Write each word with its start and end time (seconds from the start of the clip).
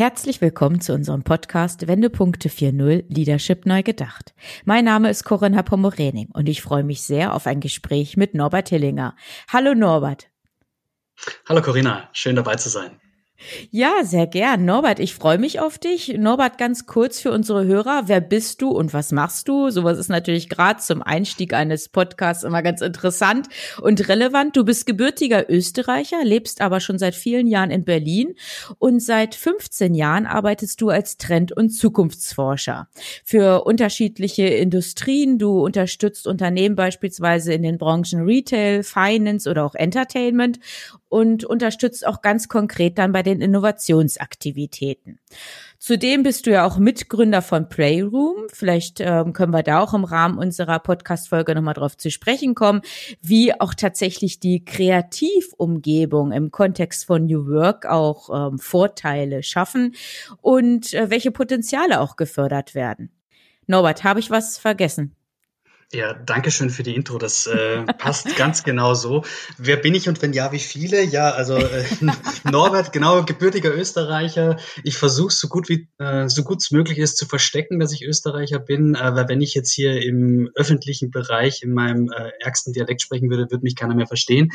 Herzlich 0.00 0.40
willkommen 0.40 0.80
zu 0.80 0.94
unserem 0.94 1.24
Podcast 1.24 1.86
Wendepunkte 1.86 2.48
4.0 2.48 3.04
Leadership 3.08 3.66
neu 3.66 3.82
gedacht. 3.82 4.32
Mein 4.64 4.86
Name 4.86 5.10
ist 5.10 5.24
Corinna 5.24 5.62
Pomorening 5.62 6.30
und 6.32 6.48
ich 6.48 6.62
freue 6.62 6.84
mich 6.84 7.02
sehr 7.02 7.34
auf 7.34 7.46
ein 7.46 7.60
Gespräch 7.60 8.16
mit 8.16 8.32
Norbert 8.32 8.70
Hillinger. 8.70 9.14
Hallo 9.52 9.74
Norbert. 9.74 10.30
Hallo 11.46 11.60
Corinna, 11.60 12.08
schön 12.14 12.34
dabei 12.34 12.54
zu 12.54 12.70
sein. 12.70 12.98
Ja, 13.70 14.04
sehr 14.04 14.26
gern. 14.26 14.64
Norbert, 14.64 14.98
ich 14.98 15.14
freue 15.14 15.38
mich 15.38 15.60
auf 15.60 15.78
dich. 15.78 16.16
Norbert, 16.18 16.58
ganz 16.58 16.86
kurz 16.86 17.20
für 17.20 17.32
unsere 17.32 17.64
Hörer. 17.64 18.02
Wer 18.06 18.20
bist 18.20 18.60
du 18.60 18.68
und 18.70 18.92
was 18.92 19.12
machst 19.12 19.48
du? 19.48 19.70
Sowas 19.70 19.98
ist 19.98 20.08
natürlich 20.08 20.48
gerade 20.48 20.80
zum 20.80 21.02
Einstieg 21.02 21.54
eines 21.54 21.88
Podcasts 21.88 22.44
immer 22.44 22.62
ganz 22.62 22.80
interessant 22.82 23.48
und 23.80 24.08
relevant. 24.08 24.56
Du 24.56 24.64
bist 24.64 24.86
gebürtiger 24.86 25.50
Österreicher, 25.50 26.22
lebst 26.22 26.60
aber 26.60 26.80
schon 26.80 26.98
seit 26.98 27.14
vielen 27.14 27.46
Jahren 27.46 27.70
in 27.70 27.84
Berlin 27.84 28.34
und 28.78 29.00
seit 29.00 29.34
15 29.34 29.94
Jahren 29.94 30.26
arbeitest 30.26 30.80
du 30.80 30.90
als 30.90 31.16
Trend- 31.16 31.52
und 31.52 31.70
Zukunftsforscher 31.70 32.88
für 33.24 33.64
unterschiedliche 33.64 34.46
Industrien. 34.46 35.38
Du 35.38 35.64
unterstützt 35.64 36.26
Unternehmen 36.26 36.76
beispielsweise 36.76 37.54
in 37.54 37.62
den 37.62 37.78
Branchen 37.78 38.22
Retail, 38.24 38.82
Finance 38.82 39.48
oder 39.50 39.64
auch 39.64 39.74
Entertainment 39.74 40.58
und 41.10 41.44
unterstützt 41.44 42.06
auch 42.06 42.22
ganz 42.22 42.48
konkret 42.48 42.96
dann 42.96 43.12
bei 43.12 43.22
den 43.22 43.42
Innovationsaktivitäten. 43.42 45.18
Zudem 45.78 46.22
bist 46.22 46.46
du 46.46 46.52
ja 46.52 46.64
auch 46.64 46.78
Mitgründer 46.78 47.42
von 47.42 47.68
Playroom. 47.68 48.46
Vielleicht 48.52 49.00
ähm, 49.00 49.32
können 49.32 49.52
wir 49.52 49.62
da 49.62 49.80
auch 49.80 49.92
im 49.92 50.04
Rahmen 50.04 50.38
unserer 50.38 50.78
Podcast-Folge 50.78 51.54
nochmal 51.54 51.74
drauf 51.74 51.96
zu 51.96 52.10
sprechen 52.10 52.54
kommen, 52.54 52.82
wie 53.20 53.58
auch 53.60 53.74
tatsächlich 53.74 54.40
die 54.40 54.64
Kreativumgebung 54.64 56.32
im 56.32 56.50
Kontext 56.50 57.06
von 57.06 57.26
New 57.26 57.46
Work 57.48 57.86
auch 57.86 58.52
ähm, 58.52 58.58
Vorteile 58.58 59.42
schaffen 59.42 59.94
und 60.40 60.94
äh, 60.94 61.10
welche 61.10 61.32
Potenziale 61.32 62.00
auch 62.00 62.16
gefördert 62.16 62.74
werden. 62.74 63.10
Norbert, 63.66 64.04
habe 64.04 64.20
ich 64.20 64.30
was 64.30 64.58
vergessen? 64.58 65.16
Ja, 65.92 66.14
danke 66.14 66.52
schön 66.52 66.70
für 66.70 66.84
die 66.84 66.94
Intro. 66.94 67.18
Das 67.18 67.48
äh, 67.48 67.82
passt 67.98 68.36
ganz 68.36 68.62
genau 68.62 68.94
so. 68.94 69.24
Wer 69.58 69.76
bin 69.76 69.92
ich 69.96 70.08
und 70.08 70.22
wenn 70.22 70.32
ja, 70.32 70.52
wie 70.52 70.60
viele? 70.60 71.02
Ja, 71.02 71.30
also 71.30 71.56
äh, 71.56 71.84
Norbert, 72.44 72.92
genau, 72.92 73.24
gebürtiger 73.24 73.74
Österreicher. 73.74 74.56
Ich 74.84 74.96
versuche 74.96 75.32
so 75.32 75.48
gut 75.48 75.68
wie 75.68 75.88
äh, 75.98 76.28
so 76.28 76.44
gut 76.44 76.58
es 76.62 76.70
möglich 76.70 76.98
ist 76.98 77.16
zu 77.16 77.26
verstecken, 77.26 77.80
dass 77.80 77.92
ich 77.92 78.04
Österreicher 78.04 78.60
bin. 78.60 78.94
Weil 78.94 79.28
wenn 79.28 79.40
ich 79.40 79.54
jetzt 79.54 79.72
hier 79.72 80.00
im 80.00 80.48
öffentlichen 80.54 81.10
Bereich 81.10 81.64
in 81.64 81.72
meinem 81.72 82.08
äh, 82.12 82.30
ärgsten 82.38 82.72
Dialekt 82.72 83.02
sprechen 83.02 83.28
würde, 83.28 83.50
würde 83.50 83.64
mich 83.64 83.74
keiner 83.74 83.96
mehr 83.96 84.06
verstehen. 84.06 84.50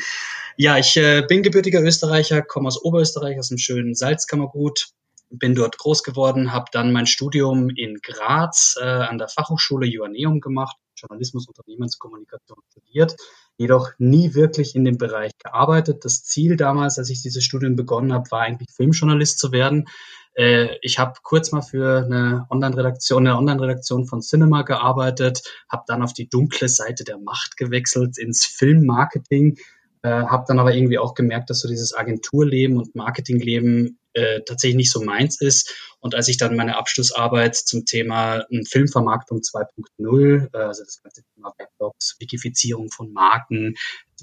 Ja, 0.56 0.78
ich 0.78 0.96
äh, 0.96 1.22
bin 1.28 1.42
gebürtiger 1.42 1.82
Österreicher, 1.82 2.40
komme 2.40 2.68
aus 2.68 2.82
Oberösterreich, 2.82 3.38
aus 3.38 3.48
dem 3.48 3.58
schönen 3.58 3.94
Salzkammergut, 3.94 4.86
bin 5.28 5.54
dort 5.54 5.76
groß 5.76 6.02
geworden, 6.02 6.54
habe 6.54 6.66
dann 6.72 6.92
mein 6.92 7.06
Studium 7.06 7.68
in 7.68 7.98
Graz 8.02 8.76
äh, 8.80 8.84
an 8.84 9.18
der 9.18 9.28
Fachhochschule 9.28 9.86
Joanneum 9.86 10.40
gemacht, 10.40 10.76
Journalismus, 10.96 11.48
Unternehmenskommunikation 11.48 12.58
studiert, 12.70 13.16
jedoch 13.56 13.90
nie 13.98 14.34
wirklich 14.34 14.74
in 14.74 14.84
dem 14.84 14.98
Bereich 14.98 15.32
gearbeitet. 15.38 16.04
Das 16.04 16.24
Ziel 16.24 16.56
damals, 16.56 16.98
als 16.98 17.10
ich 17.10 17.22
dieses 17.22 17.44
Studium 17.44 17.76
begonnen 17.76 18.12
habe, 18.12 18.30
war 18.30 18.40
eigentlich 18.40 18.70
Filmjournalist 18.74 19.38
zu 19.38 19.52
werden. 19.52 19.88
Äh, 20.34 20.76
ich 20.82 20.98
habe 20.98 21.14
kurz 21.22 21.52
mal 21.52 21.62
für 21.62 22.04
eine 22.04 22.46
Online-Redaktion, 22.50 23.26
eine 23.26 23.36
Online-Redaktion 23.36 24.06
von 24.06 24.20
Cinema 24.20 24.62
gearbeitet, 24.62 25.42
habe 25.70 25.84
dann 25.86 26.02
auf 26.02 26.12
die 26.12 26.28
dunkle 26.28 26.68
Seite 26.68 27.04
der 27.04 27.18
Macht 27.18 27.56
gewechselt 27.56 28.18
ins 28.18 28.44
Filmmarketing, 28.44 29.56
äh, 30.02 30.08
habe 30.08 30.44
dann 30.46 30.58
aber 30.58 30.74
irgendwie 30.74 30.98
auch 30.98 31.14
gemerkt, 31.14 31.50
dass 31.50 31.60
so 31.60 31.68
dieses 31.68 31.94
Agenturleben 31.94 32.76
und 32.76 32.94
Marketingleben 32.94 33.98
äh, 34.16 34.40
tatsächlich 34.42 34.76
nicht 34.76 34.92
so 34.92 35.02
meins 35.02 35.40
ist. 35.40 35.74
Und 36.00 36.14
als 36.14 36.28
ich 36.28 36.36
dann 36.36 36.56
meine 36.56 36.76
Abschlussarbeit 36.76 37.56
zum 37.56 37.84
Thema 37.84 38.44
hm, 38.48 38.64
Filmvermarktung 38.64 39.40
2.0, 39.40 40.48
äh, 40.52 40.56
also 40.56 40.84
das 40.84 41.02
ganze 41.02 41.22
Thema 41.34 41.52
Webblogs, 41.58 42.16
Wikifizierung 42.18 42.90
von 42.90 43.12
Marken, 43.12 43.74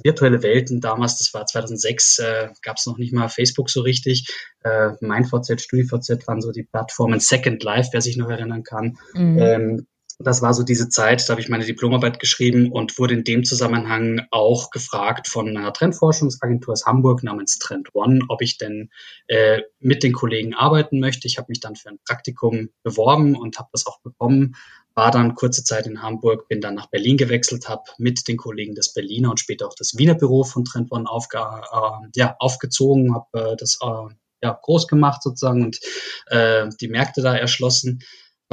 virtuelle 0.03 0.41
Welten, 0.41 0.81
damals, 0.81 1.17
das 1.17 1.33
war 1.33 1.45
2006, 1.45 2.19
äh, 2.19 2.49
gab 2.61 2.77
es 2.77 2.85
noch 2.85 2.97
nicht 2.97 3.13
mal 3.13 3.29
Facebook 3.29 3.69
so 3.69 3.81
richtig. 3.81 4.27
Äh, 4.63 4.91
MeinVZ, 5.01 5.61
StudiVZ 5.61 6.27
waren 6.27 6.41
so 6.41 6.51
die 6.51 6.63
Plattformen 6.63 7.19
Second 7.19 7.63
Life, 7.63 7.89
wer 7.91 8.01
sich 8.01 8.17
noch 8.17 8.29
erinnern 8.29 8.63
kann. 8.63 8.97
Mhm. 9.13 9.37
Ähm, 9.39 9.87
das 10.19 10.41
war 10.41 10.53
so 10.53 10.63
diese 10.63 10.89
Zeit, 10.89 11.27
da 11.27 11.33
habe 11.33 11.41
ich 11.41 11.49
meine 11.49 11.65
Diplomarbeit 11.65 12.19
geschrieben 12.19 12.71
und 12.71 12.97
wurde 12.99 13.15
in 13.15 13.23
dem 13.23 13.43
Zusammenhang 13.43 14.21
auch 14.31 14.69
gefragt 14.69 15.27
von 15.27 15.49
einer 15.49 15.73
Trendforschungsagentur 15.73 16.73
aus 16.73 16.85
Hamburg 16.85 17.23
namens 17.23 17.57
Trend 17.59 17.89
One, 17.93 18.21
ob 18.29 18.41
ich 18.41 18.57
denn 18.57 18.89
äh, 19.27 19.61
mit 19.79 20.03
den 20.03 20.13
Kollegen 20.13 20.53
arbeiten 20.53 20.99
möchte. 20.99 21.27
Ich 21.27 21.37
habe 21.37 21.47
mich 21.49 21.59
dann 21.59 21.75
für 21.75 21.89
ein 21.89 21.99
Praktikum 22.05 22.69
beworben 22.83 23.35
und 23.35 23.57
habe 23.57 23.69
das 23.71 23.87
auch 23.87 24.01
bekommen. 24.01 24.55
War 24.95 25.09
dann 25.09 25.33
kurze 25.33 25.63
Zeit 25.63 25.87
in 25.87 26.03
Hamburg, 26.03 26.47
bin 26.47 26.61
dann 26.61 26.75
nach 26.75 26.87
Berlin 26.87 27.17
gewechselt, 27.17 27.67
habe 27.67 27.83
mit 27.97 28.27
den 28.27 28.37
Kollegen 28.37 28.75
des 28.75 28.93
Berliner 28.93 29.31
und 29.31 29.39
später 29.39 29.67
auch 29.67 29.75
das 29.75 29.97
Wiener 29.97 30.13
Büro 30.13 30.43
von 30.43 30.65
Trend 30.65 30.91
One 30.91 31.09
aufge 31.09 31.37
äh, 31.39 32.07
ja, 32.15 32.35
aufgezogen, 32.37 33.15
habe 33.15 33.53
äh, 33.53 33.55
das 33.57 33.79
äh, 33.81 34.13
ja, 34.43 34.59
groß 34.61 34.87
gemacht 34.87 35.23
sozusagen 35.23 35.63
und 35.63 35.79
äh, 36.27 36.67
die 36.79 36.89
Märkte 36.89 37.21
da 37.21 37.35
erschlossen. 37.35 38.03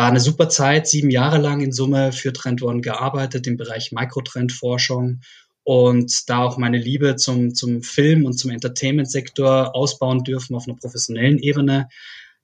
War 0.01 0.09
eine 0.09 0.21
super 0.21 0.49
Zeit, 0.49 0.89
sieben 0.89 1.11
Jahre 1.11 1.37
lang 1.37 1.61
in 1.61 1.73
Summe 1.73 2.13
für 2.13 2.33
Trend 2.33 2.63
One 2.63 2.81
gearbeitet 2.81 3.47
im 3.47 3.59
Bereich 3.59 3.93
Mikrotrendforschung 3.93 5.21
und 5.63 6.31
da 6.31 6.39
auch 6.39 6.57
meine 6.57 6.79
Liebe 6.79 7.17
zum, 7.17 7.55
zum 7.55 7.83
Film 7.83 8.25
und 8.25 8.33
zum 8.33 8.51
Entertainment-Sektor 8.51 9.77
ausbauen 9.77 10.25
dürfen 10.25 10.57
auf 10.57 10.67
einer 10.67 10.79
professionellen 10.79 11.39
Ebene. 11.39 11.91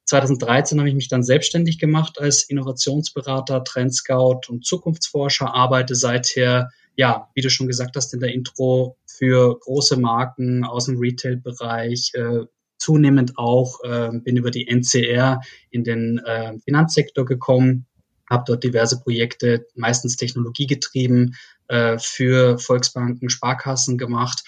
2013 0.05 0.78
habe 0.78 0.91
ich 0.91 0.95
mich 0.95 1.09
dann 1.09 1.22
selbstständig 1.22 1.78
gemacht 1.78 2.21
als 2.21 2.43
Innovationsberater, 2.43 3.65
Trendscout 3.65 4.41
und 4.49 4.66
Zukunftsforscher, 4.66 5.55
arbeite 5.55 5.95
seither, 5.95 6.69
ja, 6.95 7.31
wie 7.33 7.41
du 7.41 7.49
schon 7.49 7.69
gesagt 7.69 7.97
hast 7.97 8.12
in 8.12 8.21
der 8.21 8.34
Intro, 8.34 8.99
für 9.06 9.59
große 9.61 9.97
Marken 9.99 10.62
aus 10.62 10.84
dem 10.84 10.99
Retail-Bereich, 10.99 12.12
äh, 12.16 12.41
zunehmend 12.79 13.39
auch, 13.39 13.83
äh, 13.85 14.11
bin 14.13 14.37
über 14.37 14.51
die 14.51 14.69
NCR 14.69 15.41
in 15.71 15.85
den 15.85 16.19
äh, 16.19 16.59
Finanzsektor 16.61 17.25
gekommen, 17.25 17.87
habe 18.29 18.45
dort 18.47 18.65
diverse 18.65 19.01
Projekte, 19.01 19.67
meistens 19.75 20.17
technologiegetrieben, 20.17 21.35
äh, 21.69 21.99
für 21.99 22.59
Volksbanken, 22.59 23.31
Sparkassen 23.31 23.99
gemacht. 23.99 24.45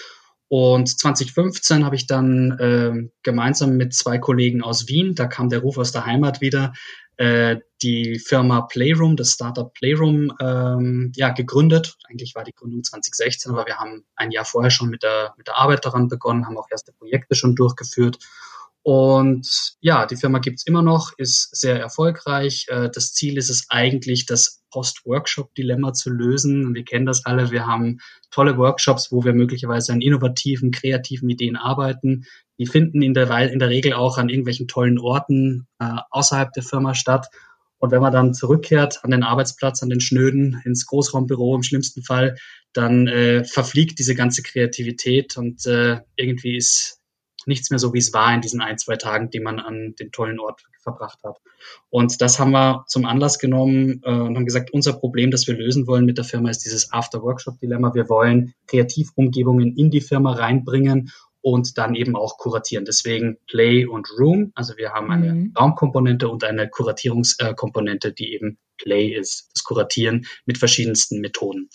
Und 0.49 0.89
2015 0.89 1.85
habe 1.85 1.97
ich 1.97 2.07
dann 2.07 2.53
äh, 2.59 3.11
gemeinsam 3.23 3.77
mit 3.77 3.93
zwei 3.95 4.19
Kollegen 4.19 4.63
aus 4.63 4.89
Wien, 4.89 5.15
da 5.15 5.27
kam 5.27 5.51
der 5.51 5.61
Ruf 5.61 5.77
aus 5.77 5.93
der 5.93 6.07
Heimat 6.07 6.41
wieder, 6.41 6.73
äh, 7.17 7.57
die 7.83 8.19
Firma 8.19 8.63
Playroom, 8.63 9.17
das 9.17 9.33
Startup 9.33 9.73
Playroom, 9.73 10.33
ähm, 10.41 11.13
ja, 11.15 11.31
gegründet. 11.31 11.97
Eigentlich 12.09 12.35
war 12.35 12.45
die 12.45 12.55
Gründung 12.55 12.83
2016, 12.85 13.53
aber 13.53 13.67
wir 13.67 13.77
haben 13.77 14.05
ein 14.17 14.31
Jahr 14.31 14.45
vorher 14.45 14.71
schon 14.71 14.89
mit 14.89 15.03
der, 15.03 15.35
mit 15.37 15.47
der 15.47 15.57
Arbeit 15.57 15.85
daran 15.85 16.09
begonnen, 16.09 16.47
haben 16.47 16.59
auch 16.59 16.69
erste 16.71 16.93
Projekte 16.93 17.35
schon 17.35 17.55
durchgeführt. 17.55 18.19
Und 18.83 19.77
ja, 19.81 20.07
die 20.07 20.17
Firma 20.17 20.39
gibt's 20.39 20.65
immer 20.65 20.83
noch, 20.83 21.13
ist 21.19 21.55
sehr 21.55 21.79
erfolgreich. 21.79 22.67
Äh, 22.69 22.89
das 22.91 23.13
Ziel 23.13 23.37
ist 23.37 23.51
es 23.51 23.67
eigentlich, 23.69 24.25
das 24.25 24.63
Post-Workshop-Dilemma 24.71 25.93
zu 25.93 26.11
lösen. 26.11 26.75
Wir 26.75 26.85
kennen 26.85 27.07
das 27.07 27.27
alle. 27.27 27.51
Wir 27.51 27.67
haben 27.67 27.99
tolle 28.31 28.57
Workshops, 28.57 29.13
wo 29.13 29.25
wir 29.25 29.33
möglicherweise 29.35 29.93
an 29.93 30.01
innovativen, 30.01 30.71
kreativen 30.71 31.29
Ideen 31.29 31.57
arbeiten. 31.57 32.25
Die 32.59 32.67
finden 32.67 33.03
in 33.03 33.15
der, 33.15 33.29
in 33.51 33.59
der 33.59 33.69
Regel 33.69 33.93
auch 33.93 34.19
an 34.19 34.29
irgendwelchen 34.29 34.69
tollen 34.69 34.99
Orten 34.99 35.67
äh, 35.79 35.97
außerhalb 36.11 36.53
der 36.53 36.63
Firma 36.63 36.95
statt. 36.95 37.29
Und 37.79 37.91
wenn 37.91 38.03
man 38.03 38.13
dann 38.13 38.35
zurückkehrt 38.35 39.05
an 39.05 39.11
den 39.11 39.23
Arbeitsplatz, 39.23 39.83
an 39.83 39.91
den 39.91 40.01
Schnöden, 40.01 40.61
ins 40.65 40.87
Großraumbüro 40.87 41.55
im 41.55 41.63
schlimmsten 41.63 42.03
Fall, 42.03 42.37
dann 42.73 43.07
äh, 43.07 43.45
verfliegt 43.45 43.99
diese 43.99 44.15
ganze 44.15 44.43
Kreativität 44.43 45.37
und 45.37 45.65
äh, 45.67 46.01
irgendwie 46.17 46.57
ist 46.57 46.99
nichts 47.47 47.71
mehr 47.71 47.79
so, 47.79 47.95
wie 47.95 47.99
es 47.99 48.13
war 48.13 48.33
in 48.35 48.41
diesen 48.41 48.61
ein, 48.61 48.79
zwei 48.79 48.97
Tagen, 48.97 49.31
die 49.31 49.41
man 49.41 49.59
an 49.59 49.95
den 49.99 50.13
tollen 50.13 50.39
Ort 50.39 50.65
verbracht 50.83 51.19
hat. 51.25 51.39
Und 51.91 52.21
das 52.21 52.39
haben 52.39 52.53
wir 52.53 52.85
zum 52.87 53.07
Anlass 53.07 53.39
genommen 53.39 54.03
äh, 54.05 54.11
und 54.11 54.37
haben 54.37 54.45
gesagt, 54.45 54.73
unser 54.73 54.93
Problem, 54.93 55.31
das 55.31 55.47
wir 55.47 55.55
lösen 55.55 55.87
wollen 55.87 56.05
mit 56.05 56.19
der 56.19 56.25
Firma, 56.25 56.51
ist 56.51 56.65
dieses 56.65 56.93
After-Workshop-Dilemma. 56.93 57.95
Wir 57.95 58.09
wollen 58.09 58.55
Kreativumgebungen 58.67 59.77
in 59.77 59.91
die 59.91 60.01
Firma 60.01 60.33
reinbringen 60.33 61.11
und 61.53 61.79
dann 61.79 61.95
eben 61.95 62.15
auch 62.15 62.37
kuratieren. 62.37 62.85
Deswegen 62.85 63.39
Play 63.47 63.87
und 63.87 64.09
Room. 64.19 64.53
Also 64.55 64.77
wir 64.77 64.93
haben 64.93 65.11
eine 65.11 65.33
mhm. 65.33 65.55
Raumkomponente 65.59 66.29
und 66.29 66.45
eine 66.45 66.69
Kuratierungskomponente, 66.69 68.13
die 68.13 68.35
eben 68.35 68.59
Play 68.77 69.09
ist, 69.09 69.51
das 69.55 69.65
Kuratieren 69.65 70.27
mit 70.45 70.59
verschiedensten 70.59 71.21
Methoden. 71.21 71.71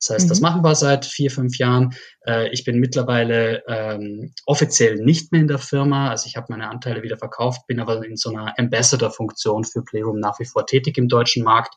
Das 0.00 0.10
heißt, 0.10 0.26
mhm. 0.26 0.28
das 0.30 0.40
machen 0.40 0.62
wir 0.62 0.74
seit 0.74 1.04
vier, 1.04 1.30
fünf 1.30 1.58
Jahren. 1.58 1.94
Äh, 2.26 2.48
ich 2.52 2.64
bin 2.64 2.78
mittlerweile 2.78 3.62
ähm, 3.68 4.32
offiziell 4.46 4.96
nicht 4.96 5.30
mehr 5.30 5.42
in 5.42 5.48
der 5.48 5.58
Firma. 5.58 6.08
Also 6.08 6.26
ich 6.26 6.36
habe 6.36 6.46
meine 6.48 6.70
Anteile 6.70 7.02
wieder 7.02 7.18
verkauft, 7.18 7.66
bin 7.66 7.80
aber 7.80 8.02
in 8.06 8.16
so 8.16 8.30
einer 8.30 8.58
Ambassador-Funktion 8.58 9.64
für 9.64 9.82
Playroom 9.82 10.20
nach 10.20 10.38
wie 10.40 10.46
vor 10.46 10.66
tätig 10.66 10.96
im 10.96 11.08
deutschen 11.08 11.44
Markt 11.44 11.74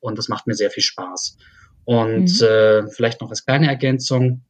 und 0.00 0.16
das 0.16 0.28
macht 0.28 0.46
mir 0.46 0.54
sehr 0.54 0.70
viel 0.70 0.82
Spaß. 0.82 1.36
Und 1.84 2.40
mhm. 2.40 2.46
äh, 2.46 2.86
vielleicht 2.88 3.20
noch 3.20 3.28
als 3.28 3.44
kleine 3.44 3.68
Ergänzung, 3.68 4.42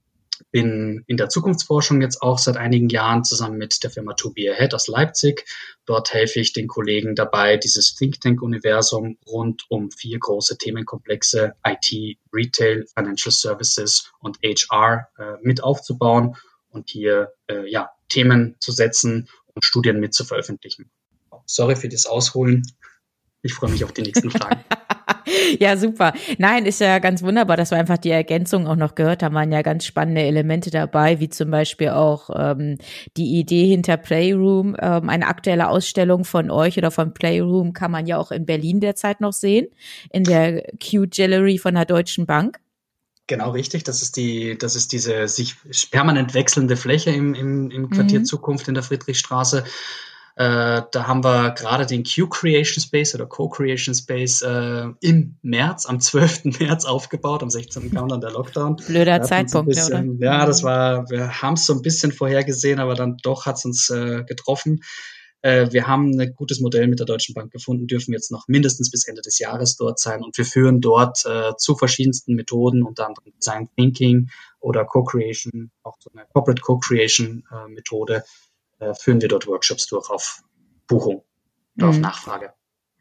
bin 0.54 1.02
in 1.08 1.16
der 1.16 1.28
Zukunftsforschung 1.28 2.00
jetzt 2.00 2.22
auch 2.22 2.38
seit 2.38 2.56
einigen 2.56 2.88
Jahren 2.88 3.24
zusammen 3.24 3.58
mit 3.58 3.82
der 3.82 3.90
Firma 3.90 4.12
To 4.14 4.30
Be 4.30 4.52
Ahead 4.52 4.72
aus 4.72 4.86
Leipzig. 4.86 5.46
Dort 5.84 6.14
helfe 6.14 6.38
ich 6.38 6.52
den 6.52 6.68
Kollegen 6.68 7.16
dabei, 7.16 7.56
dieses 7.56 7.96
Think 7.96 8.20
Tank 8.20 8.40
Universum 8.40 9.18
rund 9.26 9.64
um 9.68 9.90
vier 9.90 10.16
große 10.20 10.56
Themenkomplexe 10.56 11.56
IT, 11.66 12.18
Retail, 12.32 12.86
Financial 12.94 13.32
Services 13.32 14.12
und 14.20 14.38
HR 14.44 15.08
äh, 15.18 15.32
mit 15.42 15.60
aufzubauen 15.60 16.36
und 16.68 16.88
hier 16.88 17.32
äh, 17.48 17.68
ja, 17.68 17.90
Themen 18.08 18.54
zu 18.60 18.70
setzen 18.70 19.28
und 19.54 19.64
Studien 19.64 19.98
mit 19.98 20.14
zu 20.14 20.24
veröffentlichen. 20.24 20.88
Sorry 21.46 21.74
für 21.74 21.88
das 21.88 22.06
Ausholen. 22.06 22.62
Ich 23.44 23.52
freue 23.52 23.70
mich 23.70 23.84
auf 23.84 23.92
die 23.92 24.00
nächsten 24.00 24.30
Fragen. 24.30 24.64
ja, 25.60 25.76
super. 25.76 26.14
Nein, 26.38 26.64
ist 26.64 26.80
ja 26.80 26.98
ganz 26.98 27.22
wunderbar, 27.22 27.58
dass 27.58 27.70
wir 27.70 27.78
einfach 27.78 27.98
die 27.98 28.10
Ergänzung 28.10 28.66
auch 28.66 28.74
noch 28.74 28.94
gehört 28.94 29.22
haben. 29.22 29.34
Waren 29.34 29.52
ja 29.52 29.60
ganz 29.60 29.84
spannende 29.84 30.22
Elemente 30.22 30.70
dabei, 30.70 31.20
wie 31.20 31.28
zum 31.28 31.50
Beispiel 31.50 31.90
auch 31.90 32.30
ähm, 32.34 32.78
die 33.18 33.38
Idee 33.38 33.66
hinter 33.66 33.98
Playroom. 33.98 34.74
Ähm, 34.80 35.10
eine 35.10 35.26
aktuelle 35.26 35.68
Ausstellung 35.68 36.24
von 36.24 36.50
euch 36.50 36.78
oder 36.78 36.90
von 36.90 37.12
Playroom 37.12 37.74
kann 37.74 37.90
man 37.90 38.06
ja 38.06 38.16
auch 38.16 38.30
in 38.30 38.46
Berlin 38.46 38.80
derzeit 38.80 39.20
noch 39.20 39.34
sehen, 39.34 39.66
in 40.10 40.24
der 40.24 40.64
Q 40.82 41.04
Gallery 41.10 41.58
von 41.58 41.74
der 41.74 41.84
Deutschen 41.84 42.24
Bank. 42.24 42.60
Genau 43.26 43.50
richtig. 43.50 43.84
Das 43.84 44.00
ist 44.00 44.16
die, 44.16 44.56
das 44.56 44.74
ist 44.74 44.92
diese 44.92 45.28
sich 45.28 45.56
permanent 45.90 46.32
wechselnde 46.32 46.78
Fläche 46.78 47.10
im, 47.10 47.34
im, 47.34 47.70
im 47.70 47.90
Quartier 47.90 48.20
mhm. 48.20 48.24
Zukunft 48.24 48.68
in 48.68 48.74
der 48.74 48.82
Friedrichstraße. 48.82 49.64
Äh, 50.36 50.82
da 50.90 51.06
haben 51.06 51.22
wir 51.22 51.52
gerade 51.52 51.86
den 51.86 52.02
Q-Creation 52.02 52.82
Space 52.82 53.14
oder 53.14 53.26
Co-Creation 53.26 53.94
Space 53.94 54.42
äh, 54.42 54.88
im 55.00 55.36
März, 55.42 55.86
am 55.86 56.00
12. 56.00 56.44
März 56.58 56.84
aufgebaut. 56.84 57.42
Am 57.44 57.50
16. 57.50 57.92
kam 57.92 58.08
dann 58.08 58.20
der 58.20 58.32
Lockdown. 58.32 58.76
Blöder 58.76 59.22
Zeitpunkt, 59.22 59.68
bisschen, 59.68 60.16
oder? 60.16 60.24
Ja, 60.24 60.46
das 60.46 60.64
war, 60.64 61.08
wir 61.08 61.40
haben 61.40 61.54
es 61.54 61.66
so 61.66 61.74
ein 61.74 61.82
bisschen 61.82 62.10
vorhergesehen, 62.10 62.80
aber 62.80 62.94
dann 62.94 63.16
doch 63.22 63.46
hat 63.46 63.56
es 63.56 63.64
uns 63.64 63.90
äh, 63.90 64.24
getroffen. 64.24 64.80
Äh, 65.42 65.70
wir 65.70 65.86
haben 65.86 66.18
ein 66.18 66.34
gutes 66.34 66.58
Modell 66.58 66.88
mit 66.88 66.98
der 66.98 67.06
Deutschen 67.06 67.32
Bank 67.34 67.52
gefunden, 67.52 67.86
dürfen 67.86 68.12
jetzt 68.12 68.32
noch 68.32 68.48
mindestens 68.48 68.90
bis 68.90 69.06
Ende 69.06 69.22
des 69.22 69.38
Jahres 69.38 69.76
dort 69.76 70.00
sein 70.00 70.24
und 70.24 70.36
wir 70.36 70.44
führen 70.44 70.80
dort 70.80 71.24
äh, 71.26 71.52
zu 71.58 71.76
verschiedensten 71.76 72.34
Methoden, 72.34 72.82
unter 72.82 73.06
anderem 73.06 73.32
Design 73.38 73.68
Thinking 73.76 74.30
oder 74.58 74.84
Co-Creation, 74.84 75.70
auch 75.84 75.96
so 76.00 76.10
eine 76.12 76.24
Corporate 76.32 76.62
Co-Creation 76.62 77.44
äh, 78.84 78.94
führen 78.94 79.20
wir 79.20 79.28
dort 79.28 79.46
Workshops 79.46 79.86
durch 79.86 80.10
auf 80.10 80.42
Buchung 80.86 81.24
oder 81.76 81.86
mhm. 81.86 81.90
auf 81.90 81.98
Nachfrage. 81.98 82.52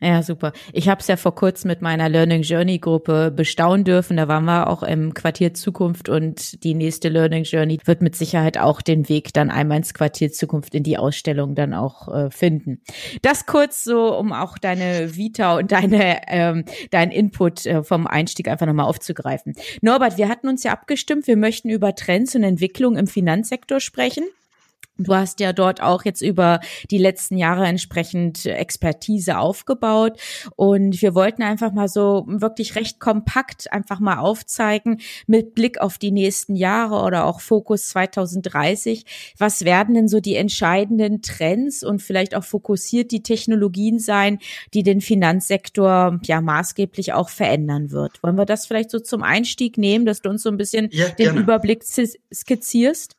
Ja, 0.03 0.21
super. 0.21 0.51
Ich 0.73 0.89
habe 0.89 0.99
es 0.99 1.07
ja 1.07 1.15
vor 1.15 1.33
kurzem 1.33 1.69
mit 1.69 1.81
meiner 1.81 2.09
Learning 2.09 2.41
Journey 2.41 2.77
Gruppe 2.77 3.31
bestaunen 3.31 3.85
dürfen. 3.85 4.17
Da 4.17 4.27
waren 4.27 4.43
wir 4.43 4.67
auch 4.67 4.83
im 4.83 5.13
Quartier 5.13 5.53
Zukunft 5.53 6.09
und 6.09 6.61
die 6.65 6.73
nächste 6.73 7.07
Learning 7.07 7.45
Journey 7.45 7.79
wird 7.85 8.01
mit 8.01 8.13
Sicherheit 8.13 8.57
auch 8.57 8.81
den 8.81 9.07
Weg 9.07 9.31
dann 9.31 9.49
einmal 9.49 9.77
ins 9.77 9.93
Quartier 9.93 10.29
Zukunft 10.33 10.75
in 10.75 10.83
die 10.83 10.97
Ausstellung 10.97 11.55
dann 11.55 11.73
auch 11.73 12.13
äh, 12.13 12.29
finden. 12.31 12.81
Das 13.21 13.45
kurz 13.45 13.85
so, 13.85 14.13
um 14.17 14.33
auch 14.33 14.57
deine 14.57 15.15
Vita 15.15 15.55
und 15.57 15.71
deine 15.71 16.27
ähm, 16.27 16.65
dein 16.91 17.09
Input 17.09 17.65
äh, 17.65 17.81
vom 17.81 18.05
Einstieg 18.05 18.49
einfach 18.49 18.65
nochmal 18.65 18.87
aufzugreifen. 18.87 19.53
Norbert, 19.81 20.17
wir 20.17 20.27
hatten 20.27 20.49
uns 20.49 20.63
ja 20.63 20.73
abgestimmt, 20.73 21.27
wir 21.27 21.37
möchten 21.37 21.69
über 21.69 21.95
Trends 21.95 22.35
und 22.35 22.43
Entwicklung 22.43 22.97
im 22.97 23.07
Finanzsektor 23.07 23.79
sprechen. 23.79 24.25
Du 24.99 25.15
hast 25.15 25.39
ja 25.39 25.53
dort 25.53 25.81
auch 25.81 26.05
jetzt 26.05 26.21
über 26.21 26.59
die 26.91 26.99
letzten 26.99 27.35
Jahre 27.35 27.65
entsprechend 27.65 28.45
Expertise 28.45 29.39
aufgebaut 29.39 30.19
und 30.55 31.01
wir 31.01 31.15
wollten 31.15 31.41
einfach 31.41 31.71
mal 31.71 31.87
so 31.87 32.25
wirklich 32.27 32.75
recht 32.75 32.99
kompakt 32.99 33.73
einfach 33.73 33.99
mal 33.99 34.19
aufzeigen 34.19 34.99
mit 35.25 35.55
Blick 35.55 35.81
auf 35.81 35.97
die 35.97 36.11
nächsten 36.11 36.55
Jahre 36.55 37.01
oder 37.03 37.25
auch 37.25 37.41
Fokus 37.41 37.89
2030. 37.89 39.05
Was 39.39 39.65
werden 39.65 39.95
denn 39.95 40.07
so 40.07 40.19
die 40.19 40.35
entscheidenden 40.35 41.23
Trends 41.23 41.83
und 41.83 42.03
vielleicht 42.03 42.35
auch 42.35 42.43
fokussiert 42.43 43.11
die 43.11 43.23
Technologien 43.23 43.97
sein, 43.97 44.37
die 44.75 44.83
den 44.83 45.01
Finanzsektor 45.01 46.19
ja 46.23 46.39
maßgeblich 46.39 47.13
auch 47.13 47.29
verändern 47.29 47.89
wird? 47.89 48.21
Wollen 48.21 48.37
wir 48.37 48.45
das 48.45 48.67
vielleicht 48.67 48.91
so 48.91 48.99
zum 48.99 49.23
Einstieg 49.23 49.79
nehmen, 49.79 50.05
dass 50.05 50.21
du 50.21 50.29
uns 50.29 50.43
so 50.43 50.49
ein 50.49 50.57
bisschen 50.57 50.89
ja, 50.91 51.09
den 51.09 51.35
Überblick 51.37 51.83
skizzierst? 51.83 53.15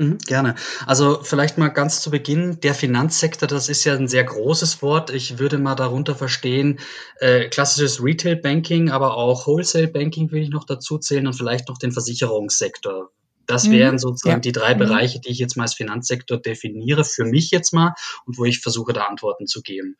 Mhm, 0.00 0.16
gerne. 0.26 0.54
Also 0.86 1.20
vielleicht 1.22 1.58
mal 1.58 1.68
ganz 1.68 2.00
zu 2.00 2.10
Beginn, 2.10 2.58
der 2.60 2.74
Finanzsektor, 2.74 3.46
das 3.46 3.68
ist 3.68 3.84
ja 3.84 3.94
ein 3.94 4.08
sehr 4.08 4.24
großes 4.24 4.80
Wort. 4.80 5.10
Ich 5.10 5.38
würde 5.38 5.58
mal 5.58 5.74
darunter 5.74 6.14
verstehen, 6.14 6.80
äh, 7.18 7.48
klassisches 7.48 8.02
Retail 8.02 8.36
Banking, 8.36 8.88
aber 8.88 9.18
auch 9.18 9.46
Wholesale 9.46 9.88
Banking 9.88 10.30
will 10.30 10.42
ich 10.42 10.48
noch 10.48 10.64
dazu 10.64 10.96
zählen 10.96 11.26
und 11.26 11.34
vielleicht 11.34 11.68
noch 11.68 11.76
den 11.76 11.92
Versicherungssektor. 11.92 13.10
Das 13.46 13.66
mhm, 13.66 13.72
wären 13.72 13.98
sozusagen 13.98 14.36
ja. 14.36 14.40
die 14.40 14.52
drei 14.52 14.74
mhm. 14.74 14.78
Bereiche, 14.78 15.20
die 15.20 15.28
ich 15.28 15.38
jetzt 15.38 15.58
mal 15.58 15.64
als 15.64 15.74
Finanzsektor 15.74 16.38
definiere, 16.38 17.04
für 17.04 17.26
mich 17.26 17.50
jetzt 17.50 17.74
mal 17.74 17.92
und 18.24 18.38
wo 18.38 18.46
ich 18.46 18.60
versuche, 18.60 18.94
da 18.94 19.04
Antworten 19.04 19.46
zu 19.46 19.60
geben. 19.60 19.98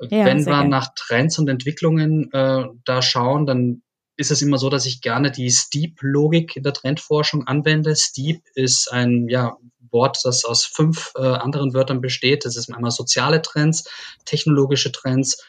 Ja, 0.00 0.26
Wenn 0.26 0.44
wir 0.44 0.64
nach 0.64 0.88
Trends 0.94 1.38
und 1.38 1.48
Entwicklungen 1.48 2.30
äh, 2.32 2.64
da 2.84 3.00
schauen, 3.00 3.46
dann 3.46 3.80
ist 4.20 4.30
es 4.30 4.42
immer 4.42 4.58
so, 4.58 4.68
dass 4.68 4.84
ich 4.84 5.00
gerne 5.00 5.30
die 5.30 5.50
Steep-Logik 5.50 6.54
in 6.54 6.62
der 6.62 6.74
Trendforschung 6.74 7.46
anwende. 7.46 7.96
Steep 7.96 8.42
ist 8.54 8.92
ein 8.92 9.28
ja, 9.28 9.56
Wort, 9.90 10.20
das 10.24 10.44
aus 10.44 10.66
fünf 10.66 11.12
äh, 11.16 11.22
anderen 11.22 11.72
Wörtern 11.72 12.02
besteht. 12.02 12.44
Das 12.44 12.54
ist 12.54 12.72
einmal 12.72 12.90
soziale 12.90 13.40
Trends, 13.40 13.88
technologische 14.26 14.92
Trends, 14.92 15.42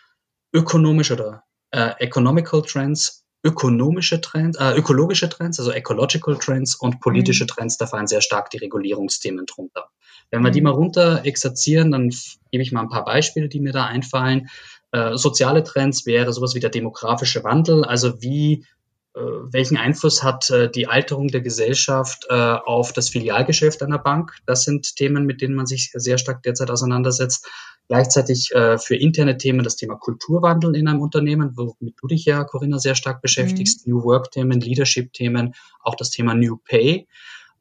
ökonomische 0.54 1.16
oder 1.16 1.44
äh, 1.72 1.92
economical 2.00 2.62
Trends, 2.62 3.26
ökonomische 3.44 4.22
Trends, 4.22 4.58
äh, 4.58 4.74
ökologische 4.78 5.28
Trends, 5.28 5.60
also 5.60 5.72
ecological 5.72 6.38
Trends 6.38 6.76
und 6.76 7.02
politische 7.02 7.44
mhm. 7.44 7.50
Trends. 7.50 7.78
Da 7.78 7.88
fallen 7.88 8.08
sehr 8.08 8.22
stark 8.22 8.52
die 8.52 8.58
Regulierungsthemen 8.58 9.48
drunter. 9.48 9.90
Wenn 10.30 10.44
wir 10.44 10.50
mhm. 10.50 10.54
die 10.54 10.62
mal 10.62 10.72
runter 10.72 11.26
exerzieren, 11.26 11.92
dann 11.92 12.10
gebe 12.52 12.64
ich 12.64 12.72
mal 12.72 12.84
ein 12.84 12.90
paar 12.90 13.04
Beispiele, 13.04 13.50
die 13.50 13.60
mir 13.60 13.74
da 13.74 13.86
einfallen. 13.86 14.48
Äh, 14.92 15.18
soziale 15.18 15.64
Trends 15.64 16.06
wäre 16.06 16.34
sowas 16.34 16.54
wie 16.54 16.60
der 16.60 16.70
demografische 16.70 17.44
Wandel, 17.44 17.86
also 17.86 18.22
wie 18.22 18.66
äh, 19.14 19.20
welchen 19.20 19.78
Einfluss 19.78 20.22
hat 20.22 20.50
äh, 20.50 20.70
die 20.70 20.88
Alterung 20.88 21.30
der 21.30 21.42
Gesellschaft 21.42 22.30
auf 22.30 22.94
das 22.94 23.10
Filialgeschäft 23.10 23.82
einer 23.84 24.00
Bank? 24.00 24.34
Das 24.46 24.64
sind 24.64 24.96
Themen, 24.96 25.26
mit 25.26 25.42
denen 25.42 25.56
man 25.56 25.66
sich 25.66 25.92
sehr 25.94 26.18
stark 26.18 26.44
derzeit 26.44 26.70
auseinandersetzt. 26.70 27.48
Gleichzeitig 27.88 28.52
für 28.54 28.96
interne 28.96 29.38
Themen 29.38 29.66
das 29.66 29.76
Thema 29.76 29.96
Kulturwandel 29.96 30.78
in 30.78 30.88
einem 30.88 31.02
Unternehmen, 31.02 31.58
womit 31.58 31.96
du 32.02 32.08
dich 32.08 32.24
ja, 32.24 32.46
Corinna, 32.46 32.80
sehr 32.80 32.96
stark 32.96 33.22
beschäftigst. 33.22 33.86
Mhm. 33.86 33.94
New 33.94 34.04
Work-Themen, 34.04 34.62
Leadership-Themen, 34.62 35.56
auch 35.82 35.96
das 35.96 36.10
Thema 36.10 36.34
New 36.34 36.56
Pay. 36.64 37.10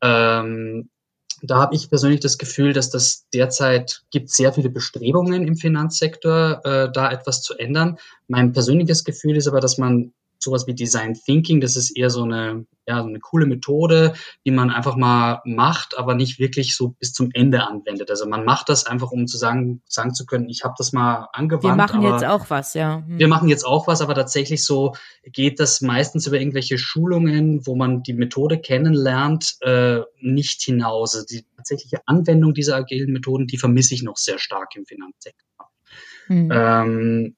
Ähm, 0.03 0.89
da 1.43 1.59
habe 1.59 1.75
ich 1.75 1.89
persönlich 1.89 2.21
das 2.21 2.39
Gefühl, 2.39 2.73
dass 2.73 2.91
das 2.91 3.27
derzeit 3.33 4.03
gibt 4.11 4.31
sehr 4.31 4.53
viele 4.53 4.71
Bestrebungen 4.71 5.47
im 5.47 5.57
Finanzsektor, 5.57 6.61
äh, 6.65 6.93
da 6.93 7.11
etwas 7.11 7.43
zu 7.43 7.55
ändern. 7.59 7.99
Mein 8.29 8.53
persönliches 8.53 9.05
Gefühl 9.05 9.37
ist 9.37 9.49
aber, 9.49 9.61
dass 9.61 9.79
man 9.79 10.13
sowas 10.43 10.67
wie 10.67 10.75
Design 10.75 11.15
Thinking, 11.15 11.61
das 11.61 11.77
ist 11.77 11.97
eher 11.97 12.11
so 12.11 12.23
eine, 12.23 12.67
ja, 12.87 13.03
so 13.03 13.09
eine 13.09 13.21
coole 13.21 13.47
Methode, 13.47 14.15
die 14.45 14.51
man 14.51 14.71
einfach 14.71 14.97
mal 14.97 15.41
macht, 15.45 15.97
aber 15.99 16.15
nicht 16.15 16.39
wirklich 16.39 16.75
so 16.75 16.89
bis 16.99 17.13
zum 17.13 17.31
Ende 17.33 17.67
anwendet. 17.67 18.11
Also 18.11 18.27
man 18.27 18.45
macht 18.45 18.69
das 18.69 18.87
einfach, 18.87 19.11
um 19.11 19.27
zu 19.27 19.37
sagen, 19.37 19.83
sagen 19.87 20.15
zu 20.15 20.27
können, 20.27 20.49
ich 20.49 20.65
habe 20.65 20.75
das 20.79 20.93
mal 20.93 21.29
angewandt. 21.33 21.65
Wir 21.65 21.75
machen 21.75 22.03
jetzt 22.03 22.25
auch 22.25 22.49
was, 22.49 22.75
ja. 22.75 23.05
Hm. 23.07 23.19
Wir 23.19 23.29
machen 23.29 23.49
jetzt 23.49 23.65
auch 23.65 23.87
was, 23.87 24.01
aber 24.01 24.15
tatsächlich 24.15 24.65
so 24.65 24.95
geht 25.25 25.61
das 25.61 25.81
meistens 25.81 26.27
über 26.27 26.39
irgendwelche 26.41 26.79
Schulungen, 26.79 27.67
wo 27.67 27.77
man 27.77 28.03
die 28.03 28.15
Methode 28.15 28.59
kennenlernt, 28.59 29.57
äh, 29.61 30.01
nicht 30.21 30.63
hinaus. 30.63 31.15
Also 31.15 31.27
die 31.27 31.45
tatsächliche 31.57 31.99
Anwendung 32.07 32.55
dieser 32.55 32.77
agilen 32.77 33.13
Methoden, 33.13 33.47
die 33.47 33.59
vermisse 33.59 33.95
ich 33.95 34.03
noch 34.03 34.17
sehr 34.17 34.39
stark 34.39 34.75
im 34.77 34.87
Finanzsektor. 34.87 35.71
Hm. 36.27 36.51
Ähm, 36.53 37.37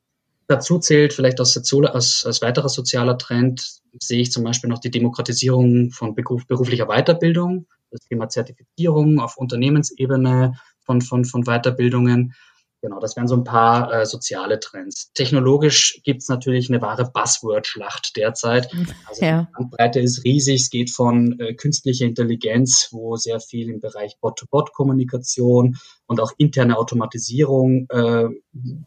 Dazu 0.53 0.79
zählt 0.79 1.15
vielleicht 1.15 1.41
als, 1.41 1.57
als, 1.57 2.27
als 2.27 2.43
weiterer 2.43 2.69
sozialer 2.69 3.17
Trend, 3.17 3.81
sehe 3.99 4.21
ich 4.21 4.31
zum 4.31 4.45
Beispiel 4.45 4.69
noch 4.69 4.81
die 4.81 4.91
Demokratisierung 4.91 5.91
von 5.93 6.15
beruf, 6.15 6.47
beruflicher 6.47 6.89
Weiterbildung, 6.89 7.69
das 7.91 8.01
Thema 8.03 8.29
Zertifizierung 8.29 9.19
auf 9.19 9.39
Unternehmensebene 9.39 10.53
von, 10.85 11.01
von, 11.01 11.25
von 11.25 11.45
Weiterbildungen. 11.45 12.35
Genau, 12.83 12.99
das 12.99 13.15
wären 13.15 13.29
so 13.29 13.37
ein 13.37 13.45
paar 13.45 13.93
äh, 13.93 14.07
soziale 14.07 14.59
Trends. 14.59 15.13
Technologisch 15.15 16.01
gibt's 16.03 16.29
natürlich 16.29 16.69
eine 16.69 16.83
wahre 16.83 17.09
Buzzword-Schlacht 17.09 18.17
derzeit. 18.17 18.69
Also 19.07 19.25
ja. 19.25 19.43
die 19.43 19.53
Bandbreite 19.57 20.01
ist 20.01 20.25
riesig. 20.25 20.63
Es 20.63 20.71
geht 20.71 20.91
von 20.91 21.39
äh, 21.39 21.55
künstlicher 21.55 22.07
Intelligenz, 22.07 22.89
wo 22.91 23.15
sehr 23.15 23.39
viel 23.39 23.71
im 23.71 23.79
Bereich 23.79 24.19
Bot-to-Bot-Kommunikation 24.21 25.77
und 26.07 26.21
auch 26.21 26.33
interne 26.39 26.77
Automatisierung, 26.77 27.87
äh, 27.89 28.29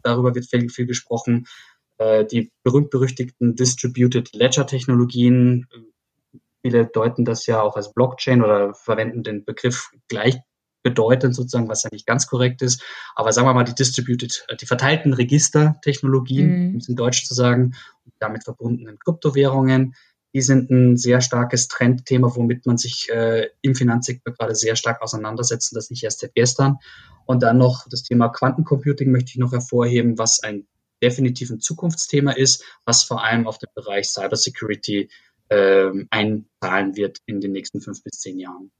darüber 0.02 0.34
wird 0.34 0.44
viel, 0.44 0.68
viel 0.68 0.86
gesprochen. 0.86 1.46
Äh, 1.96 2.26
die 2.26 2.52
berühmt-berüchtigten 2.64 3.56
Distributed 3.56 4.34
Ledger-Technologien, 4.34 5.68
viele 6.60 6.84
deuten 6.84 7.24
das 7.24 7.46
ja 7.46 7.62
auch 7.62 7.76
als 7.76 7.94
Blockchain 7.94 8.42
oder 8.42 8.74
verwenden 8.74 9.22
den 9.22 9.46
Begriff 9.46 9.90
gleichbedeutend 10.86 11.34
sozusagen, 11.34 11.68
was 11.68 11.82
ja 11.82 11.90
nicht 11.92 12.06
ganz 12.06 12.26
korrekt 12.26 12.62
ist. 12.62 12.82
Aber 13.14 13.32
sagen 13.32 13.46
wir 13.46 13.54
mal 13.54 13.64
die 13.64 13.74
distributed, 13.74 14.44
äh, 14.48 14.56
die 14.56 14.66
verteilten 14.66 15.12
Registertechnologien, 15.12 16.48
mhm. 16.48 16.74
um 16.74 16.76
es 16.76 16.88
in 16.88 16.96
Deutsch 16.96 17.26
zu 17.26 17.34
sagen, 17.34 17.74
und 18.04 18.14
damit 18.18 18.44
verbundenen 18.44 18.98
Kryptowährungen, 18.98 19.94
die 20.34 20.42
sind 20.42 20.70
ein 20.70 20.96
sehr 20.96 21.20
starkes 21.20 21.68
Trendthema, 21.68 22.34
womit 22.34 22.66
man 22.66 22.76
sich 22.76 23.08
äh, 23.10 23.48
im 23.62 23.74
Finanzsektor 23.74 24.34
gerade 24.34 24.54
sehr 24.54 24.76
stark 24.76 25.00
auseinandersetzt, 25.00 25.74
das 25.74 25.90
nicht 25.90 26.04
erst 26.04 26.20
seit 26.20 26.34
gestern. 26.34 26.76
Und 27.24 27.42
dann 27.42 27.58
noch 27.58 27.86
das 27.88 28.02
Thema 28.02 28.28
Quantencomputing 28.28 29.10
möchte 29.10 29.30
ich 29.30 29.38
noch 29.38 29.52
hervorheben, 29.52 30.18
was 30.18 30.42
ein 30.42 30.66
definitiv 31.02 31.50
ein 31.50 31.60
Zukunftsthema 31.60 32.32
ist, 32.32 32.64
was 32.84 33.02
vor 33.02 33.22
allem 33.22 33.46
auf 33.46 33.58
den 33.58 33.68
Bereich 33.74 34.08
Cybersecurity 34.08 35.08
äh, 35.48 35.90
einzahlen 36.10 36.96
wird 36.96 37.18
in 37.26 37.40
den 37.40 37.52
nächsten 37.52 37.80
fünf 37.80 38.02
bis 38.02 38.18
zehn 38.18 38.38
Jahren. 38.38 38.70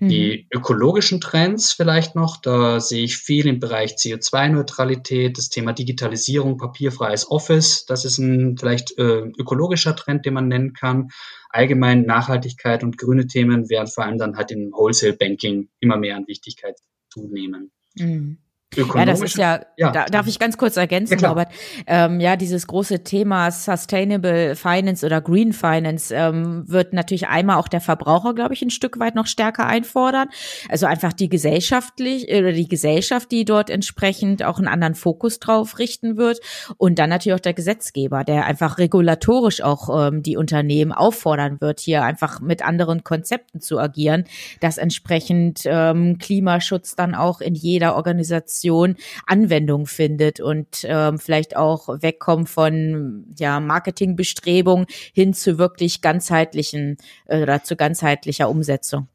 Die 0.00 0.46
mhm. 0.52 0.58
ökologischen 0.58 1.20
Trends 1.20 1.72
vielleicht 1.72 2.14
noch, 2.14 2.36
da 2.40 2.78
sehe 2.78 3.02
ich 3.02 3.16
viel 3.16 3.48
im 3.48 3.58
Bereich 3.58 3.94
CO2-Neutralität, 3.94 5.36
das 5.36 5.48
Thema 5.48 5.72
Digitalisierung, 5.72 6.56
papierfreies 6.56 7.28
Office, 7.30 7.84
das 7.84 8.04
ist 8.04 8.18
ein 8.18 8.56
vielleicht 8.56 8.96
äh, 8.96 9.22
ökologischer 9.38 9.96
Trend, 9.96 10.24
den 10.24 10.34
man 10.34 10.46
nennen 10.46 10.72
kann. 10.72 11.08
Allgemein 11.50 12.02
Nachhaltigkeit 12.02 12.84
und 12.84 12.96
grüne 12.96 13.26
Themen 13.26 13.68
werden 13.70 13.88
vor 13.88 14.04
allem 14.04 14.18
dann 14.18 14.36
halt 14.36 14.52
im 14.52 14.70
Wholesale 14.72 15.14
Banking 15.14 15.68
immer 15.80 15.96
mehr 15.96 16.16
an 16.16 16.28
Wichtigkeit 16.28 16.76
zunehmen. 17.10 17.72
Mhm. 17.96 18.38
Ja, 18.76 19.06
das 19.06 19.22
ist 19.22 19.36
ja, 19.38 19.62
ja, 19.78 19.90
da, 19.92 20.04
darf 20.04 20.26
ich 20.26 20.38
ganz 20.38 20.58
kurz 20.58 20.76
ergänzen, 20.76 21.18
ja, 21.18 21.30
Robert. 21.30 21.48
Ähm, 21.86 22.20
ja, 22.20 22.36
dieses 22.36 22.66
große 22.66 23.02
Thema 23.02 23.50
Sustainable 23.50 24.54
Finance 24.56 25.06
oder 25.06 25.22
Green 25.22 25.54
Finance 25.54 26.14
ähm, 26.14 26.64
wird 26.68 26.92
natürlich 26.92 27.28
einmal 27.28 27.56
auch 27.56 27.68
der 27.68 27.80
Verbraucher, 27.80 28.34
glaube 28.34 28.52
ich, 28.52 28.60
ein 28.60 28.68
Stück 28.68 28.98
weit 29.00 29.14
noch 29.14 29.26
stärker 29.26 29.66
einfordern. 29.66 30.28
Also 30.68 30.84
einfach 30.84 31.14
die 31.14 31.30
gesellschaftlich 31.30 32.28
oder 32.28 32.52
die 32.52 32.68
Gesellschaft, 32.68 33.30
die 33.32 33.46
dort 33.46 33.70
entsprechend 33.70 34.42
auch 34.44 34.58
einen 34.58 34.68
anderen 34.68 34.94
Fokus 34.94 35.40
drauf 35.40 35.78
richten 35.78 36.18
wird. 36.18 36.38
Und 36.76 36.98
dann 36.98 37.08
natürlich 37.08 37.36
auch 37.36 37.42
der 37.42 37.54
Gesetzgeber, 37.54 38.22
der 38.22 38.44
einfach 38.44 38.76
regulatorisch 38.76 39.62
auch 39.62 40.08
ähm, 40.08 40.22
die 40.22 40.36
Unternehmen 40.36 40.92
auffordern 40.92 41.62
wird, 41.62 41.80
hier 41.80 42.02
einfach 42.02 42.40
mit 42.40 42.62
anderen 42.62 43.02
Konzepten 43.02 43.60
zu 43.60 43.78
agieren, 43.78 44.24
dass 44.60 44.76
entsprechend 44.76 45.62
ähm, 45.64 46.18
Klimaschutz 46.18 46.96
dann 46.96 47.14
auch 47.14 47.40
in 47.40 47.54
jeder 47.54 47.96
Organisation 47.96 48.57
Kommunikation 48.58 48.96
Anwendung 49.26 49.86
findet 49.86 50.40
und 50.40 50.84
ähm, 50.84 51.18
vielleicht 51.18 51.56
auch 51.56 51.88
wegkommen 51.88 52.46
von 52.46 53.26
ja, 53.38 53.60
Marketingbestrebungen 53.60 54.86
hin 55.12 55.34
zu 55.34 55.58
wirklich 55.58 56.00
ganzheitlichen 56.00 56.96
äh, 57.26 57.42
oder 57.42 57.62
zu 57.62 57.76
ganzheitlicher 57.76 58.48
Umsetzung. 58.48 59.08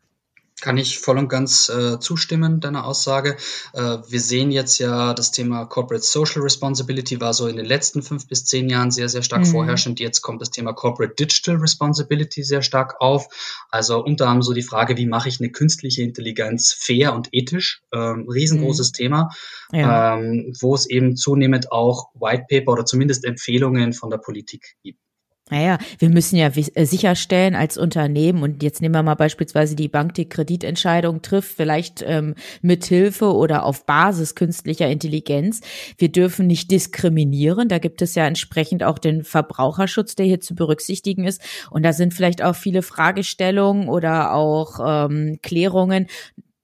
Kann 0.64 0.78
ich 0.78 1.00
voll 1.00 1.18
und 1.18 1.28
ganz 1.28 1.68
äh, 1.68 2.00
zustimmen, 2.00 2.62
deiner 2.62 2.86
Aussage. 2.86 3.36
Äh, 3.74 3.98
wir 4.08 4.22
sehen 4.22 4.50
jetzt 4.50 4.80
ja, 4.80 5.14
das 5.14 5.32
Thema 5.32 5.66
Corporate 5.66 6.06
Social 6.06 6.42
Responsibility 6.42 7.20
war 7.20 7.34
so 7.34 7.48
in 7.48 7.58
den 7.58 7.66
letzten 7.66 8.02
fünf 8.02 8.30
bis 8.30 8.46
zehn 8.46 8.70
Jahren 8.70 8.90
sehr, 8.90 9.10
sehr 9.10 9.24
stark 9.24 9.42
mhm. 9.42 9.48
vorherrschend. 9.48 10.00
Jetzt 10.00 10.22
kommt 10.22 10.42
das 10.42 10.52
Thema 10.52 10.72
Corporate 10.72 11.16
Digital 11.16 11.58
Responsibility 11.58 12.44
sehr 12.44 12.62
stark 12.62 13.02
auf. 13.02 13.28
Also 13.72 14.02
unter 14.02 14.28
anderem 14.28 14.42
so 14.42 14.54
die 14.54 14.62
Frage, 14.62 14.96
wie 14.96 15.06
mache 15.06 15.28
ich 15.28 15.42
eine 15.42 15.52
künstliche 15.52 16.02
Intelligenz 16.02 16.72
fair 16.72 17.14
und 17.14 17.28
ethisch? 17.34 17.82
Ähm, 17.94 18.30
riesengroßes 18.30 18.92
mhm. 18.92 18.94
Thema, 18.94 19.30
ja. 19.74 20.16
ähm, 20.16 20.54
wo 20.62 20.76
es 20.76 20.90
eben 20.90 21.18
zunehmend 21.18 21.74
auch 21.74 22.08
White 22.14 22.46
Paper 22.50 22.72
oder 22.72 22.86
zumindest 22.86 23.26
Empfehlungen 23.26 23.92
von 23.92 24.10
der 24.10 24.18
Politik 24.18 24.78
gibt. 24.82 25.02
Naja, 25.50 25.78
wir 26.00 26.10
müssen 26.10 26.38
ja 26.38 26.48
äh, 26.48 26.86
sicherstellen 26.86 27.54
als 27.54 27.78
Unternehmen, 27.78 28.44
und 28.44 28.64
jetzt 28.64 28.82
nehmen 28.82 28.96
wir 28.96 29.04
mal 29.04 29.16
beispielsweise 29.16 29.76
die 29.76 29.90
Bank, 29.90 30.14
die 30.14 30.30
Kreditentscheidung 30.30 31.22
trifft, 31.22 31.58
vielleicht 31.58 32.02
ähm, 32.08 32.36
mit 32.62 32.86
Hilfe 32.86 33.34
oder 33.34 33.66
auf 33.66 33.86
Basis 33.86 34.36
künstlicher 34.36 34.88
Intelligenz. 34.88 35.60
Wir 35.98 36.10
dürfen 36.10 36.48
nicht 36.48 36.72
diskriminieren. 36.72 37.68
Da 37.68 37.80
gibt 37.80 38.02
es 38.02 38.16
ja 38.16 38.26
entsprechend 38.26 38.84
auch 38.84 38.98
den 38.98 39.26
Verbraucherschutz, 39.26 40.16
der 40.16 40.26
hier 40.26 40.40
zu 40.40 40.56
berücksichtigen 40.56 41.26
ist. 41.26 41.42
Und 41.70 41.84
da 41.84 41.92
sind 41.92 42.14
vielleicht 42.14 42.42
auch 42.42 42.56
viele 42.56 42.82
Fragestellungen 42.82 43.90
oder 43.90 44.34
auch 44.34 44.80
ähm, 44.84 45.40
Klärungen 45.42 46.08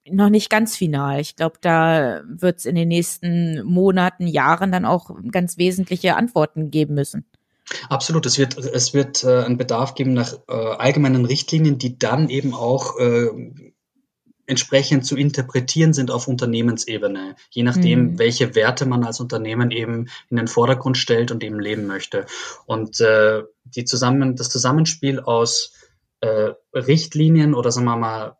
noch 0.09 0.29
nicht 0.29 0.49
ganz 0.49 0.75
final. 0.77 1.19
Ich 1.19 1.35
glaube, 1.35 1.57
da 1.61 2.21
wird 2.27 2.59
es 2.59 2.65
in 2.65 2.75
den 2.75 2.87
nächsten 2.87 3.61
Monaten, 3.63 4.25
Jahren 4.25 4.71
dann 4.71 4.85
auch 4.85 5.11
ganz 5.31 5.57
wesentliche 5.57 6.15
Antworten 6.15 6.71
geben 6.71 6.95
müssen. 6.95 7.25
Absolut, 7.89 8.25
es 8.25 8.37
wird, 8.37 8.57
es 8.57 8.93
wird 8.93 9.23
äh, 9.23 9.43
einen 9.43 9.57
Bedarf 9.57 9.95
geben 9.95 10.13
nach 10.13 10.33
äh, 10.47 10.53
allgemeinen 10.53 11.25
Richtlinien, 11.25 11.77
die 11.77 11.97
dann 11.97 12.29
eben 12.29 12.53
auch 12.53 12.97
äh, 12.99 13.29
entsprechend 14.49 15.05
zu 15.05 15.15
interpretieren 15.15 15.93
sind 15.93 16.09
auf 16.09 16.27
Unternehmensebene, 16.27 17.35
je 17.51 17.63
nachdem, 17.63 17.99
mhm. 17.99 18.19
welche 18.19 18.55
Werte 18.55 18.87
man 18.87 19.03
als 19.03 19.19
Unternehmen 19.19 19.69
eben 19.69 20.07
in 20.29 20.37
den 20.37 20.47
Vordergrund 20.47 20.97
stellt 20.97 21.31
und 21.31 21.43
eben 21.43 21.59
leben 21.59 21.85
möchte. 21.85 22.25
Und 22.65 22.99
äh, 22.99 23.43
die 23.63 23.85
zusammen, 23.85 24.35
das 24.35 24.49
Zusammenspiel 24.49 25.19
aus 25.19 25.73
äh, 26.21 26.53
Richtlinien 26.73 27.53
oder 27.53 27.71
sagen 27.71 27.85
wir 27.85 27.95
mal 27.95 28.37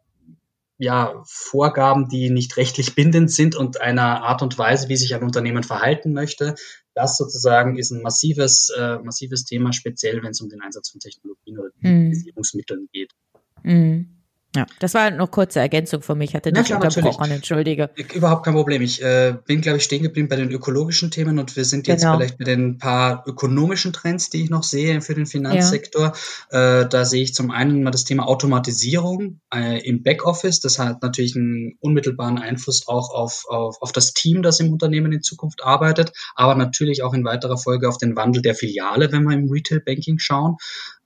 ja, 0.80 1.22
Vorgaben, 1.28 2.08
die 2.08 2.30
nicht 2.30 2.56
rechtlich 2.56 2.96
bindend 2.96 3.30
sind 3.32 3.54
und 3.56 3.82
einer 3.82 4.24
Art 4.24 4.42
und 4.42 4.58
Weise, 4.58 4.88
wie 4.88 4.96
sich 4.96 5.14
ein 5.14 5.24
Unternehmen 5.24 5.64
verhalten 5.64 6.14
möchte. 6.14 6.56
Das 6.96 7.18
sozusagen 7.18 7.78
ist 7.78 7.92
ein 7.92 8.02
massives, 8.02 8.70
äh, 8.70 8.98
massives 9.00 9.44
Thema, 9.44 9.74
speziell 9.74 10.24
wenn 10.24 10.32
es 10.32 10.42
um 10.42 10.48
den 10.48 10.62
Einsatz 10.62 10.90
von 10.90 11.02
Technologien 11.02 11.60
oder 11.60 11.70
Digitalisierungsmitteln 11.76 12.82
mhm. 12.84 12.90
geht. 12.94 13.12
Mhm. 13.64 14.19
Ja, 14.56 14.66
das 14.80 14.96
war 14.96 15.12
noch 15.12 15.30
kurze 15.30 15.60
Ergänzung 15.60 16.02
von 16.02 16.18
mich. 16.18 16.32
Ich 16.32 16.36
hatte 16.36 16.52
dich 16.52 16.74
unterbrochen, 16.74 17.04
natürlich. 17.04 17.36
entschuldige. 17.36 17.92
Überhaupt 18.16 18.44
kein 18.44 18.56
Problem. 18.56 18.82
Ich 18.82 19.00
äh, 19.00 19.36
bin, 19.46 19.62
glaube 19.62 19.78
ich, 19.78 19.84
stehen 19.84 20.02
geblieben 20.02 20.28
bei 20.28 20.38
den 20.38 20.50
ökologischen 20.50 21.12
Themen 21.12 21.38
und 21.38 21.56
wir 21.56 21.66
sind 21.66 21.88
jetzt 21.88 22.02
genau. 22.02 22.18
vielleicht 22.18 22.40
mit 22.40 22.48
den 22.48 22.80
paar 22.80 23.24
ökonomischen 23.28 23.94
Trends, 23.94 24.32
die 24.32 24.44
ich 24.44 24.50
noch 24.50 24.64
sehe 24.64 25.02
für 25.02 25.14
den 25.14 25.28
Finanzsektor. 25.28 26.14
Ja. 26.52 26.82
Äh, 26.82 26.90
da 26.90 27.06
sehe 27.06 27.22
ich 27.22 27.36
zum 27.36 27.52
einen 27.52 27.84
mal 27.84 27.92
das 27.92 28.06
Thema 28.06 28.28
Automatisierung 28.28 29.40
äh, 29.54 29.88
im 29.88 30.02
Backoffice. 30.02 30.60
Das 30.62 30.80
hat 30.80 31.04
natürlich 31.04 31.36
einen 31.36 31.78
unmittelbaren 31.80 32.40
Einfluss 32.40 32.88
auch 32.88 33.12
auf, 33.14 33.46
auf, 33.50 33.80
auf 33.82 33.92
das 33.92 34.14
Team, 34.14 34.42
das 34.42 34.60
im 34.60 34.74
Unternehmen 34.74 35.12
in 35.12 35.22
Zukunft 35.22 35.64
arbeitet, 35.64 36.12
aber 36.34 36.56
natürlich 36.56 37.04
auch 37.04 37.14
in 37.14 37.24
weiterer 37.24 37.58
Folge 37.60 37.88
auf 37.88 38.00
den 38.00 38.16
Wandel 38.16 38.42
der 38.42 38.56
Filiale, 38.56 39.12
wenn 39.12 39.26
wir 39.26 39.36
im 39.36 39.52
Retail 39.52 39.80
Banking 39.80 40.18
schauen. 40.18 40.58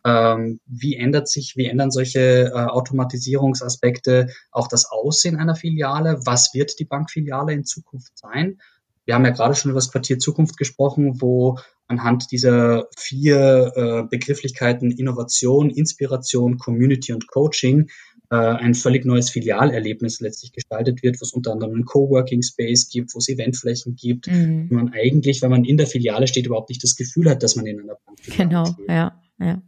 Ähm, 0.05 0.59
wie 0.65 0.95
ändert 0.95 1.27
sich, 1.29 1.55
wie 1.55 1.65
ändern 1.65 1.91
solche 1.91 2.19
äh, 2.19 2.51
Automatisierungsaspekte 2.51 4.27
auch 4.51 4.67
das 4.67 4.85
Aussehen 4.91 5.37
einer 5.37 5.55
Filiale? 5.55 6.19
Was 6.25 6.53
wird 6.53 6.77
die 6.79 6.85
Bankfiliale 6.85 7.53
in 7.53 7.65
Zukunft 7.65 8.17
sein? 8.17 8.59
Wir 9.05 9.15
haben 9.15 9.25
ja 9.25 9.31
gerade 9.31 9.55
schon 9.55 9.71
über 9.71 9.79
das 9.79 9.91
Quartier 9.91 10.19
Zukunft 10.19 10.57
gesprochen, 10.57 11.21
wo 11.21 11.57
anhand 11.87 12.31
dieser 12.31 12.87
vier 12.97 13.71
äh, 13.75 14.03
Begrifflichkeiten 14.09 14.91
Innovation, 14.91 15.69
Inspiration, 15.69 16.57
Community 16.57 17.13
und 17.13 17.27
Coaching 17.27 17.89
äh, 18.29 18.35
ein 18.35 18.73
völlig 18.73 19.05
neues 19.05 19.29
Filialerlebnis 19.29 20.19
letztlich 20.19 20.53
gestaltet 20.53 21.03
wird, 21.03 21.19
wo 21.19 21.23
es 21.23 21.33
unter 21.33 21.51
anderem 21.51 21.73
einen 21.73 21.85
Coworking 21.85 22.41
Space 22.41 22.89
gibt, 22.89 23.13
wo 23.13 23.19
es 23.19 23.29
Eventflächen 23.29 23.95
gibt, 23.95 24.27
mhm. 24.27 24.67
man 24.71 24.93
eigentlich, 24.93 25.41
wenn 25.41 25.51
man 25.51 25.65
in 25.65 25.77
der 25.77 25.87
Filiale 25.87 26.27
steht, 26.27 26.45
überhaupt 26.45 26.69
nicht 26.69 26.83
das 26.83 26.95
Gefühl 26.95 27.29
hat, 27.29 27.43
dass 27.43 27.55
man 27.55 27.65
in 27.65 27.81
einer 27.81 27.97
Bank 28.05 28.19
steht. 28.21 28.37
Genau, 28.37 28.65
ja, 28.87 29.21
ja. 29.39 29.61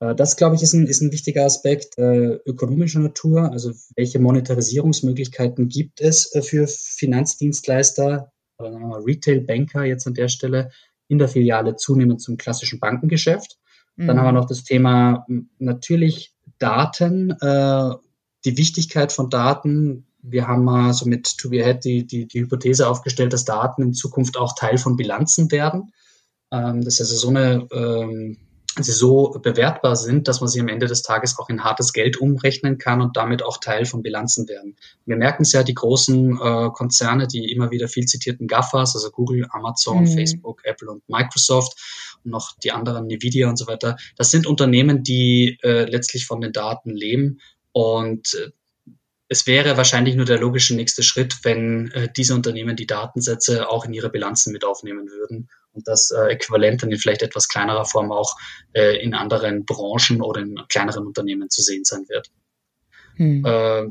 Äh, 0.00 0.14
das, 0.14 0.36
glaube 0.36 0.56
ich, 0.56 0.62
ist 0.62 0.72
ein, 0.72 0.86
ist 0.86 1.00
ein 1.00 1.12
wichtiger 1.12 1.44
Aspekt 1.44 1.96
äh, 1.98 2.38
ökonomischer 2.46 3.00
Natur. 3.00 3.52
Also 3.52 3.72
welche 3.94 4.18
Monetarisierungsmöglichkeiten 4.18 5.68
gibt 5.68 6.00
es 6.00 6.34
äh, 6.34 6.42
für 6.42 6.66
Finanzdienstleister 6.66 8.32
mal 8.58 9.00
Retail-Banker 9.00 9.84
jetzt 9.84 10.06
an 10.06 10.12
der 10.12 10.28
Stelle 10.28 10.70
in 11.08 11.18
der 11.18 11.28
Filiale 11.28 11.76
zunehmend 11.76 12.20
zum 12.20 12.36
klassischen 12.36 12.78
Bankengeschäft. 12.78 13.58
Mhm. 13.96 14.06
Dann 14.06 14.18
haben 14.18 14.26
wir 14.26 14.32
noch 14.32 14.46
das 14.46 14.64
Thema 14.64 15.26
natürlich 15.58 16.34
Daten, 16.58 17.30
äh, 17.40 17.94
die 18.44 18.56
Wichtigkeit 18.56 19.12
von 19.12 19.30
Daten. 19.30 20.06
Wir 20.22 20.46
haben 20.46 20.64
mal 20.64 20.92
so 20.92 21.06
mit 21.06 21.38
To 21.38 21.48
Be 21.50 21.62
Ahead 21.62 21.84
die, 21.84 22.06
die, 22.06 22.26
die 22.28 22.40
Hypothese 22.40 22.86
aufgestellt, 22.86 23.32
dass 23.32 23.44
Daten 23.44 23.82
in 23.82 23.94
Zukunft 23.94 24.36
auch 24.36 24.54
Teil 24.54 24.76
von 24.76 24.96
Bilanzen 24.96 25.50
werden. 25.50 25.92
Ähm, 26.52 26.84
das 26.84 27.00
ist 27.00 27.10
also 27.10 27.16
so 27.16 27.28
eine 27.28 27.66
ähm, 27.72 28.36
sie 28.78 28.92
so 28.92 29.38
bewertbar 29.42 29.96
sind, 29.96 30.28
dass 30.28 30.40
man 30.40 30.48
sie 30.48 30.60
am 30.60 30.68
Ende 30.68 30.86
des 30.86 31.02
Tages 31.02 31.38
auch 31.38 31.48
in 31.48 31.64
hartes 31.64 31.92
Geld 31.92 32.18
umrechnen 32.18 32.78
kann 32.78 33.00
und 33.00 33.16
damit 33.16 33.42
auch 33.42 33.58
Teil 33.58 33.84
von 33.84 34.02
Bilanzen 34.02 34.48
werden. 34.48 34.76
Wir 35.06 35.16
merken 35.16 35.42
es 35.42 35.52
ja, 35.52 35.62
die 35.62 35.74
großen 35.74 36.38
äh, 36.40 36.70
Konzerne, 36.72 37.26
die 37.26 37.50
immer 37.50 37.70
wieder 37.70 37.88
viel 37.88 38.06
zitierten 38.06 38.46
GAFAs, 38.46 38.94
also 38.94 39.10
Google, 39.10 39.46
Amazon, 39.50 40.04
mhm. 40.04 40.14
Facebook, 40.14 40.62
Apple 40.64 40.90
und 40.90 41.02
Microsoft 41.08 42.18
und 42.24 42.30
noch 42.30 42.56
die 42.62 42.72
anderen, 42.72 43.10
Nvidia 43.10 43.48
und 43.48 43.56
so 43.56 43.66
weiter, 43.66 43.96
das 44.16 44.30
sind 44.30 44.46
Unternehmen, 44.46 45.02
die 45.02 45.58
äh, 45.62 45.84
letztlich 45.84 46.26
von 46.26 46.40
den 46.40 46.52
Daten 46.52 46.90
leben 46.90 47.40
und 47.72 48.34
äh, 48.34 48.50
es 49.32 49.46
wäre 49.46 49.76
wahrscheinlich 49.76 50.16
nur 50.16 50.26
der 50.26 50.40
logische 50.40 50.74
nächste 50.74 51.04
Schritt, 51.04 51.38
wenn 51.44 51.92
äh, 51.92 52.08
diese 52.14 52.34
Unternehmen 52.34 52.74
die 52.74 52.88
Datensätze 52.88 53.68
auch 53.68 53.84
in 53.84 53.94
ihre 53.94 54.10
Bilanzen 54.10 54.52
mit 54.52 54.64
aufnehmen 54.64 55.08
würden 55.08 55.48
und 55.72 55.86
das 55.86 56.10
äh, 56.10 56.32
Äquivalent 56.32 56.82
dann 56.82 56.90
in 56.90 56.98
vielleicht 56.98 57.22
etwas 57.22 57.48
kleinerer 57.48 57.84
Form 57.84 58.10
auch 58.10 58.36
äh, 58.72 59.00
in 59.00 59.14
anderen 59.14 59.64
Branchen 59.64 60.20
oder 60.20 60.40
in 60.40 60.56
kleineren 60.68 61.06
Unternehmen 61.06 61.48
zu 61.48 61.62
sehen 61.62 61.84
sein 61.84 62.08
wird. 62.08 62.28
Hm. 63.14 63.44
Äh, 63.46 63.82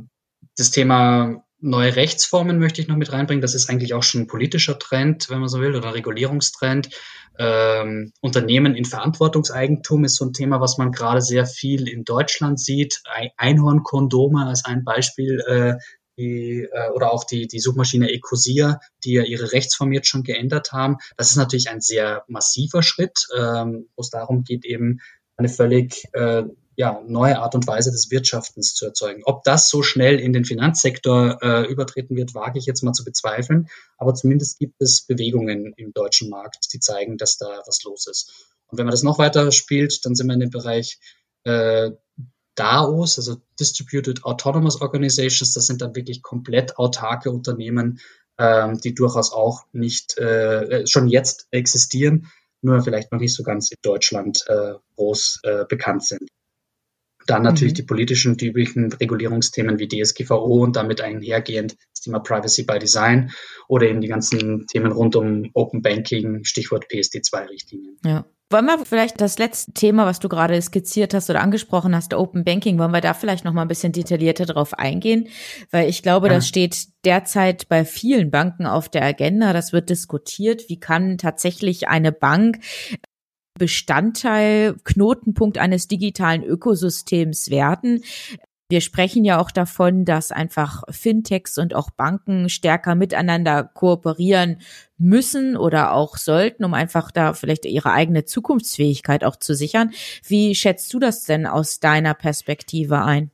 das 0.58 0.72
Thema 0.72 1.46
neue 1.62 1.96
Rechtsformen 1.96 2.60
möchte 2.60 2.82
ich 2.82 2.88
noch 2.88 2.96
mit 2.96 3.12
reinbringen. 3.12 3.42
Das 3.42 3.56
ist 3.56 3.70
eigentlich 3.70 3.94
auch 3.94 4.04
schon 4.04 4.22
ein 4.22 4.28
politischer 4.28 4.80
Trend, 4.80 5.30
wenn 5.30 5.40
man 5.40 5.50
so 5.50 5.60
will, 5.60 5.76
oder 5.76 5.94
Regulierungstrend. 5.94 6.90
Ähm, 7.38 8.12
Unternehmen 8.22 8.76
in 8.76 8.86
Verantwortungseigentum 8.86 10.04
ist 10.04 10.16
so 10.16 10.26
ein 10.26 10.34
Thema, 10.34 10.60
was 10.60 10.78
man 10.78 10.92
gerade 10.92 11.22
sehr 11.22 11.46
viel 11.46 11.88
in 11.88 12.04
Deutschland 12.04 12.60
sieht. 12.60 13.02
Einhornkondome 13.38 14.46
als 14.46 14.66
ein 14.66 14.84
Beispiel 14.84 15.40
äh, 15.48 15.76
die, 16.18 16.68
äh, 16.72 16.90
oder 16.94 17.14
auch 17.14 17.24
die, 17.24 17.48
die 17.48 17.60
Suchmaschine 17.60 18.12
Ecosia, 18.12 18.80
die 19.06 19.14
ja 19.14 19.24
ihre 19.24 19.54
Rechtsform 19.54 19.94
jetzt 19.94 20.08
schon 20.08 20.24
geändert 20.24 20.74
haben. 20.74 20.98
Das 21.16 21.30
ist 21.30 21.38
natürlich 21.38 21.70
ein 21.70 21.82
sehr 21.82 22.24
massiver 22.28 22.84
Schritt, 22.84 23.26
ähm, 23.38 23.88
wo 23.96 24.02
es 24.02 24.10
darum 24.10 24.44
geht, 24.44 24.66
eben 24.66 25.00
eine 25.38 25.48
völlig 25.48 26.04
äh, 26.12 26.44
ja, 26.80 27.04
neue 27.06 27.40
Art 27.40 27.56
und 27.56 27.68
Weise 27.68 27.92
des 27.92 28.10
Wirtschaftens 28.10 28.74
zu 28.74 28.86
erzeugen. 28.86 29.24
Ob 29.26 29.44
das 29.44 29.68
so 29.68 29.84
schnell 29.84 30.18
in 30.18 30.32
den 30.32 30.46
Finanzsektor 30.46 31.38
äh, 31.42 31.70
übertreten 31.70 32.16
wird, 32.16 32.34
wage 32.34 32.58
ich 32.58 32.66
jetzt 32.66 32.84
mal 32.84 32.94
zu 32.94 33.04
bezweifeln. 33.04 33.68
Aber 33.98 34.14
zumindest 34.14 34.60
gibt 34.60 34.82
es 34.82 35.02
Bewegungen 35.02 35.74
im 35.76 35.92
deutschen 35.92 36.30
Markt, 36.30 36.72
die 36.72 36.80
zeigen, 36.80 37.18
dass 37.18 37.38
da 37.38 37.64
was 37.68 37.84
los 37.84 38.08
ist. 38.08 38.32
Und 38.68 38.78
wenn 38.78 38.86
man 38.86 38.94
das 38.94 39.04
noch 39.04 39.20
weiter 39.20 39.52
spielt, 39.52 40.06
dann 40.06 40.16
sind 40.16 40.28
wir 40.28 40.36
in 40.36 40.40
dem 40.40 40.52
Bereich 40.52 41.02
äh, 41.44 41.92
DAOs, 42.56 43.18
also 43.18 43.42
Distributed 43.60 44.24
Autonomous 44.24 44.80
Organizations. 44.80 45.52
Das 45.52 45.68
sind 45.68 45.82
dann 45.82 45.98
wirklich 45.98 46.22
komplett 46.22 46.78
autarke 46.78 47.30
Unternehmen, 47.30 48.00
ähm, 48.38 48.80
die 48.80 48.96
durchaus 48.96 49.34
auch 49.34 49.66
nicht 49.74 50.18
äh, 50.18 50.88
schon 50.88 51.10
jetzt 51.10 51.50
existieren, 51.52 52.28
nur 52.62 52.82
vielleicht 52.82 53.12
noch 53.12 53.20
nicht 53.20 53.34
so 53.34 53.44
ganz 53.44 53.70
in 53.70 53.80
Deutschland 53.82 54.46
äh, 54.48 54.76
groß 54.96 55.42
äh, 55.44 55.66
bekannt 55.68 56.06
sind. 56.06 56.30
Dann 57.30 57.44
natürlich 57.44 57.74
mhm. 57.74 57.78
die 57.78 57.84
politischen, 57.84 58.38
die 58.38 58.48
üblichen 58.48 58.92
Regulierungsthemen 58.92 59.78
wie 59.78 59.88
DSGVO 59.88 60.64
und 60.64 60.76
damit 60.76 61.02
einhergehend 61.02 61.76
das 61.94 62.02
Thema 62.02 62.20
Privacy 62.20 62.64
by 62.64 62.80
Design 62.80 63.32
oder 63.68 63.88
eben 63.88 64.02
die 64.02 64.08
ganzen 64.08 64.66
Themen 64.66 64.92
rund 64.92 65.16
um 65.16 65.50
Open 65.54 65.84
Banking, 65.84 66.44
Stichwort 66.44 66.86
PSD2-Richtlinien. 66.92 67.98
Ja. 68.04 68.26
Wollen 68.52 68.66
wir 68.66 68.84
vielleicht 68.84 69.22
das 69.22 69.38
letzte 69.38 69.74
Thema, 69.74 70.08
was 70.08 70.18
du 70.18 70.28
gerade 70.28 70.60
skizziert 70.60 71.14
hast 71.14 71.30
oder 71.30 71.42
angesprochen 71.42 71.96
hast, 71.96 72.16
Open 72.16 72.44
Banking, 72.44 72.80
wollen 72.80 72.90
wir 72.90 73.00
da 73.00 73.14
vielleicht 73.14 73.46
noch 73.46 73.54
mal 73.54 73.62
ein 73.62 73.68
bisschen 73.68 73.92
detaillierter 73.92 74.48
drauf 74.48 74.74
eingehen? 74.74 75.28
Weil 75.70 75.88
ich 75.88 76.02
glaube, 76.02 76.30
ja. 76.30 76.34
das 76.34 76.48
steht 76.48 76.88
derzeit 77.06 77.70
bei 77.70 77.86
vielen 77.86 78.32
Banken 78.32 78.66
auf 78.66 78.90
der 78.90 79.04
Agenda. 79.04 79.54
Das 79.54 79.72
wird 79.72 79.92
diskutiert. 79.92 80.68
Wie 80.68 80.80
kann 80.80 81.20
tatsächlich 81.20 81.90
eine 81.90 82.12
Bank 82.12 82.58
Bestandteil, 83.60 84.76
Knotenpunkt 84.84 85.60
eines 85.60 85.88
digitalen 85.88 86.44
Ökosystems 86.44 87.52
werden. 87.52 88.02
Wir 88.72 88.82
sprechen 88.82 89.26
ja 89.26 89.40
auch 89.40 89.50
davon, 89.50 90.06
dass 90.06 90.32
einfach 90.32 90.84
Fintechs 90.92 91.58
und 91.58 91.74
auch 91.74 91.90
Banken 91.90 92.50
stärker 92.50 92.94
miteinander 92.94 93.64
kooperieren 93.64 94.62
müssen 94.98 95.58
oder 95.58 95.94
auch 95.94 96.18
sollten, 96.18 96.64
um 96.64 96.76
einfach 96.76 97.10
da 97.12 97.34
vielleicht 97.34 97.66
ihre 97.66 97.92
eigene 97.92 98.26
Zukunftsfähigkeit 98.26 99.24
auch 99.24 99.38
zu 99.38 99.56
sichern. 99.56 99.92
Wie 100.26 100.54
schätzt 100.54 100.94
du 100.94 101.00
das 101.00 101.24
denn 101.24 101.48
aus 101.48 101.80
deiner 101.80 102.14
Perspektive 102.14 103.04
ein? 103.04 103.32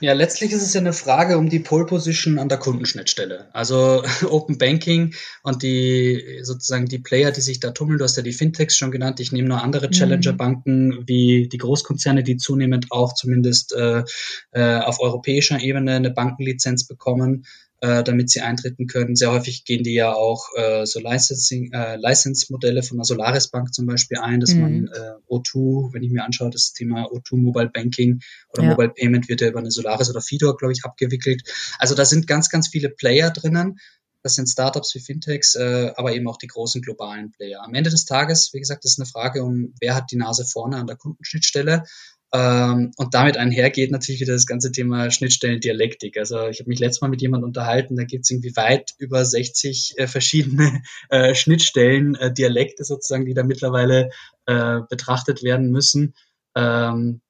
Ja, 0.00 0.12
letztlich 0.12 0.52
ist 0.52 0.62
es 0.62 0.74
ja 0.74 0.80
eine 0.80 0.92
Frage 0.92 1.38
um 1.38 1.48
die 1.48 1.58
Pole 1.58 1.86
Position 1.86 2.38
an 2.38 2.48
der 2.48 2.58
Kundenschnittstelle. 2.58 3.48
Also 3.52 4.02
Open 4.28 4.58
Banking 4.58 5.14
und 5.42 5.62
die 5.62 6.40
sozusagen 6.42 6.86
die 6.86 6.98
Player, 6.98 7.30
die 7.30 7.40
sich 7.40 7.60
da 7.60 7.70
tummeln. 7.70 7.98
Du 7.98 8.04
hast 8.04 8.16
ja 8.16 8.22
die 8.22 8.32
Fintechs 8.32 8.76
schon 8.76 8.90
genannt. 8.90 9.20
Ich 9.20 9.32
nehme 9.32 9.48
nur 9.48 9.62
andere 9.62 9.88
mhm. 9.88 9.92
Challenger-Banken 9.92 11.04
wie 11.06 11.48
die 11.48 11.58
Großkonzerne, 11.58 12.22
die 12.22 12.36
zunehmend 12.36 12.86
auch 12.90 13.14
zumindest 13.14 13.74
äh, 13.74 14.04
äh, 14.52 14.78
auf 14.78 15.00
europäischer 15.00 15.60
Ebene 15.60 15.92
eine 15.92 16.10
Bankenlizenz 16.10 16.86
bekommen 16.86 17.44
äh, 17.80 18.04
damit 18.04 18.30
sie 18.30 18.40
eintreten 18.40 18.86
können. 18.86 19.16
Sehr 19.16 19.30
häufig 19.30 19.64
gehen 19.64 19.82
die 19.82 19.94
ja 19.94 20.12
auch 20.12 20.48
äh, 20.56 20.84
so 20.84 21.00
Licensing, 21.00 21.72
äh, 21.72 21.96
License-Modelle 21.96 22.82
von 22.82 22.98
der 22.98 23.04
Solaris 23.04 23.48
Bank 23.48 23.72
zum 23.72 23.86
Beispiel 23.86 24.18
ein, 24.18 24.40
dass 24.40 24.54
mhm. 24.54 24.60
man 24.60 24.88
äh, 24.88 25.32
O2, 25.32 25.92
wenn 25.94 26.02
ich 26.02 26.10
mir 26.10 26.24
anschaue, 26.24 26.50
das 26.50 26.72
Thema 26.72 27.06
O2 27.06 27.36
Mobile 27.36 27.70
Banking 27.72 28.20
oder 28.52 28.64
ja. 28.64 28.70
Mobile 28.70 28.90
Payment 28.90 29.28
wird 29.28 29.40
ja 29.40 29.48
über 29.48 29.60
eine 29.60 29.70
Solaris 29.70 30.10
oder 30.10 30.20
Fidor, 30.20 30.56
glaube 30.56 30.72
ich, 30.72 30.84
abgewickelt. 30.84 31.42
Also 31.78 31.94
da 31.94 32.04
sind 32.04 32.26
ganz, 32.26 32.50
ganz 32.50 32.68
viele 32.68 32.90
Player 32.90 33.30
drinnen. 33.30 33.78
Das 34.22 34.34
sind 34.34 34.48
Startups 34.48 34.94
wie 34.94 35.00
Fintechs, 35.00 35.54
äh, 35.54 35.92
aber 35.96 36.12
eben 36.12 36.28
auch 36.28 36.36
die 36.36 36.46
großen 36.46 36.82
globalen 36.82 37.30
Player. 37.32 37.62
Am 37.64 37.72
Ende 37.72 37.88
des 37.88 38.04
Tages, 38.04 38.50
wie 38.52 38.60
gesagt, 38.60 38.84
ist 38.84 38.98
eine 38.98 39.06
Frage 39.06 39.42
um, 39.42 39.74
wer 39.80 39.94
hat 39.94 40.10
die 40.10 40.16
Nase 40.16 40.44
vorne 40.44 40.76
an 40.76 40.86
der 40.86 40.96
Kundenschnittstelle. 40.96 41.84
Ähm, 42.32 42.92
und 42.96 43.14
damit 43.14 43.36
einhergeht 43.36 43.90
natürlich 43.90 44.20
wieder 44.20 44.34
das 44.34 44.46
ganze 44.46 44.70
Thema 44.70 45.10
Schnittstellen-Dialektik. 45.10 46.16
Also 46.16 46.46
ich 46.46 46.60
habe 46.60 46.68
mich 46.68 46.78
letztes 46.78 47.00
Mal 47.00 47.08
mit 47.08 47.22
jemandem 47.22 47.48
unterhalten, 47.48 47.96
da 47.96 48.04
gibt 48.04 48.24
es 48.24 48.30
irgendwie 48.30 48.54
weit 48.54 48.92
über 48.98 49.24
60 49.24 49.94
äh, 49.96 50.06
verschiedene 50.06 50.82
äh, 51.08 51.34
Schnittstellen, 51.34 52.14
äh, 52.14 52.32
sozusagen, 52.78 53.26
die 53.26 53.34
da 53.34 53.42
mittlerweile 53.42 54.10
äh, 54.46 54.80
betrachtet 54.88 55.42
werden 55.42 55.70
müssen. 55.70 56.14
Ähm, 56.54 57.20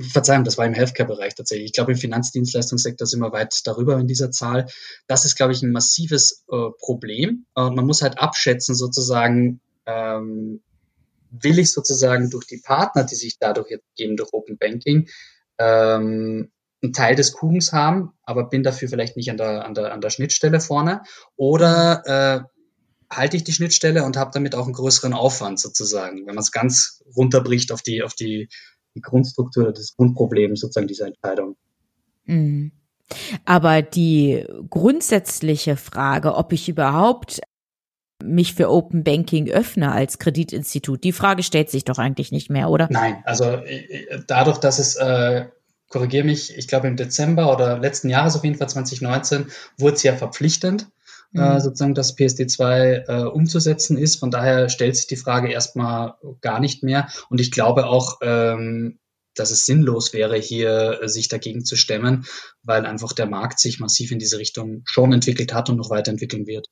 Verzeihung, 0.00 0.44
das 0.44 0.58
war 0.58 0.66
im 0.66 0.74
Healthcare-Bereich 0.74 1.34
tatsächlich. 1.34 1.66
Ich 1.66 1.72
glaube, 1.72 1.92
im 1.92 1.98
Finanzdienstleistungssektor 1.98 3.06
sind 3.06 3.20
wir 3.20 3.32
weit 3.32 3.60
darüber 3.64 3.98
in 3.98 4.08
dieser 4.08 4.30
Zahl. 4.30 4.66
Das 5.06 5.24
ist, 5.24 5.36
glaube 5.36 5.52
ich, 5.52 5.62
ein 5.62 5.70
massives 5.70 6.44
äh, 6.50 6.70
Problem. 6.80 7.46
Und 7.54 7.76
man 7.76 7.86
muss 7.86 8.02
halt 8.02 8.18
abschätzen, 8.18 8.74
sozusagen, 8.74 9.60
ähm, 9.86 10.62
will 11.42 11.58
ich 11.58 11.72
sozusagen 11.72 12.30
durch 12.30 12.46
die 12.46 12.60
Partner, 12.62 13.04
die 13.04 13.14
sich 13.14 13.38
dadurch 13.38 13.70
jetzt 13.70 13.94
geben, 13.96 14.16
durch 14.16 14.32
Open 14.32 14.58
Banking, 14.58 15.08
ähm, 15.58 16.50
einen 16.82 16.92
Teil 16.92 17.14
des 17.16 17.32
Kuchens 17.32 17.72
haben, 17.72 18.12
aber 18.22 18.48
bin 18.48 18.62
dafür 18.62 18.88
vielleicht 18.88 19.16
nicht 19.16 19.30
an 19.30 19.38
der, 19.38 19.64
an 19.64 19.74
der, 19.74 19.92
an 19.92 20.00
der 20.00 20.10
Schnittstelle 20.10 20.60
vorne. 20.60 21.02
Oder 21.36 22.02
äh, 22.06 22.54
halte 23.10 23.36
ich 23.36 23.44
die 23.44 23.52
Schnittstelle 23.52 24.04
und 24.04 24.16
habe 24.16 24.30
damit 24.34 24.54
auch 24.54 24.64
einen 24.64 24.74
größeren 24.74 25.14
Aufwand 25.14 25.58
sozusagen, 25.60 26.26
wenn 26.26 26.34
man 26.34 26.42
es 26.42 26.52
ganz 26.52 27.02
runterbricht 27.16 27.72
auf 27.72 27.82
die, 27.82 28.02
auf 28.02 28.14
die, 28.14 28.48
die 28.94 29.00
Grundstruktur 29.00 29.72
des 29.72 29.96
Grundproblems 29.96 30.60
sozusagen 30.60 30.88
dieser 30.88 31.06
Entscheidung. 31.06 31.56
Mhm. 32.26 32.72
Aber 33.44 33.82
die 33.82 34.46
grundsätzliche 34.70 35.76
Frage, 35.76 36.34
ob 36.34 36.52
ich 36.52 36.68
überhaupt 36.68 37.40
mich 38.22 38.54
für 38.54 38.70
Open 38.70 39.04
Banking 39.04 39.48
öffne 39.48 39.92
als 39.92 40.18
Kreditinstitut? 40.18 41.04
Die 41.04 41.12
Frage 41.12 41.42
stellt 41.42 41.70
sich 41.70 41.84
doch 41.84 41.98
eigentlich 41.98 42.32
nicht 42.32 42.50
mehr, 42.50 42.70
oder? 42.70 42.88
Nein, 42.90 43.22
also 43.24 43.44
äh, 43.44 44.20
dadurch, 44.26 44.58
dass 44.58 44.78
es, 44.78 44.96
äh, 44.96 45.46
korrigiere 45.88 46.24
mich, 46.24 46.56
ich 46.56 46.68
glaube 46.68 46.88
im 46.88 46.96
Dezember 46.96 47.52
oder 47.52 47.78
letzten 47.78 48.08
Jahres 48.08 48.36
auf 48.36 48.44
jeden 48.44 48.56
Fall 48.56 48.68
2019, 48.68 49.46
wurde 49.78 49.96
es 49.96 50.02
ja 50.02 50.16
verpflichtend, 50.16 50.88
äh, 51.34 51.40
mhm. 51.40 51.56
äh, 51.56 51.60
sozusagen 51.60 51.94
das 51.94 52.16
PSD2 52.16 53.08
äh, 53.08 53.24
umzusetzen 53.24 53.96
ist. 53.96 54.16
Von 54.16 54.30
daher 54.30 54.68
stellt 54.68 54.96
sich 54.96 55.06
die 55.06 55.16
Frage 55.16 55.52
erstmal 55.52 56.14
gar 56.40 56.60
nicht 56.60 56.82
mehr. 56.82 57.08
Und 57.28 57.40
ich 57.40 57.50
glaube 57.50 57.86
auch, 57.86 58.18
ähm, 58.22 58.98
dass 59.34 59.50
es 59.50 59.66
sinnlos 59.66 60.12
wäre, 60.12 60.36
hier 60.36 61.00
äh, 61.02 61.08
sich 61.08 61.28
dagegen 61.28 61.64
zu 61.64 61.76
stemmen, 61.76 62.26
weil 62.62 62.86
einfach 62.86 63.12
der 63.12 63.26
Markt 63.26 63.58
sich 63.58 63.80
massiv 63.80 64.12
in 64.12 64.18
diese 64.18 64.38
Richtung 64.38 64.82
schon 64.84 65.12
entwickelt 65.12 65.52
hat 65.52 65.70
und 65.70 65.76
noch 65.76 65.90
weiterentwickeln 65.90 66.46
wird. 66.46 66.68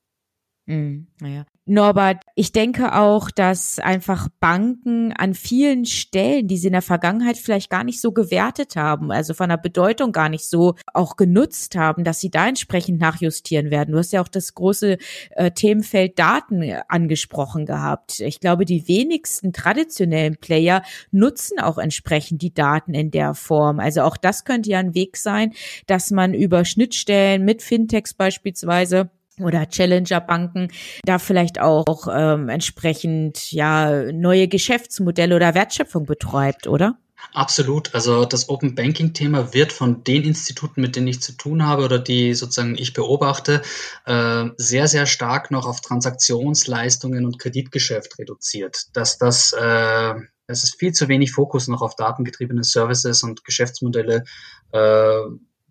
Mhm, 0.65 1.07
naja. 1.19 1.45
Norbert, 1.65 2.23
ich 2.35 2.51
denke 2.51 2.93
auch, 2.93 3.31
dass 3.31 3.79
einfach 3.79 4.27
Banken 4.41 5.13
an 5.13 5.33
vielen 5.33 5.85
Stellen, 5.85 6.47
die 6.47 6.57
sie 6.57 6.67
in 6.67 6.73
der 6.73 6.81
Vergangenheit 6.81 7.37
vielleicht 7.37 7.69
gar 7.69 7.85
nicht 7.85 8.01
so 8.01 8.11
gewertet 8.11 8.75
haben, 8.75 9.11
also 9.11 9.33
von 9.33 9.47
der 9.47 9.57
Bedeutung 9.57 10.11
gar 10.11 10.27
nicht 10.27 10.45
so 10.45 10.75
auch 10.93 11.15
genutzt 11.15 11.77
haben, 11.77 12.03
dass 12.03 12.19
sie 12.19 12.29
da 12.29 12.49
entsprechend 12.49 12.99
nachjustieren 12.99 13.71
werden. 13.71 13.93
Du 13.93 13.97
hast 13.97 14.11
ja 14.11 14.21
auch 14.21 14.27
das 14.27 14.53
große 14.55 14.97
äh, 15.31 15.51
Themenfeld 15.51 16.19
Daten 16.19 16.63
angesprochen 16.89 17.65
gehabt. 17.65 18.19
Ich 18.19 18.41
glaube, 18.41 18.65
die 18.65 18.89
wenigsten 18.89 19.53
traditionellen 19.53 20.35
Player 20.35 20.83
nutzen 21.11 21.59
auch 21.59 21.77
entsprechend 21.77 22.41
die 22.41 22.53
Daten 22.53 22.93
in 22.93 23.09
der 23.09 23.35
Form. 23.35 23.79
Also 23.79 24.01
auch 24.01 24.17
das 24.17 24.43
könnte 24.43 24.69
ja 24.69 24.79
ein 24.79 24.95
Weg 24.95 25.15
sein, 25.15 25.53
dass 25.87 26.11
man 26.11 26.33
über 26.33 26.65
Schnittstellen 26.65 27.45
mit 27.45 27.61
Fintechs 27.61 28.13
beispielsweise 28.13 29.11
oder 29.39 29.67
Challenger-Banken 29.67 30.71
da 31.05 31.19
vielleicht 31.19 31.59
auch 31.59 32.07
ähm, 32.13 32.49
entsprechend 32.49 33.51
ja 33.51 34.11
neue 34.11 34.47
Geschäftsmodelle 34.47 35.35
oder 35.35 35.55
Wertschöpfung 35.55 36.05
betreibt, 36.05 36.67
oder? 36.67 36.97
Absolut. 37.31 37.95
Also 37.95 38.25
das 38.25 38.49
Open 38.49 38.75
Banking 38.75 39.13
Thema 39.13 39.53
wird 39.53 39.71
von 39.71 40.03
den 40.03 40.23
Instituten, 40.23 40.81
mit 40.81 40.95
denen 40.95 41.07
ich 41.07 41.21
zu 41.21 41.31
tun 41.31 41.65
habe 41.65 41.83
oder 41.83 41.97
die 41.99 42.33
sozusagen 42.33 42.75
ich 42.77 42.93
beobachte, 42.93 43.61
äh, 44.05 44.45
sehr, 44.57 44.87
sehr 44.87 45.05
stark 45.05 45.49
noch 45.49 45.65
auf 45.65 45.81
Transaktionsleistungen 45.81 47.25
und 47.25 47.39
Kreditgeschäft 47.39 48.19
reduziert. 48.19 48.85
Dass 48.93 49.17
das, 49.17 49.53
äh, 49.53 50.13
es 50.47 50.63
ist 50.63 50.77
viel 50.77 50.91
zu 50.91 51.07
wenig 51.07 51.31
Fokus 51.31 51.67
noch 51.67 51.81
auf 51.81 51.95
datengetriebene 51.95 52.63
Services 52.63 53.23
und 53.23 53.45
Geschäftsmodelle. 53.45 54.25
Äh, 54.71 55.17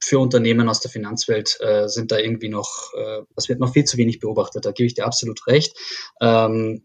für 0.03 0.19
Unternehmen 0.19 0.69
aus 0.69 0.81
der 0.81 0.91
Finanzwelt 0.91 1.59
äh, 1.61 1.89
sind 1.89 2.11
da 2.11 2.19
irgendwie 2.19 2.49
noch, 2.49 2.93
äh, 2.95 3.23
das 3.37 3.49
wird 3.49 3.61
noch 3.61 3.73
viel 3.73 3.85
zu 3.85 3.97
wenig 3.99 4.19
beobachtet. 4.19 4.65
Da 4.65 4.73
gebe 4.73 4.87
ich 4.87 4.95
dir 4.95 5.07
absolut 5.07 5.47
recht. 5.47 5.77
Ähm, 6.21 6.83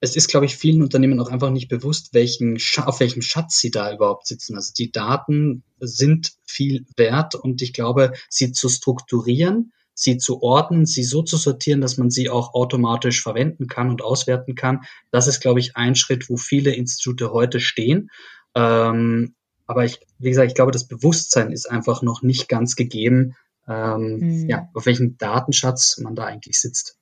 es 0.00 0.16
ist, 0.16 0.28
glaube 0.28 0.46
ich, 0.46 0.56
vielen 0.56 0.82
Unternehmen 0.82 1.20
auch 1.20 1.30
einfach 1.30 1.50
nicht 1.50 1.68
bewusst, 1.68 2.12
welchen, 2.12 2.58
auf 2.84 3.00
welchem 3.00 3.22
Schatz 3.22 3.58
sie 3.58 3.70
da 3.70 3.94
überhaupt 3.94 4.26
sitzen. 4.26 4.56
Also 4.56 4.72
die 4.76 4.90
Daten 4.90 5.62
sind 5.78 6.32
viel 6.44 6.86
wert 6.96 7.36
und 7.36 7.62
ich 7.62 7.72
glaube, 7.72 8.12
sie 8.28 8.50
zu 8.50 8.68
strukturieren, 8.68 9.72
sie 9.94 10.18
zu 10.18 10.42
ordnen, 10.42 10.86
sie 10.86 11.04
so 11.04 11.22
zu 11.22 11.36
sortieren, 11.36 11.80
dass 11.80 11.98
man 11.98 12.10
sie 12.10 12.28
auch 12.28 12.52
automatisch 12.52 13.22
verwenden 13.22 13.68
kann 13.68 13.90
und 13.90 14.02
auswerten 14.02 14.56
kann, 14.56 14.80
das 15.12 15.28
ist, 15.28 15.40
glaube 15.40 15.60
ich, 15.60 15.76
ein 15.76 15.94
Schritt, 15.94 16.28
wo 16.28 16.36
viele 16.36 16.74
Institute 16.74 17.32
heute 17.32 17.60
stehen. 17.60 18.10
Ähm, 18.56 19.35
aber 19.66 19.84
ich, 19.84 20.00
wie 20.18 20.30
gesagt, 20.30 20.48
ich 20.48 20.54
glaube, 20.54 20.72
das 20.72 20.86
Bewusstsein 20.86 21.52
ist 21.52 21.70
einfach 21.70 22.02
noch 22.02 22.22
nicht 22.22 22.48
ganz 22.48 22.76
gegeben, 22.76 23.36
ähm, 23.68 24.18
mhm. 24.18 24.48
ja, 24.48 24.68
auf 24.74 24.86
welchem 24.86 25.18
Datenschatz 25.18 25.98
man 25.98 26.14
da 26.14 26.24
eigentlich 26.24 26.60
sitzt. 26.60 26.98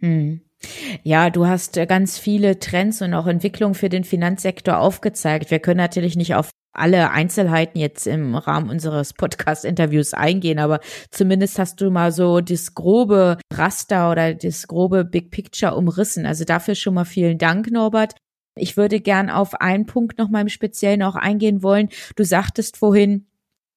Mhm. 0.00 0.40
Ja, 1.02 1.30
du 1.30 1.46
hast 1.46 1.76
äh, 1.76 1.86
ganz 1.86 2.18
viele 2.18 2.58
Trends 2.58 3.02
und 3.02 3.14
auch 3.14 3.26
Entwicklungen 3.26 3.74
für 3.74 3.88
den 3.88 4.04
Finanzsektor 4.04 4.78
aufgezeigt. 4.78 5.50
Wir 5.50 5.58
können 5.58 5.78
natürlich 5.78 6.16
nicht 6.16 6.34
auf 6.34 6.50
alle 6.72 7.10
Einzelheiten 7.10 7.78
jetzt 7.78 8.06
im 8.06 8.34
Rahmen 8.34 8.70
unseres 8.70 9.12
Podcast-Interviews 9.12 10.14
eingehen, 10.14 10.58
aber 10.58 10.80
zumindest 11.10 11.58
hast 11.58 11.80
du 11.80 11.90
mal 11.90 12.12
so 12.12 12.40
das 12.40 12.74
grobe 12.74 13.38
Raster 13.52 14.10
oder 14.10 14.34
das 14.34 14.66
grobe 14.68 15.04
Big 15.04 15.30
Picture 15.30 15.74
umrissen. 15.74 16.24
Also 16.24 16.44
dafür 16.44 16.74
schon 16.74 16.94
mal 16.94 17.04
vielen 17.04 17.38
Dank, 17.38 17.70
Norbert. 17.70 18.14
Ich 18.54 18.76
würde 18.76 19.00
gern 19.00 19.30
auf 19.30 19.54
einen 19.60 19.86
Punkt 19.86 20.18
noch 20.18 20.28
mal 20.28 20.42
im 20.42 20.48
Speziellen 20.48 21.02
auch 21.02 21.16
eingehen 21.16 21.62
wollen. 21.62 21.88
Du 22.16 22.24
sagtest 22.24 22.76
vorhin, 22.76 23.26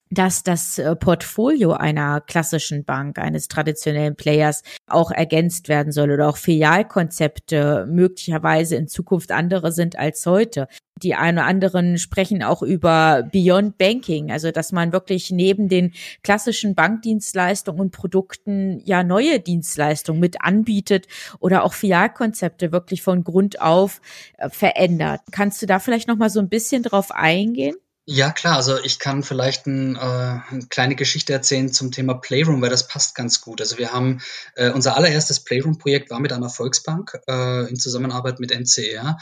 dass 0.09 0.43
das 0.43 0.77
äh, 0.77 0.95
Portfolio 0.95 1.73
einer 1.73 2.21
klassischen 2.21 2.85
Bank, 2.85 3.17
eines 3.17 3.47
traditionellen 3.47 4.15
Players 4.15 4.63
auch 4.87 5.11
ergänzt 5.11 5.67
werden 5.67 5.91
soll 5.91 6.11
oder 6.11 6.29
auch 6.29 6.37
Filialkonzepte 6.37 7.87
möglicherweise 7.89 8.75
in 8.75 8.87
Zukunft 8.87 9.31
andere 9.31 9.71
sind 9.71 9.97
als 9.97 10.25
heute. 10.25 10.67
Die 11.01 11.15
einen 11.15 11.39
oder 11.39 11.47
anderen 11.47 11.97
sprechen 11.97 12.41
auch 12.41 12.61
über 12.61 13.27
Beyond 13.31 13.77
Banking, 13.77 14.31
also 14.31 14.51
dass 14.51 14.71
man 14.71 14.93
wirklich 14.93 15.29
neben 15.31 15.67
den 15.67 15.91
klassischen 16.23 16.73
Bankdienstleistungen 16.73 17.81
und 17.81 17.91
Produkten 17.91 18.81
ja 18.85 19.03
neue 19.03 19.41
Dienstleistungen 19.41 20.21
mit 20.21 20.41
anbietet 20.41 21.07
oder 21.39 21.63
auch 21.63 21.73
Filialkonzepte 21.73 22.71
wirklich 22.71 23.01
von 23.01 23.25
Grund 23.25 23.59
auf 23.59 23.99
äh, 24.37 24.49
verändert. 24.49 25.21
Kannst 25.31 25.61
du 25.61 25.65
da 25.65 25.79
vielleicht 25.79 26.07
noch 26.07 26.17
mal 26.17 26.29
so 26.29 26.39
ein 26.39 26.47
bisschen 26.49 26.83
drauf 26.83 27.11
eingehen? 27.11 27.75
Ja, 28.07 28.31
klar. 28.31 28.57
Also 28.57 28.77
ich 28.83 28.99
kann 28.99 29.23
vielleicht 29.23 29.65
ein, 29.65 29.95
äh, 29.95 29.99
eine 29.99 30.67
kleine 30.69 30.95
Geschichte 30.95 31.33
erzählen 31.33 31.73
zum 31.73 31.91
Thema 31.91 32.13
Playroom, 32.13 32.61
weil 32.61 32.69
das 32.69 32.87
passt 32.87 33.15
ganz 33.15 33.41
gut. 33.41 33.61
Also 33.61 33.79
wir 33.79 33.91
haben 33.91 34.21
äh, 34.55 34.69
unser 34.69 34.95
allererstes 34.95 35.43
Playroom-Projekt 35.43 36.11
war 36.11 36.19
mit 36.19 36.31
einer 36.31 36.49
Volksbank 36.49 37.17
äh, 37.27 37.67
in 37.67 37.77
Zusammenarbeit 37.77 38.39
mit 38.39 38.51
NCR, 38.51 39.17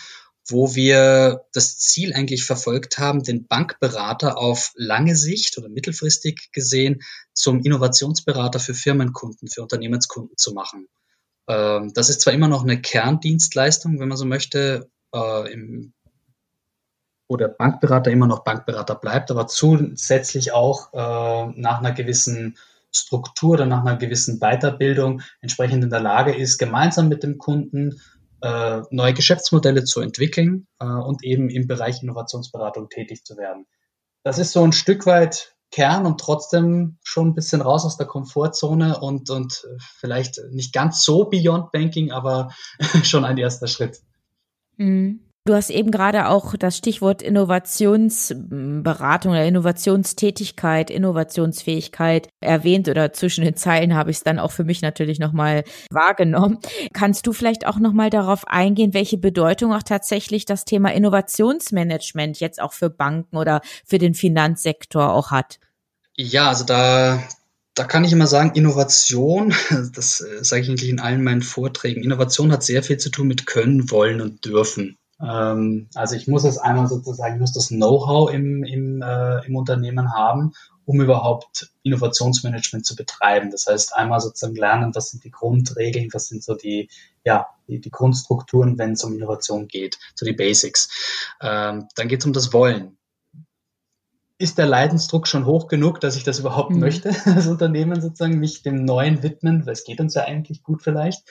wo 0.50 0.76
wir 0.76 1.46
das 1.54 1.78
Ziel 1.78 2.14
eigentlich 2.14 2.44
verfolgt 2.44 2.98
haben, 2.98 3.24
den 3.24 3.48
Bankberater 3.48 4.38
auf 4.38 4.74
lange 4.76 5.16
Sicht 5.16 5.58
oder 5.58 5.70
mittelfristig 5.70 6.50
gesehen 6.52 7.02
zum 7.34 7.62
Innovationsberater 7.62 8.60
für 8.60 8.74
Firmenkunden, 8.74 9.48
für 9.48 9.62
Unternehmenskunden 9.62 10.36
zu 10.38 10.52
machen. 10.52 10.90
Ähm, 11.48 11.94
das 11.94 12.10
ist 12.10 12.20
zwar 12.20 12.34
immer 12.34 12.50
noch 12.50 12.64
eine 12.64 12.82
Kerndienstleistung, 12.82 14.02
wenn 14.02 14.10
man 14.10 14.18
so 14.18 14.26
möchte, 14.26 14.90
äh, 15.16 15.54
im 15.54 15.94
wo 17.28 17.38
der 17.38 17.48
Bankberater 17.48 18.12
immer 18.12 18.28
noch 18.28 18.44
Bankberater 18.44 18.96
bleibt, 18.96 19.32
aber 19.32 19.48
zusätzlich 19.48 20.52
auch 20.52 20.94
äh, 20.94 21.52
nach 21.56 21.80
einer 21.80 21.92
gewissen 21.92 22.58
Struktur 22.92 23.52
oder 23.52 23.66
nach 23.66 23.86
einer 23.86 23.98
gewissen 23.98 24.40
Weiterbildung 24.40 25.22
entsprechend 25.42 25.84
in 25.84 25.90
der 25.90 26.02
Lage 26.02 26.36
ist, 26.36 26.58
gemeinsam 26.58 27.08
mit 27.08 27.24
dem 27.24 27.38
Kunden 27.38 28.00
äh, 28.42 28.82
neue 28.92 29.14
Geschäftsmodelle 29.14 29.84
zu 29.84 30.02
entwickeln 30.02 30.68
äh, 30.80 30.86
und 30.86 31.24
eben 31.24 31.50
im 31.50 31.68
Bereich 31.68 32.04
Innovationsberatung 32.04 32.90
tätig 32.90 33.24
zu 33.24 33.38
werden. 33.38 33.66
Das 34.24 34.38
ist 34.38 34.52
so 34.52 34.64
ein 34.64 34.74
Stück 34.74 35.06
weit 35.06 35.56
Kern 35.72 36.06
und 36.06 36.20
trotzdem 36.20 36.98
schon 37.04 37.30
ein 37.30 37.36
bisschen 37.36 37.62
raus 37.62 37.84
aus 37.84 37.98
der 37.98 38.06
Komfortzone 38.06 39.00
und, 39.00 39.32
und 39.32 39.68
vielleicht 39.80 40.40
nicht 40.52 40.72
ganz 40.72 41.04
so 41.04 41.26
Beyond 41.26 41.72
Banking, 41.72 42.12
aber 42.12 42.50
schon 43.04 43.26
ein 43.26 43.38
erster 43.38 43.68
Schritt. 43.68 44.02
Mhm. 44.78 45.22
Du 45.46 45.54
hast 45.54 45.72
eben 45.72 45.92
gerade 45.92 46.30
auch 46.30 46.56
das 46.56 46.78
Stichwort 46.78 47.22
Innovationsberatung 47.22 49.34
oder 49.34 49.46
Innovationstätigkeit, 49.46 50.90
Innovationsfähigkeit 50.90 52.30
erwähnt 52.40 52.88
oder 52.88 53.12
zwischen 53.12 53.44
den 53.44 53.58
Zeilen 53.58 53.94
habe 53.94 54.10
ich 54.10 54.18
es 54.18 54.24
dann 54.24 54.40
auch 54.40 54.52
für 54.52 54.64
mich 54.64 54.82
natürlich 54.82 55.20
nochmal 55.20 55.66
wahrgenommen. 55.90 56.60
Kannst 56.94 57.28
du 57.28 57.34
vielleicht 57.34 57.68
auch 57.68 57.78
nochmal 57.78 58.10
darauf 58.10 58.48
eingehen, 58.48 58.94
welche 58.94 59.18
Bedeutung 59.18 59.74
auch 59.74 59.84
tatsächlich 59.84 60.46
das 60.46 60.64
Thema 60.64 60.94
Innovationsmanagement 60.94 62.40
jetzt 62.40 62.62
auch 62.62 62.72
für 62.72 62.90
Banken 62.90 63.36
oder 63.36 63.60
für 63.86 63.98
den 63.98 64.14
Finanzsektor 64.14 65.12
auch 65.12 65.32
hat? 65.32 65.60
Ja, 66.16 66.48
also 66.48 66.64
da, 66.64 67.22
da 67.74 67.84
kann 67.84 68.06
ich 68.06 68.14
immer 68.14 68.28
sagen, 68.28 68.52
Innovation, 68.54 69.54
das 69.94 70.22
äh, 70.22 70.42
sage 70.42 70.62
ich 70.62 70.70
eigentlich 70.70 70.90
in 70.90 71.02
allen 71.02 71.22
meinen 71.22 71.42
Vorträgen, 71.42 72.02
Innovation 72.02 72.54
hat 72.54 72.64
sehr 72.64 72.82
viel 72.82 72.98
zu 72.98 73.10
tun 73.10 73.28
mit 73.28 73.46
können, 73.46 73.92
wollen 73.92 74.22
und 74.22 74.46
dürfen. 74.46 74.98
Ähm, 75.24 75.88
also 75.96 76.16
ich 76.16 76.28
muss 76.28 76.44
es 76.44 76.58
einmal 76.58 76.88
sozusagen, 76.88 77.36
ich 77.36 77.40
muss 77.42 77.54
das 77.54 77.70
Know-how 77.70 78.32
im, 78.32 78.64
im, 78.64 79.02
äh, 79.02 79.46
im 79.46 79.56
Unternehmen 79.56 80.14
haben, 80.14 80.54
um 80.86 81.02
überhaupt 81.02 81.72
Innovationsmanagement 81.84 82.86
zu 82.86 82.96
betreiben. 82.96 83.52
Das 83.52 83.68
heißt, 83.68 83.96
einmal 83.96 84.20
sozusagen 84.20 84.56
lernen, 84.56 84.94
was 84.94 85.12
sind 85.12 85.24
die 85.24 85.32
Grundregeln, 85.32 86.10
was 86.12 86.28
sind 86.28 86.44
so 86.44 86.56
die, 86.56 86.90
ja, 87.24 87.48
die, 87.68 87.80
die 87.80 87.92
Grundstrukturen, 87.92 88.78
wenn 88.78 88.94
es 88.94 89.04
um 89.04 89.16
Innovation 89.16 89.68
geht, 89.68 89.98
so 90.16 90.26
die 90.26 90.34
Basics. 90.34 90.90
Ähm, 91.42 91.88
dann 91.96 92.08
geht 92.08 92.20
es 92.20 92.26
um 92.26 92.34
das 92.34 92.52
Wollen. 92.52 92.98
Ist 94.40 94.58
der 94.58 94.66
Leidensdruck 94.66 95.28
schon 95.28 95.46
hoch 95.46 95.68
genug, 95.68 96.02
dass 96.02 96.18
ich 96.18 96.26
das 96.26 96.40
überhaupt 96.40 96.72
mhm. 96.72 96.80
möchte, 96.80 97.16
das 97.26 97.48
Unternehmen 97.48 98.02
sozusagen, 98.02 98.40
mich 98.40 98.62
dem 98.62 98.84
Neuen 98.84 99.24
widmen, 99.24 99.66
weil 99.66 99.74
es 99.74 99.86
geht 99.86 100.02
uns 100.02 100.16
ja 100.16 100.24
eigentlich 100.24 100.64
gut 100.64 100.82
vielleicht. 100.82 101.24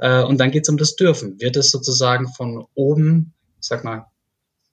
Äh, 0.00 0.24
und 0.24 0.38
dann 0.38 0.50
geht 0.50 0.64
es 0.64 0.68
um 0.68 0.78
das 0.78 0.96
Dürfen. 0.96 1.38
Wird 1.40 1.56
es 1.56 1.70
sozusagen 1.70 2.26
von 2.26 2.66
oben 2.74 3.35
sag 3.60 3.84
mal, 3.84 4.06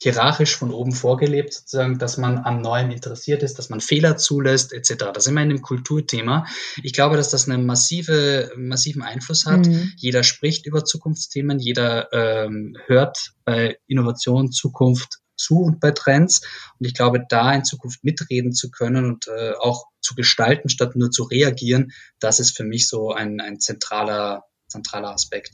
hierarchisch 0.03 0.57
von 0.57 0.71
oben 0.71 0.91
vorgelebt, 0.91 1.53
sozusagen, 1.53 1.97
dass 1.97 2.17
man 2.17 2.39
am 2.39 2.61
Neuen 2.61 2.91
interessiert 2.91 3.41
ist, 3.41 3.57
dass 3.57 3.69
man 3.69 3.79
Fehler 3.79 4.17
zulässt, 4.17 4.73
etc. 4.73 5.05
Das 5.13 5.23
ist 5.23 5.27
immer 5.27 5.41
in 5.41 5.49
dem 5.49 5.61
Kulturthema. 5.61 6.45
Ich 6.83 6.91
glaube, 6.91 7.15
dass 7.15 7.29
das 7.29 7.47
einen 7.47 7.65
massive, 7.65 8.51
massiven 8.57 9.01
Einfluss 9.01 9.45
hat. 9.45 9.65
Mhm. 9.65 9.93
Jeder 9.95 10.23
spricht 10.23 10.65
über 10.65 10.83
Zukunftsthemen, 10.83 11.57
jeder 11.57 12.11
ähm, 12.11 12.75
hört 12.85 13.33
bei 13.45 13.77
Innovation, 13.87 14.51
Zukunft 14.51 15.19
zu 15.37 15.61
und 15.61 15.79
bei 15.79 15.91
Trends. 15.91 16.41
Und 16.79 16.85
ich 16.85 16.93
glaube, 16.93 17.23
da 17.27 17.53
in 17.53 17.63
Zukunft 17.63 18.03
mitreden 18.03 18.51
zu 18.51 18.71
können 18.71 19.05
und 19.05 19.27
äh, 19.27 19.53
auch 19.53 19.85
zu 20.01 20.15
gestalten, 20.15 20.67
statt 20.67 20.97
nur 20.97 21.11
zu 21.11 21.23
reagieren, 21.23 21.93
das 22.19 22.41
ist 22.41 22.57
für 22.57 22.65
mich 22.65 22.89
so 22.89 23.13
ein, 23.13 23.39
ein 23.39 23.61
zentraler, 23.61 24.43
zentraler 24.67 25.11
Aspekt 25.11 25.53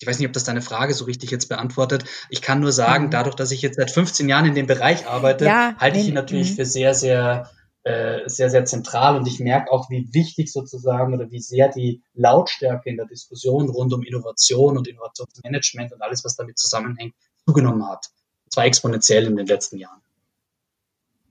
ich 0.00 0.06
weiß 0.06 0.18
nicht, 0.18 0.28
ob 0.28 0.32
das 0.32 0.44
deine 0.44 0.62
Frage 0.62 0.94
so 0.94 1.04
richtig 1.04 1.30
jetzt 1.30 1.48
beantwortet. 1.48 2.04
Ich 2.30 2.40
kann 2.40 2.60
nur 2.60 2.72
sagen, 2.72 3.06
mhm. 3.06 3.10
dadurch, 3.10 3.34
dass 3.34 3.50
ich 3.50 3.62
jetzt 3.62 3.76
seit 3.76 3.90
15 3.90 4.28
Jahren 4.28 4.46
in 4.46 4.54
dem 4.54 4.66
Bereich 4.66 5.06
arbeite, 5.06 5.44
ja, 5.44 5.74
halte 5.78 5.98
ich 5.98 6.08
ihn 6.08 6.14
natürlich 6.14 6.52
mhm. 6.52 6.56
für 6.56 6.66
sehr, 6.66 6.94
sehr, 6.94 7.50
äh, 7.82 8.20
sehr, 8.26 8.48
sehr 8.50 8.64
zentral 8.64 9.16
und 9.16 9.26
ich 9.26 9.40
merke 9.40 9.72
auch, 9.72 9.90
wie 9.90 10.08
wichtig 10.12 10.52
sozusagen 10.52 11.14
oder 11.14 11.30
wie 11.30 11.40
sehr 11.40 11.68
die 11.68 12.02
Lautstärke 12.14 12.88
in 12.88 12.96
der 12.96 13.06
Diskussion 13.06 13.68
rund 13.68 13.92
um 13.92 14.02
Innovation 14.02 14.78
und 14.78 14.86
Innovationsmanagement 14.86 15.92
und 15.92 16.02
alles, 16.02 16.24
was 16.24 16.36
damit 16.36 16.58
zusammenhängt, 16.58 17.14
zugenommen 17.44 17.88
hat. 17.88 18.06
Und 18.44 18.52
zwar 18.52 18.66
exponentiell 18.66 19.26
in 19.26 19.36
den 19.36 19.46
letzten 19.46 19.78
Jahren. 19.78 20.00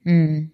Mhm. 0.04 0.52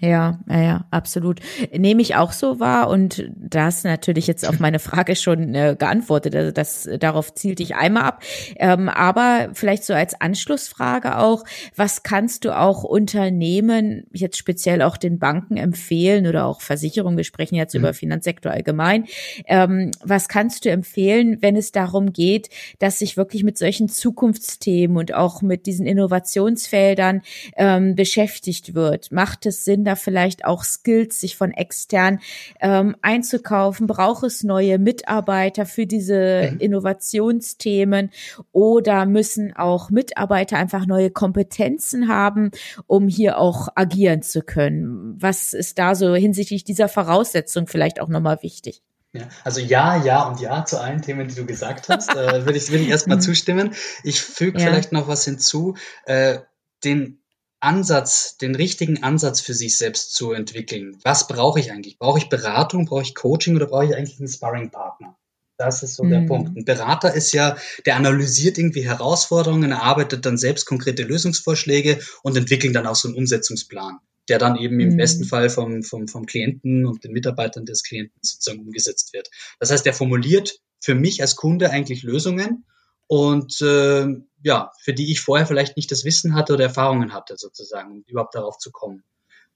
Ja, 0.00 0.38
ja, 0.48 0.62
ja, 0.62 0.84
absolut. 0.90 1.40
Nehme 1.76 2.02
ich 2.02 2.14
auch 2.14 2.30
so 2.30 2.60
wahr 2.60 2.88
und 2.88 3.28
das 3.36 3.82
natürlich 3.82 4.28
jetzt 4.28 4.46
auf 4.46 4.60
meine 4.60 4.78
Frage 4.78 5.16
schon 5.16 5.54
äh, 5.54 5.74
geantwortet. 5.76 6.36
Also 6.36 6.52
das 6.52 6.88
darauf 7.00 7.34
zielte 7.34 7.64
ich 7.64 7.74
einmal 7.74 8.04
ab. 8.04 8.22
Ähm, 8.56 8.88
aber 8.88 9.48
vielleicht 9.54 9.84
so 9.84 9.94
als 9.94 10.20
Anschlussfrage 10.20 11.18
auch, 11.18 11.44
was 11.74 12.04
kannst 12.04 12.44
du 12.44 12.56
auch 12.56 12.84
Unternehmen, 12.84 14.04
jetzt 14.12 14.36
speziell 14.36 14.82
auch 14.82 14.96
den 14.96 15.18
Banken 15.18 15.56
empfehlen 15.56 16.28
oder 16.28 16.46
auch 16.46 16.60
Versicherungen, 16.60 17.16
wir 17.16 17.24
sprechen 17.24 17.56
jetzt 17.56 17.74
mhm. 17.74 17.80
über 17.80 17.94
Finanzsektor 17.94 18.52
allgemein, 18.52 19.06
ähm, 19.46 19.90
was 20.04 20.28
kannst 20.28 20.64
du 20.64 20.70
empfehlen, 20.70 21.38
wenn 21.40 21.56
es 21.56 21.72
darum 21.72 22.12
geht, 22.12 22.50
dass 22.78 23.00
sich 23.00 23.16
wirklich 23.16 23.42
mit 23.42 23.58
solchen 23.58 23.88
Zukunftsthemen 23.88 24.96
und 24.96 25.12
auch 25.12 25.42
mit 25.42 25.66
diesen 25.66 25.86
Innovationsfeldern 25.86 27.22
ähm, 27.56 27.96
beschäftigt 27.96 28.74
wird? 28.74 29.10
Macht 29.10 29.44
es 29.46 29.64
Sinn, 29.64 29.87
da 29.88 29.96
vielleicht 29.96 30.44
auch 30.44 30.64
Skills, 30.64 31.20
sich 31.20 31.36
von 31.36 31.50
extern 31.50 32.20
ähm, 32.60 32.96
einzukaufen? 33.02 33.86
Braucht 33.86 34.22
es 34.24 34.44
neue 34.44 34.78
Mitarbeiter 34.78 35.66
für 35.66 35.86
diese 35.86 36.50
mhm. 36.52 36.60
Innovationsthemen 36.60 38.10
oder 38.52 39.06
müssen 39.06 39.56
auch 39.56 39.90
Mitarbeiter 39.90 40.58
einfach 40.58 40.86
neue 40.86 41.10
Kompetenzen 41.10 42.08
haben, 42.08 42.50
um 42.86 43.08
hier 43.08 43.38
auch 43.38 43.68
agieren 43.74 44.22
zu 44.22 44.42
können? 44.42 45.16
Was 45.18 45.52
ist 45.54 45.78
da 45.78 45.94
so 45.94 46.14
hinsichtlich 46.14 46.64
dieser 46.64 46.88
Voraussetzung 46.88 47.66
vielleicht 47.66 48.00
auch 48.00 48.08
nochmal 48.08 48.42
wichtig? 48.42 48.82
Ja, 49.12 49.22
also 49.42 49.60
ja, 49.60 50.04
ja 50.04 50.28
und 50.28 50.40
ja 50.40 50.64
zu 50.64 50.80
allen 50.80 51.00
Themen, 51.00 51.28
die 51.28 51.34
du 51.34 51.46
gesagt 51.46 51.88
hast, 51.88 52.14
äh, 52.14 52.44
würde 52.44 52.58
ich, 52.58 52.70
würd 52.70 52.82
ich 52.82 52.88
erstmal 52.88 53.16
mhm. 53.18 53.22
zustimmen. 53.22 53.74
Ich 54.04 54.20
füge 54.20 54.58
ja. 54.58 54.66
vielleicht 54.66 54.92
noch 54.92 55.08
was 55.08 55.24
hinzu, 55.24 55.76
äh, 56.04 56.40
den 56.84 57.20
Ansatz, 57.60 58.36
den 58.38 58.54
richtigen 58.54 59.02
Ansatz 59.02 59.40
für 59.40 59.54
sich 59.54 59.76
selbst 59.76 60.14
zu 60.14 60.32
entwickeln. 60.32 60.98
Was 61.02 61.26
brauche 61.26 61.58
ich 61.60 61.72
eigentlich? 61.72 61.98
Brauche 61.98 62.18
ich 62.18 62.28
Beratung, 62.28 62.86
brauche 62.86 63.02
ich 63.02 63.14
Coaching 63.14 63.56
oder 63.56 63.66
brauche 63.66 63.86
ich 63.86 63.96
eigentlich 63.96 64.18
einen 64.18 64.28
Sparring-Partner? 64.28 65.16
Das 65.56 65.82
ist 65.82 65.96
so 65.96 66.04
mhm. 66.04 66.10
der 66.10 66.20
Punkt. 66.20 66.56
Ein 66.56 66.64
Berater 66.64 67.12
ist 67.12 67.32
ja, 67.32 67.56
der 67.84 67.96
analysiert 67.96 68.58
irgendwie 68.58 68.86
Herausforderungen, 68.86 69.72
erarbeitet 69.72 70.24
dann 70.24 70.38
selbst 70.38 70.66
konkrete 70.66 71.02
Lösungsvorschläge 71.02 71.98
und 72.22 72.36
entwickelt 72.36 72.76
dann 72.76 72.86
auch 72.86 72.94
so 72.94 73.08
einen 73.08 73.16
Umsetzungsplan 73.16 73.98
der 74.28 74.38
dann 74.38 74.56
eben 74.56 74.78
im 74.78 74.90
mhm. 74.90 74.96
besten 74.96 75.24
Fall 75.24 75.48
vom, 75.48 75.82
vom, 75.82 76.06
vom 76.06 76.26
Klienten 76.26 76.86
und 76.86 77.02
den 77.02 77.12
Mitarbeitern 77.12 77.64
des 77.64 77.82
Klienten 77.82 78.18
sozusagen 78.22 78.60
umgesetzt 78.60 79.12
wird. 79.12 79.30
Das 79.58 79.70
heißt, 79.70 79.86
er 79.86 79.94
formuliert 79.94 80.60
für 80.80 80.94
mich 80.94 81.22
als 81.22 81.36
Kunde 81.36 81.70
eigentlich 81.70 82.02
Lösungen 82.02 82.64
und 83.06 83.60
äh, 83.62 84.06
ja, 84.42 84.72
für 84.80 84.92
die 84.92 85.10
ich 85.10 85.20
vorher 85.20 85.46
vielleicht 85.46 85.76
nicht 85.76 85.90
das 85.90 86.04
Wissen 86.04 86.34
hatte 86.34 86.54
oder 86.54 86.64
Erfahrungen 86.64 87.12
hatte, 87.12 87.36
sozusagen, 87.36 87.92
um 87.92 88.04
überhaupt 88.06 88.34
darauf 88.34 88.58
zu 88.58 88.70
kommen. 88.70 89.02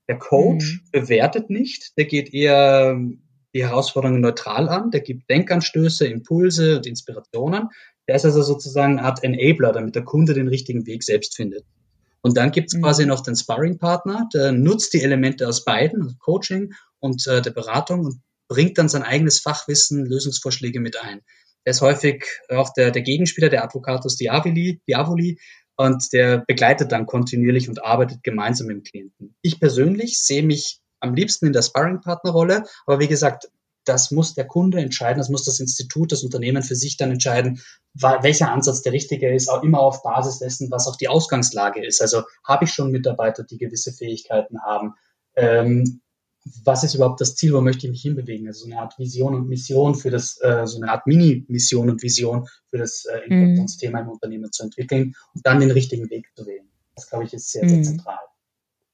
Der 0.09 0.19
Coach 0.19 0.81
mhm. 0.85 0.91
bewertet 0.91 1.51
nicht, 1.51 1.97
der 1.97 2.07
geht 2.07 2.35
eher 2.35 2.99
die 3.55 3.65
Herausforderungen 3.65 4.21
neutral 4.21 4.69
an, 4.69 4.91
der 4.91 5.01
gibt 5.01 5.29
Denkanstöße, 5.31 6.07
Impulse 6.07 6.77
und 6.77 6.87
Inspirationen. 6.87 7.69
Der 8.09 8.17
ist 8.17 8.25
also 8.25 8.43
sozusagen 8.43 8.99
eine 8.99 9.07
Art 9.07 9.23
Enabler, 9.23 9.73
damit 9.73 9.95
der 9.95 10.05
Kunde 10.05 10.35
den 10.35 10.49
richtigen 10.49 10.87
Weg 10.87 11.05
selbst 11.05 11.37
findet. 11.37 11.65
Und 12.23 12.37
dann 12.37 12.51
gibt's 12.51 12.75
mhm. 12.75 12.83
quasi 12.83 13.07
noch 13.07 13.21
den 13.21 13.37
Sparring-Partner, 13.37 14.29
der 14.33 14.53
nutzt 14.53 14.95
die 14.95 15.03
Elemente 15.03 15.47
aus 15.47 15.65
beiden, 15.65 16.03
also 16.03 16.15
Coaching 16.19 16.73
und 16.99 17.27
äh, 17.27 17.43
der 17.43 17.51
Beratung 17.51 18.07
und 18.07 18.21
bringt 18.49 18.79
dann 18.79 18.89
sein 18.89 19.03
eigenes 19.03 19.41
Fachwissen, 19.41 20.07
Lösungsvorschläge 20.07 20.81
mit 20.81 21.01
ein. 21.01 21.21
Er 21.65 21.71
ist 21.71 21.81
häufig 21.81 22.25
auch 22.49 22.73
der, 22.73 22.91
der 22.91 23.03
Gegenspieler, 23.03 23.49
der 23.49 23.65
Advocatus 23.65 24.17
Diavoli, 24.17 24.81
Diavoli 24.89 25.39
und 25.77 26.13
der 26.13 26.45
begleitet 26.47 26.93
dann 26.93 27.07
kontinuierlich 27.07 27.69
und 27.69 27.85
arbeitet 27.85 28.23
gemeinsam 28.23 28.67
mit 28.67 28.77
dem 28.77 28.83
Klienten. 28.83 29.37
Ich 29.43 29.61
persönlich 29.61 30.23
sehe 30.23 30.43
mich 30.43 30.81
am 31.01 31.15
liebsten 31.15 31.47
in 31.47 31.53
der 31.53 31.63
Sparring-Partner-Rolle, 31.63 32.65
aber 32.87 33.01
wie 33.01 33.09
gesagt, 33.09 33.49
das 33.85 34.11
muss 34.13 34.35
der 34.35 34.47
Kunde 34.47 34.79
entscheiden, 34.79 35.19
das 35.19 35.29
muss 35.29 35.45
das 35.45 35.59
Institut, 35.59 36.13
das 36.13 36.23
Unternehmen 36.23 36.63
für 36.63 36.77
sich 36.77 36.97
dann 36.97 37.11
entscheiden, 37.11 37.61
welcher 37.95 38.53
Ansatz 38.53 38.83
der 38.83 38.93
richtige 38.93 39.35
ist, 39.35 39.49
auch 39.49 39.63
immer 39.63 39.81
auf 39.81 40.03
Basis 40.03 40.39
dessen, 40.39 40.71
was 40.71 40.87
auch 40.87 40.97
die 40.97 41.09
Ausgangslage 41.09 41.85
ist. 41.85 42.01
Also 42.01 42.23
habe 42.45 42.65
ich 42.65 42.73
schon 42.73 42.93
Mitarbeiter, 42.93 43.43
die 43.43 43.59
gewisse 43.59 43.93
Fähigkeiten 43.93 44.63
haben? 44.63 44.95
Ähm, 45.35 46.02
was 46.65 46.83
ist 46.83 46.95
überhaupt 46.95 47.21
das 47.21 47.37
Ziel, 47.37 47.53
wo 47.53 47.61
möchte 47.61 47.87
ich 47.87 47.93
mich 47.93 48.03
hinbewegen? 48.03 48.49
Also 48.49 48.65
so 48.65 48.71
eine 48.71 48.81
Art 48.81 48.99
Vision 48.99 49.35
und 49.35 49.49
Mission 49.49 49.95
für 49.95 50.11
das, 50.11 50.41
äh, 50.41 50.67
so 50.67 50.81
eine 50.81 50.91
Art 50.91 51.07
Mini-Mission 51.07 51.89
und 51.89 52.03
Vision 52.03 52.47
für 52.69 52.79
das 52.79 53.05
äh, 53.05 53.33
mhm. 53.33 53.67
im 53.81 54.09
Unternehmen 54.09 54.51
zu 54.51 54.65
entwickeln 54.65 55.15
und 55.35 55.47
dann 55.47 55.61
den 55.61 55.71
richtigen 55.71 56.11
Weg 56.11 56.31
zu 56.35 56.47
wählen. 56.47 56.69
Das, 56.97 57.09
glaube 57.09 57.25
ich, 57.25 57.33
ist 57.33 57.51
sehr, 57.51 57.69
sehr 57.69 57.79
mhm. 57.79 57.85
zentral 57.85 58.19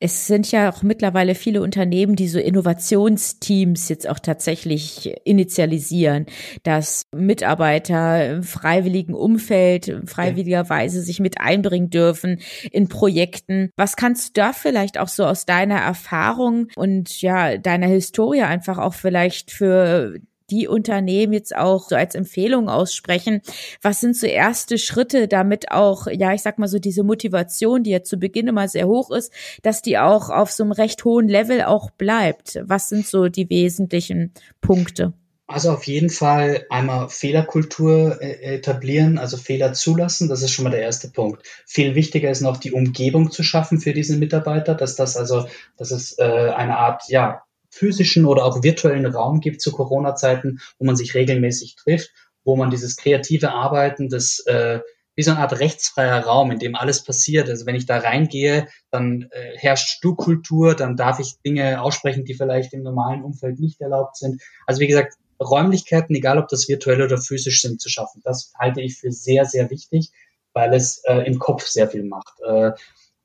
es 0.00 0.26
sind 0.26 0.50
ja 0.52 0.70
auch 0.70 0.82
mittlerweile 0.82 1.34
viele 1.34 1.60
Unternehmen, 1.60 2.14
die 2.14 2.28
so 2.28 2.38
Innovationsteams 2.38 3.88
jetzt 3.88 4.08
auch 4.08 4.20
tatsächlich 4.20 5.12
initialisieren, 5.24 6.26
dass 6.62 7.06
Mitarbeiter 7.14 8.30
im 8.30 8.42
freiwilligen 8.44 9.14
Umfeld 9.14 10.02
freiwilligerweise 10.06 11.02
sich 11.02 11.18
mit 11.18 11.40
einbringen 11.40 11.90
dürfen 11.90 12.40
in 12.70 12.88
Projekten. 12.88 13.70
Was 13.76 13.96
kannst 13.96 14.28
du 14.28 14.40
da 14.40 14.52
vielleicht 14.52 14.98
auch 14.98 15.08
so 15.08 15.24
aus 15.24 15.46
deiner 15.46 15.78
Erfahrung 15.78 16.68
und 16.76 17.20
ja, 17.20 17.58
deiner 17.58 17.88
Historie 17.88 18.42
einfach 18.42 18.78
auch 18.78 18.94
vielleicht 18.94 19.50
für 19.50 20.14
die 20.50 20.68
Unternehmen 20.68 21.32
jetzt 21.32 21.54
auch 21.54 21.88
so 21.88 21.96
als 21.96 22.14
Empfehlung 22.14 22.68
aussprechen. 22.68 23.42
Was 23.82 24.00
sind 24.00 24.16
so 24.16 24.26
erste 24.26 24.78
Schritte, 24.78 25.28
damit 25.28 25.70
auch, 25.70 26.06
ja, 26.06 26.32
ich 26.32 26.42
sag 26.42 26.58
mal 26.58 26.68
so 26.68 26.78
diese 26.78 27.04
Motivation, 27.04 27.82
die 27.82 27.90
ja 27.90 28.02
zu 28.02 28.18
Beginn 28.18 28.48
immer 28.48 28.68
sehr 28.68 28.86
hoch 28.86 29.10
ist, 29.10 29.32
dass 29.62 29.82
die 29.82 29.98
auch 29.98 30.30
auf 30.30 30.50
so 30.50 30.62
einem 30.62 30.72
recht 30.72 31.04
hohen 31.04 31.28
Level 31.28 31.62
auch 31.62 31.90
bleibt? 31.90 32.60
Was 32.64 32.88
sind 32.88 33.06
so 33.06 33.28
die 33.28 33.48
wesentlichen 33.50 34.32
Punkte? 34.60 35.12
Also 35.50 35.70
auf 35.70 35.84
jeden 35.84 36.10
Fall 36.10 36.66
einmal 36.68 37.08
Fehlerkultur 37.08 38.20
äh, 38.20 38.56
etablieren, 38.56 39.16
also 39.16 39.38
Fehler 39.38 39.72
zulassen, 39.72 40.28
das 40.28 40.42
ist 40.42 40.50
schon 40.50 40.64
mal 40.64 40.70
der 40.70 40.82
erste 40.82 41.08
Punkt. 41.08 41.42
Viel 41.64 41.94
wichtiger 41.94 42.30
ist 42.30 42.42
noch 42.42 42.58
die 42.58 42.72
Umgebung 42.72 43.30
zu 43.30 43.42
schaffen 43.42 43.80
für 43.80 43.94
diesen 43.94 44.18
Mitarbeiter, 44.18 44.74
dass 44.74 44.94
das 44.94 45.16
also, 45.16 45.48
dass 45.78 45.90
es 45.90 46.18
äh, 46.18 46.52
eine 46.54 46.76
Art, 46.76 47.04
ja, 47.08 47.44
physischen 47.78 48.26
oder 48.26 48.44
auch 48.44 48.62
virtuellen 48.62 49.06
Raum 49.06 49.40
gibt 49.40 49.60
zu 49.60 49.72
Corona-Zeiten, 49.72 50.60
wo 50.78 50.84
man 50.84 50.96
sich 50.96 51.14
regelmäßig 51.14 51.76
trifft, 51.76 52.10
wo 52.44 52.56
man 52.56 52.70
dieses 52.70 52.96
kreative 52.96 53.52
Arbeiten, 53.52 54.08
das 54.08 54.40
äh, 54.46 54.80
wie 55.14 55.22
so 55.24 55.32
eine 55.32 55.40
Art 55.40 55.58
rechtsfreier 55.58 56.20
Raum, 56.20 56.52
in 56.52 56.60
dem 56.60 56.76
alles 56.76 57.02
passiert. 57.02 57.48
Also 57.48 57.66
wenn 57.66 57.74
ich 57.74 57.86
da 57.86 57.98
reingehe, 57.98 58.68
dann 58.92 59.28
äh, 59.32 59.56
herrscht 59.56 59.88
Stuhlkultur, 59.88 60.76
dann 60.76 60.96
darf 60.96 61.18
ich 61.18 61.40
Dinge 61.44 61.82
aussprechen, 61.82 62.24
die 62.24 62.34
vielleicht 62.34 62.72
im 62.72 62.84
normalen 62.84 63.24
Umfeld 63.24 63.58
nicht 63.58 63.80
erlaubt 63.80 64.16
sind. 64.16 64.40
Also 64.64 64.80
wie 64.80 64.86
gesagt, 64.86 65.14
Räumlichkeiten, 65.40 66.14
egal 66.14 66.38
ob 66.38 66.48
das 66.48 66.68
virtuell 66.68 67.02
oder 67.02 67.18
physisch 67.18 67.62
sind, 67.62 67.80
zu 67.80 67.88
schaffen. 67.88 68.20
Das 68.24 68.52
halte 68.58 68.80
ich 68.80 68.96
für 68.96 69.10
sehr, 69.10 69.44
sehr 69.44 69.70
wichtig, 69.70 70.10
weil 70.52 70.72
es 70.72 71.02
äh, 71.04 71.26
im 71.26 71.40
Kopf 71.40 71.66
sehr 71.66 71.88
viel 71.88 72.04
macht. 72.04 72.40
Äh, 72.46 72.72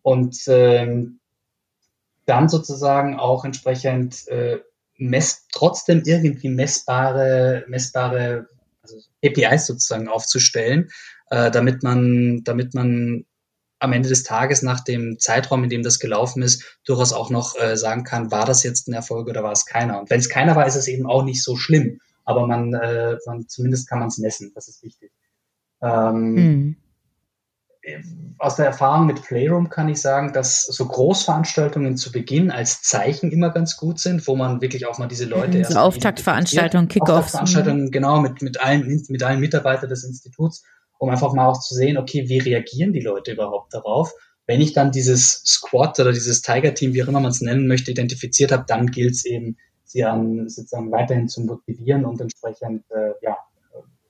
und 0.02 0.36
ähm, 0.48 1.20
dann 2.26 2.50
sozusagen 2.50 3.20
auch 3.20 3.46
entsprechend 3.46 4.28
äh, 4.28 4.60
mess 4.98 5.48
trotzdem 5.52 6.04
irgendwie 6.06 6.50
messbare, 6.50 7.66
messbare 7.68 8.48
also 8.82 8.98
APIs 9.24 9.66
sozusagen 9.66 10.08
aufzustellen, 10.08 10.90
äh, 11.30 11.52
damit 11.52 11.84
man, 11.84 12.44
damit 12.44 12.74
man 12.74 13.26
am 13.80 13.94
Ende 13.94 14.10
des 14.10 14.24
Tages 14.24 14.62
nach 14.62 14.82
dem 14.82 15.20
Zeitraum, 15.20 15.64
in 15.64 15.70
dem 15.70 15.84
das 15.84 16.00
gelaufen 16.00 16.42
ist, 16.42 16.80
durchaus 16.86 17.12
auch 17.12 17.30
noch 17.30 17.60
äh, 17.60 17.76
sagen 17.76 18.04
kann, 18.04 18.32
war 18.32 18.46
das 18.46 18.64
jetzt 18.64 18.88
ein 18.88 18.94
Erfolg 18.94 19.28
oder 19.28 19.44
war 19.44 19.52
es 19.52 19.66
keiner? 19.66 20.00
Und 20.00 20.10
wenn 20.10 20.20
es 20.20 20.30
keiner 20.30 20.56
war, 20.56 20.66
ist 20.66 20.76
es 20.76 20.88
eben 20.88 21.06
auch 21.06 21.24
nicht 21.24 21.44
so 21.44 21.58
schlimm. 21.58 22.00
Aber 22.24 22.48
man, 22.48 22.74
äh, 22.74 23.18
man 23.26 23.48
zumindest 23.50 23.90
kann 23.90 24.00
man 24.00 24.08
es 24.08 24.18
messen, 24.18 24.54
das 24.56 24.70
ist 24.70 24.84
wichtig. 24.84 25.12
Ähm, 25.82 26.34
mhm 26.34 26.76
aus 28.38 28.56
der 28.56 28.66
Erfahrung 28.66 29.08
mit 29.08 29.22
Playroom 29.24 29.70
kann 29.70 29.90
ich 29.90 30.02
sagen, 30.02 30.34
dass 30.34 30.64
so 30.64 30.86
Großveranstaltungen 30.86 31.98
zu 31.98 32.12
Beginn 32.12 32.52
als 32.52 32.82
Zeichen 32.82 33.32
immer 33.32 33.50
ganz 33.50 33.78
gut 33.78 34.00
sind, 34.00 34.26
wo 34.28 34.36
man 34.36 34.62
wirklich 34.62 34.86
auch 34.86 34.98
mal 35.00 35.08
diese 35.08 35.26
Leute 35.26 35.58
mhm, 35.60 35.64
so 35.66 35.80
Auftaktveranstaltungen, 35.80 36.88
Kickoffs. 36.88 37.12
Auftaktveranstaltungen, 37.12 37.92
genau, 37.92 38.22
mit, 38.22 38.42
mit 38.42 38.62
allen, 38.62 39.04
mit 39.08 39.24
allen 39.24 39.40
Mitarbeitern 39.40 39.90
des 39.90 40.04
Instituts, 40.04 40.64
um 40.98 41.10
einfach 41.10 41.34
mal 41.34 41.48
auch 41.48 41.60
zu 41.60 41.76
sehen, 41.76 41.98
okay, 41.98 42.28
wie 42.28 42.40
reagieren 42.40 42.94
die 42.94 43.02
Leute 43.02 43.34
überhaupt 43.34 43.74
darauf? 43.74 44.14
Wenn 44.46 44.62
ich 44.62 44.74
dann 44.74 44.92
dieses 44.92 45.42
Squad 45.46 46.00
oder 46.00 46.12
dieses 46.12 46.42
Tiger-Team, 46.42 46.94
wie 46.94 47.04
auch 47.04 47.08
immer 47.08 47.22
man 47.22 47.32
es 47.32 47.42
nennen 47.42 47.68
möchte, 47.68 47.92
identifiziert 47.92 48.52
habe, 48.52 48.66
dann 48.68 48.88
gilt 48.88 49.14
es 49.14 49.26
eben, 49.26 49.58
sie 49.84 50.04
an, 50.04 50.50
sozusagen 50.50 50.92
weiterhin 50.92 51.28
zu 51.30 51.42
motivieren 51.42 52.06
und 52.06 52.20
entsprechend, 52.20 52.84
äh, 52.92 53.12
ja, 53.22 53.38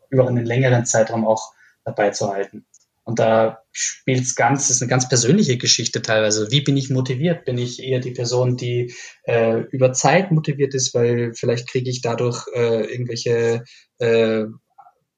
über 0.10 0.28
einen 0.28 0.46
längeren 0.46 0.86
Zeitraum 0.86 1.28
auch 1.28 1.54
dabei 1.84 2.12
zu 2.12 2.30
halten. 2.30 2.66
Und 3.14 3.20
da 3.20 3.60
spielt 3.72 4.24
es 4.24 4.36
ganz, 4.36 4.72
ist 4.72 4.82
eine 4.82 4.90
ganz 4.90 5.08
persönliche 5.08 5.60
Geschichte 5.60 6.02
teilweise. 6.02 6.50
Wie 6.50 6.62
bin 6.62 6.76
ich 6.76 6.90
motiviert? 6.90 7.46
Bin 7.46 7.60
ich 7.60 7.80
eher 7.80 8.00
die 8.00 8.10
Person, 8.10 8.58
die 8.58 8.96
äh, 9.26 9.60
über 9.70 9.94
Zeit 9.94 10.32
motiviert 10.32 10.74
ist, 10.74 10.96
weil 10.96 11.36
vielleicht 11.36 11.70
kriege 11.70 11.92
ich 11.92 12.02
dadurch 12.02 12.48
äh, 12.56 12.92
irgendwelche, 12.92 13.66
äh, 14.00 14.46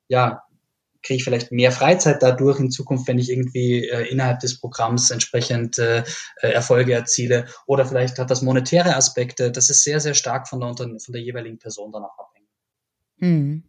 ja, 0.09 0.41
kriege 1.03 1.15
ich 1.15 1.23
vielleicht 1.23 1.53
mehr 1.53 1.71
Freizeit 1.71 2.21
dadurch 2.21 2.59
in 2.59 2.69
Zukunft, 2.69 3.07
wenn 3.07 3.17
ich 3.17 3.29
irgendwie 3.29 3.87
äh, 3.87 4.11
innerhalb 4.11 4.41
des 4.41 4.59
Programms 4.59 5.09
entsprechend 5.09 5.77
äh, 5.77 6.03
äh 6.41 6.49
Erfolge 6.49 6.91
erziele. 6.91 7.45
Oder 7.65 7.85
vielleicht 7.85 8.19
hat 8.19 8.29
das 8.29 8.41
monetäre 8.41 8.97
Aspekte. 8.97 9.53
Das 9.53 9.69
ist 9.69 9.85
sehr, 9.85 10.01
sehr 10.01 10.15
stark 10.15 10.49
von 10.49 10.59
der, 10.59 10.75
von 10.75 11.13
der 11.13 11.21
jeweiligen 11.21 11.59
Person 11.59 11.93
dann 11.93 12.03
auch 12.03 12.19
abhängig. 12.19 12.49
Hm 13.19 13.63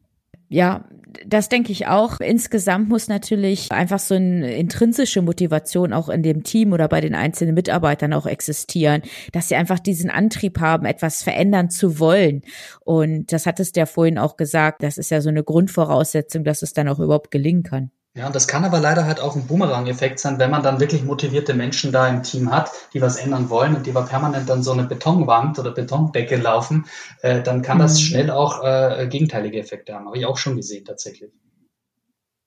ja, 0.49 0.85
das 1.27 1.49
denke 1.49 1.73
ich 1.73 1.87
auch. 1.87 2.21
Insgesamt 2.21 2.89
muss 2.89 3.09
natürlich 3.09 3.73
einfach 3.73 3.99
so 3.99 4.15
eine 4.15 4.55
intrinsische 4.55 5.23
Motivation 5.23 5.93
auch 5.93 6.09
in 6.09 6.23
dem 6.23 6.45
Team 6.45 6.73
oder 6.73 6.89
bei 6.89 7.01
den 7.01 7.15
einzelnen 7.15 7.55
Mitarbeitern 7.55 8.13
auch 8.13 8.27
existieren, 8.27 9.03
dass 9.33 9.49
sie 9.49 9.57
einfach 9.57 9.79
diesen 9.79 10.11
Antrieb 10.11 10.61
haben, 10.61 10.85
etwas 10.85 11.23
verändern 11.23 11.71
zu 11.71 11.99
wollen. 11.99 12.43
Und 12.85 13.33
das 13.33 13.47
hattest 13.47 13.77
du 13.77 13.81
ja 13.81 13.87
vorhin 13.87 14.19
auch 14.19 14.37
gesagt, 14.37 14.83
das 14.83 14.99
ist 14.99 15.11
ja 15.11 15.21
so 15.21 15.31
eine 15.31 15.43
Grundvoraussetzung, 15.43 16.45
dass 16.45 16.63
es 16.63 16.73
dann 16.73 16.89
auch 16.89 17.01
überhaupt 17.01 17.31
gelingen 17.31 17.63
kann. 17.63 17.91
Ja, 18.17 18.27
und 18.29 18.35
das 18.35 18.49
kann 18.49 18.65
aber 18.65 18.81
leider 18.81 19.05
halt 19.05 19.21
auch 19.21 19.37
ein 19.37 19.47
Boomerang-Effekt 19.47 20.19
sein, 20.21 20.39
wenn 20.39 20.51
man 20.51 20.63
dann 20.63 20.81
wirklich 20.81 21.05
motivierte 21.05 21.53
Menschen 21.53 21.93
da 21.93 22.09
im 22.09 22.23
Team 22.23 22.51
hat, 22.51 22.71
die 22.95 23.03
was 23.03 23.17
ändern 23.17 23.51
wollen 23.51 23.77
und 23.77 23.85
die 23.85 23.91
aber 23.91 24.07
permanent 24.07 24.49
dann 24.49 24.63
so 24.63 24.73
eine 24.73 24.85
Betonwand 24.85 25.59
oder 25.59 25.71
Betondecke 25.71 26.37
laufen, 26.37 26.87
äh, 27.21 27.43
dann 27.43 27.61
kann 27.61 27.77
mhm. 27.77 27.83
das 27.83 28.01
schnell 28.01 28.31
auch 28.31 28.65
äh, 28.65 29.07
gegenteilige 29.11 29.59
Effekte 29.59 29.93
haben. 29.93 30.07
Habe 30.07 30.17
ich 30.17 30.25
auch 30.25 30.39
schon 30.39 30.57
gesehen 30.57 30.87
tatsächlich. 30.87 31.31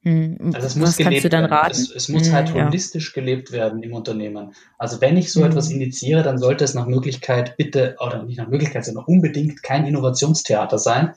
Mhm. 0.02 0.54
Also 0.54 0.66
es 0.66 0.76
muss 0.76 0.90
was 0.90 0.98
gelebt 0.98 1.32
raten? 1.32 1.72
Es, 1.72 1.92
es 1.92 2.10
muss 2.10 2.30
mhm, 2.30 2.34
halt 2.34 2.52
holistisch 2.52 3.14
ja. 3.16 3.22
gelebt 3.22 3.52
werden 3.52 3.84
im 3.84 3.94
Unternehmen. 3.94 4.56
Also 4.80 5.02
wenn 5.02 5.18
ich 5.18 5.32
so 5.32 5.44
etwas 5.44 5.70
mhm. 5.70 5.82
initiiere, 5.82 6.24
dann 6.24 6.40
sollte 6.40 6.64
es 6.64 6.74
nach 6.74 6.88
Möglichkeit 6.88 7.58
bitte, 7.58 7.96
oder 8.00 8.24
nicht 8.24 8.38
nach 8.38 8.48
Möglichkeit, 8.48 8.86
sondern 8.86 9.06
unbedingt 9.06 9.62
kein 9.62 9.86
Innovationstheater 9.86 10.80
sein, 10.80 11.14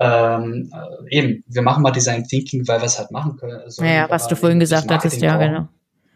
ähm, 0.00 0.72
äh, 0.72 1.16
eben, 1.16 1.44
wir 1.46 1.62
machen 1.62 1.82
mal 1.82 1.90
Design 1.90 2.24
Thinking, 2.24 2.66
weil 2.66 2.80
wir 2.80 2.86
es 2.86 2.98
halt 2.98 3.10
machen 3.10 3.36
können. 3.36 3.60
Also, 3.60 3.82
naja, 3.82 4.06
was 4.08 4.26
du 4.28 4.36
vorhin 4.36 4.58
gesagt 4.58 4.90
hattest, 4.90 5.20
ja, 5.20 5.36
genau 5.36 5.68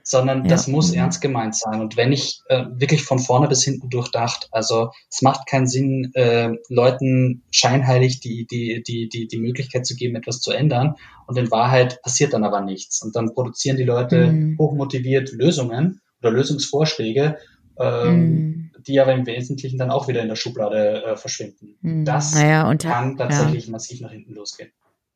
sondern 0.04 0.42
ja. 0.42 0.48
das 0.48 0.68
muss 0.68 0.92
mhm. 0.92 0.98
ernst 0.98 1.20
gemeint 1.22 1.56
sein. 1.56 1.80
Und 1.80 1.96
wenn 1.96 2.12
ich 2.12 2.40
äh, 2.48 2.66
wirklich 2.74 3.02
von 3.02 3.18
vorne 3.18 3.48
bis 3.48 3.64
hinten 3.64 3.88
durchdacht, 3.88 4.48
also 4.52 4.90
es 5.10 5.22
macht 5.22 5.46
keinen 5.48 5.66
Sinn, 5.66 6.12
äh, 6.14 6.50
Leuten 6.68 7.42
scheinheilig 7.50 8.20
die, 8.20 8.46
die, 8.46 8.82
die, 8.86 9.08
die, 9.08 9.26
die 9.26 9.40
Möglichkeit 9.40 9.86
zu 9.86 9.96
geben, 9.96 10.14
etwas 10.14 10.40
zu 10.40 10.52
ändern. 10.52 10.94
Und 11.26 11.38
in 11.38 11.50
Wahrheit 11.50 12.02
passiert 12.02 12.34
dann 12.34 12.44
aber 12.44 12.60
nichts. 12.60 13.02
Und 13.02 13.16
dann 13.16 13.32
produzieren 13.34 13.78
die 13.78 13.84
Leute 13.84 14.30
mhm. 14.30 14.58
hochmotiviert 14.58 15.32
Lösungen 15.32 16.00
oder 16.20 16.30
Lösungsvorschläge, 16.30 17.38
ähm, 17.80 18.20
mhm. 18.20 18.63
Die 18.86 19.00
aber 19.00 19.12
im 19.12 19.26
Wesentlichen 19.26 19.78
dann 19.78 19.90
auch 19.90 20.08
wieder 20.08 20.22
in 20.22 20.28
der 20.28 20.36
Schublade 20.36 21.04
äh, 21.04 21.16
verschwinden. 21.16 21.76
Mhm. 21.80 22.04
Das 22.04 22.34
naja, 22.34 22.68
und, 22.68 22.82
kann 22.82 23.16
tatsächlich 23.16 23.66
ja. 23.66 23.72
massiv 23.72 24.00
nach 24.00 24.10
hinten 24.10 24.34
losgehen. 24.34 24.70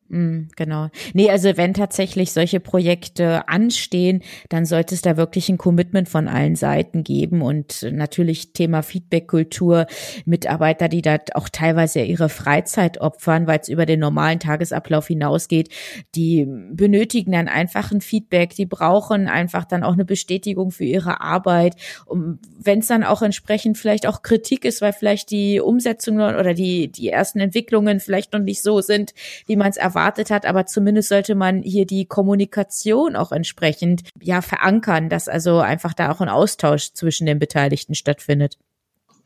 Mm, 0.09 0.47
genau. 0.55 0.89
Nee, 1.13 1.29
also 1.29 1.55
wenn 1.55 1.75
tatsächlich 1.75 2.31
solche 2.31 2.59
Projekte 2.59 3.47
anstehen, 3.47 4.23
dann 4.49 4.65
sollte 4.65 4.95
es 4.95 5.03
da 5.03 5.17
wirklich 5.17 5.49
ein 5.49 5.59
Commitment 5.59 6.09
von 6.09 6.27
allen 6.27 6.55
Seiten 6.55 7.03
geben 7.03 7.43
und 7.43 7.87
natürlich 7.91 8.53
Thema 8.53 8.81
Feedback-Kultur, 8.81 9.85
Mitarbeiter, 10.25 10.89
die 10.89 11.03
da 11.03 11.19
auch 11.35 11.47
teilweise 11.47 12.01
ihre 12.01 12.29
Freizeit 12.29 12.99
opfern, 13.01 13.45
weil 13.45 13.59
es 13.59 13.69
über 13.69 13.85
den 13.85 13.99
normalen 13.99 14.39
Tagesablauf 14.39 15.07
hinausgeht, 15.07 15.69
die 16.15 16.47
benötigen 16.71 17.33
dann 17.33 17.47
einfach 17.47 17.91
ein 17.91 18.01
Feedback, 18.01 18.55
die 18.55 18.65
brauchen 18.65 19.27
einfach 19.27 19.65
dann 19.65 19.83
auch 19.83 19.93
eine 19.93 20.05
Bestätigung 20.05 20.71
für 20.71 20.85
ihre 20.85 21.21
Arbeit. 21.21 21.75
Und 22.05 22.39
wenn 22.59 22.79
es 22.79 22.87
dann 22.87 23.03
auch 23.03 23.21
entsprechend 23.21 23.77
vielleicht 23.77 24.07
auch 24.07 24.23
Kritik 24.23 24.65
ist, 24.65 24.81
weil 24.81 24.93
vielleicht 24.93 25.29
die 25.29 25.59
Umsetzung 25.59 26.15
oder 26.15 26.55
die, 26.55 26.91
die 26.91 27.09
ersten 27.09 27.39
Entwicklungen 27.39 27.99
vielleicht 27.99 28.33
noch 28.33 28.39
nicht 28.39 28.63
so 28.63 28.81
sind, 28.81 29.13
wie 29.45 29.55
man 29.55 29.69
es 29.69 29.77
erwartet, 29.77 29.98
erwartet 29.99 30.31
hat, 30.31 30.45
aber 30.45 30.65
zumindest 30.65 31.09
sollte 31.09 31.35
man 31.35 31.61
hier 31.61 31.85
die 31.85 32.05
Kommunikation 32.05 33.15
auch 33.15 33.31
entsprechend 33.31 34.03
ja 34.21 34.41
verankern, 34.41 35.09
dass 35.09 35.27
also 35.27 35.59
einfach 35.59 35.93
da 35.93 36.11
auch 36.11 36.21
ein 36.21 36.29
Austausch 36.29 36.93
zwischen 36.93 37.25
den 37.25 37.39
Beteiligten 37.39 37.95
stattfindet. 37.95 38.57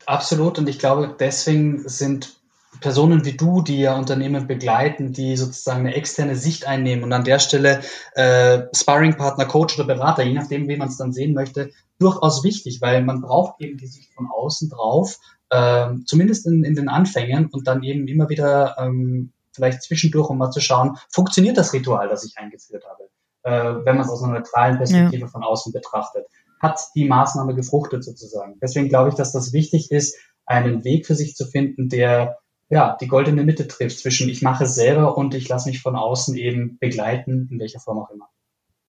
Absolut 0.06 0.58
und 0.58 0.68
ich 0.68 0.78
glaube, 0.78 1.14
deswegen 1.18 1.88
sind 1.88 2.34
Personen 2.80 3.24
wie 3.24 3.36
du, 3.36 3.62
die 3.62 3.78
ja 3.78 3.96
Unternehmen 3.96 4.48
begleiten, 4.48 5.12
die 5.12 5.36
sozusagen 5.36 5.80
eine 5.80 5.94
externe 5.94 6.34
Sicht 6.34 6.66
einnehmen 6.66 7.04
und 7.04 7.12
an 7.12 7.22
der 7.22 7.38
Stelle 7.38 7.80
äh, 8.14 8.62
Sparringpartner, 8.74 9.46
Coach 9.46 9.78
oder 9.78 9.86
Berater, 9.86 10.24
je 10.24 10.34
nachdem, 10.34 10.68
wie 10.68 10.76
man 10.76 10.88
es 10.88 10.96
dann 10.96 11.12
sehen 11.12 11.34
möchte, 11.34 11.70
durchaus 12.00 12.42
wichtig, 12.42 12.80
weil 12.80 13.04
man 13.04 13.20
braucht 13.20 13.60
eben 13.60 13.78
die 13.78 13.86
Sicht 13.86 14.12
von 14.12 14.26
außen 14.26 14.70
drauf, 14.70 15.18
äh, 15.50 15.86
zumindest 16.04 16.46
in, 16.46 16.64
in 16.64 16.74
den 16.74 16.88
Anfängen 16.88 17.46
und 17.52 17.68
dann 17.68 17.84
eben 17.84 18.08
immer 18.08 18.28
wieder 18.28 18.74
ähm, 18.76 19.30
vielleicht 19.54 19.82
zwischendurch, 19.82 20.28
um 20.28 20.38
mal 20.38 20.50
zu 20.50 20.60
schauen, 20.60 20.96
funktioniert 21.10 21.56
das 21.56 21.72
Ritual, 21.72 22.08
das 22.08 22.24
ich 22.24 22.36
eingeführt 22.36 22.84
habe, 22.88 23.08
äh, 23.42 23.84
wenn 23.84 23.96
man 23.96 24.04
es 24.04 24.10
aus 24.10 24.22
einer 24.22 24.34
neutralen 24.34 24.78
Perspektive 24.78 25.22
ja. 25.22 25.28
von 25.28 25.42
außen 25.42 25.72
betrachtet. 25.72 26.26
Hat 26.60 26.80
die 26.94 27.06
Maßnahme 27.06 27.54
gefruchtet 27.54 28.04
sozusagen. 28.04 28.58
Deswegen 28.60 28.88
glaube 28.88 29.10
ich, 29.10 29.14
dass 29.14 29.32
das 29.32 29.52
wichtig 29.52 29.90
ist, 29.90 30.16
einen 30.46 30.84
Weg 30.84 31.06
für 31.06 31.14
sich 31.14 31.34
zu 31.34 31.46
finden, 31.46 31.88
der 31.88 32.38
ja 32.70 32.96
die 33.00 33.06
goldene 33.06 33.44
Mitte 33.44 33.68
trifft 33.68 33.98
zwischen 33.98 34.28
ich 34.28 34.42
mache 34.42 34.64
es 34.64 34.74
selber 34.74 35.16
und 35.16 35.34
ich 35.34 35.48
lasse 35.48 35.68
mich 35.68 35.82
von 35.82 35.96
außen 35.96 36.36
eben 36.36 36.78
begleiten, 36.78 37.48
in 37.50 37.58
welcher 37.58 37.80
Form 37.80 37.98
auch 37.98 38.10
immer. 38.10 38.28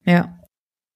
Ja, 0.05 0.37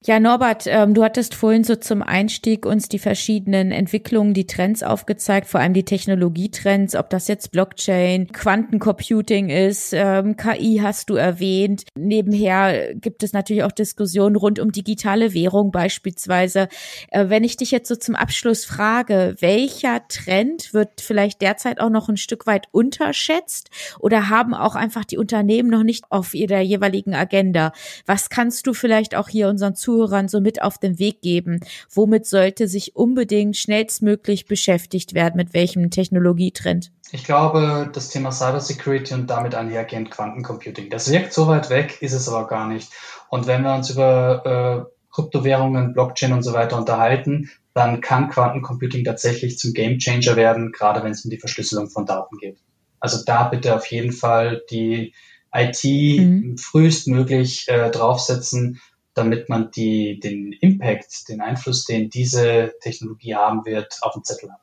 ja, 0.06 0.18
Norbert, 0.22 0.64
ähm, 0.66 0.94
du 0.94 1.04
hattest 1.04 1.36
vorhin 1.36 1.66
so 1.66 1.76
zum 1.76 2.02
Einstieg 2.02 2.66
uns 2.66 2.88
die 2.88 3.00
verschiedenen 3.00 3.74
Entwicklungen, 3.74 4.34
die 4.34 4.48
Trends 4.48 4.82
aufgezeigt, 4.82 5.46
vor 5.46 5.60
allem 5.60 5.74
die 5.74 5.84
Technologietrends, 5.84 6.96
ob 6.96 7.10
das 7.10 7.28
jetzt 7.28 7.52
Blockchain, 7.52 8.32
Quantencomputing 8.32 9.50
ist, 9.50 9.92
ähm, 9.92 10.38
KI 10.38 10.80
hast 10.82 11.10
du 11.10 11.16
erwähnt. 11.16 11.84
Nebenher 11.98 12.96
gibt 12.96 13.24
es 13.24 13.34
natürlich 13.34 13.64
auch 13.64 13.74
Diskussionen 13.74 14.38
rund 14.38 14.60
um 14.60 14.72
digitale 14.72 15.34
Währung 15.34 15.72
beispielsweise. 15.72 16.70
Äh, 17.10 17.28
wenn 17.28 17.44
ich 17.44 17.58
dich 17.58 17.72
jetzt 17.72 17.90
so 17.90 17.98
zum 17.98 18.16
Abschluss 18.16 18.64
frage, 18.64 19.36
welcher 19.42 20.08
Trend 20.08 20.74
wird 20.74 21.02
vielleicht 21.02 21.42
derzeit 21.42 21.82
auch 21.82 21.90
noch 21.90 22.08
ein 22.08 22.16
Stück 22.16 22.48
weit 22.48 22.68
unterschätzt 22.72 23.70
oder 24.00 24.30
haben 24.30 24.54
auch 24.54 24.76
einfach 24.76 25.04
die 25.04 25.18
Unternehmen 25.18 25.70
noch 25.70 25.84
nicht 25.84 26.06
auf 26.10 26.34
ihrer 26.36 26.62
jeweiligen 26.62 27.16
Agenda? 27.16 27.74
Was 28.06 28.30
kannst 28.30 28.66
du 28.66 28.74
vielleicht 28.74 29.14
auch 29.14 29.28
hier 29.28 29.50
unseren 29.50 29.76
so 30.28 30.40
mit 30.40 30.62
auf 30.62 30.78
den 30.78 31.00
Weg 31.00 31.22
geben? 31.22 31.60
Womit 31.94 32.26
sollte 32.26 32.68
sich 32.68 32.96
unbedingt 32.96 33.58
schnellstmöglich 33.58 34.46
beschäftigt 34.46 35.14
werden? 35.14 35.38
Mit 35.38 35.54
welchem 35.54 35.90
Technologietrend? 35.90 36.92
Ich 37.12 37.24
glaube, 37.24 37.90
das 37.92 38.10
Thema 38.10 38.32
Cybersecurity 38.32 39.14
und 39.16 39.30
damit 39.30 39.56
einhergehend 39.56 40.12
Quantencomputing. 40.12 40.90
Das 40.90 41.12
wirkt 41.12 41.34
so 41.34 41.48
weit 41.48 41.70
weg, 41.70 41.98
ist 42.02 42.14
es 42.14 42.30
aber 42.30 42.48
gar 42.48 42.68
nicht. 42.68 42.92
Und 43.30 43.48
wenn 43.48 43.64
wir 43.64 43.74
uns 43.74 43.90
über 43.90 44.88
äh, 44.88 44.92
Kryptowährungen, 45.12 45.94
Blockchain 45.94 46.34
und 46.34 46.44
so 46.44 46.54
weiter 46.54 46.78
unterhalten, 46.78 47.50
dann 47.74 48.02
kann 48.02 48.30
Quantencomputing 48.30 49.04
tatsächlich 49.04 49.58
zum 49.58 49.74
Gamechanger 49.74 50.36
werden, 50.36 50.72
gerade 50.72 51.04
wenn 51.04 51.12
es 51.12 51.24
um 51.26 51.32
die 51.32 51.40
Verschlüsselung 51.40 51.90
von 51.90 52.06
Daten 52.06 52.38
geht. 52.38 52.58
Also 53.00 53.24
da 53.26 53.46
bitte 53.48 53.76
auf 53.76 53.86
jeden 53.88 54.12
Fall 54.12 54.62
die 54.70 55.14
IT 55.54 55.84
mhm. 55.84 56.58
frühestmöglich 56.58 57.68
äh, 57.70 57.90
draufsetzen, 57.90 58.82
damit 59.20 59.50
man 59.50 59.72
die, 59.72 60.20
den 60.20 60.54
Impact, 60.54 61.30
den 61.30 61.42
Einfluss, 61.42 61.86
den 61.86 62.10
diese 62.10 62.74
Technologie 62.82 63.36
haben 63.36 63.66
wird, 63.66 63.98
auf 64.02 64.14
dem 64.14 64.24
Zettel 64.24 64.52
hat. 64.52 64.60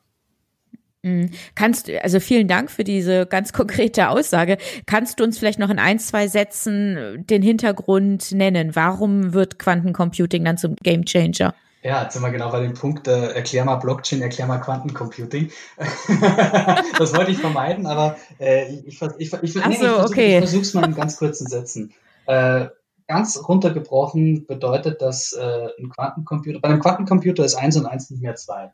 Mhm. 1.03 1.31
Kannst 1.55 1.87
du, 1.87 2.03
also 2.03 2.19
vielen 2.19 2.49
Dank 2.49 2.71
für 2.71 2.85
diese 2.85 3.27
ganz 3.27 3.53
konkrete 3.55 4.09
Aussage. 4.09 4.59
Kannst 4.87 5.21
du 5.21 5.25
uns 5.25 5.39
vielleicht 5.39 5.59
noch 5.59 5.71
in 5.71 5.79
ein, 5.79 5.99
zwei 5.99 6.27
Sätzen 6.27 7.25
den 7.27 7.43
Hintergrund 7.43 8.33
nennen? 8.33 8.75
Warum 8.75 9.33
wird 9.33 9.59
Quantencomputing 9.59 10.45
dann 10.45 10.59
zum 10.59 10.75
Gamechanger? 10.77 11.55
Ja, 11.83 12.03
jetzt 12.03 12.15
sind 12.15 12.23
wir 12.23 12.33
genau 12.33 12.51
bei 12.51 12.61
dem 12.61 12.75
Punkt, 12.75 13.07
äh, 13.07 13.29
erklär 13.29 13.65
mal 13.65 13.77
Blockchain, 13.77 14.21
erklär 14.21 14.49
mal 14.49 14.59
Quantencomputing. 14.59 15.53
das 16.99 17.15
wollte 17.15 17.31
ich 17.31 17.39
vermeiden, 17.39 17.87
aber 17.87 18.17
äh, 18.41 18.67
ich, 18.85 19.01
ich, 19.01 19.33
ich, 19.33 19.33
ich, 19.43 19.55
nee, 19.55 19.77
so, 19.77 19.87
ich 19.87 20.05
okay. 20.05 20.39
versuche 20.39 20.63
es 20.63 20.75
mal 20.75 20.85
in 20.85 20.97
ganz 20.97 21.17
kurzen 21.17 21.47
Sätzen. 21.47 21.95
Äh, 22.27 22.67
ganz 23.07 23.49
runtergebrochen 23.49 24.47
bedeutet 24.47 25.01
das 25.03 25.33
äh, 25.33 25.69
ein 25.79 25.91
Quantencomputer. 25.91 26.61
Bei 26.61 26.69
einem 26.69 26.81
Quantencomputer 26.81 27.45
ist 27.45 27.55
eins 27.55 27.77
und 27.77 27.87
eins 27.87 28.11
nicht 28.11 28.23
mehr 28.23 28.35
zwei. 28.35 28.73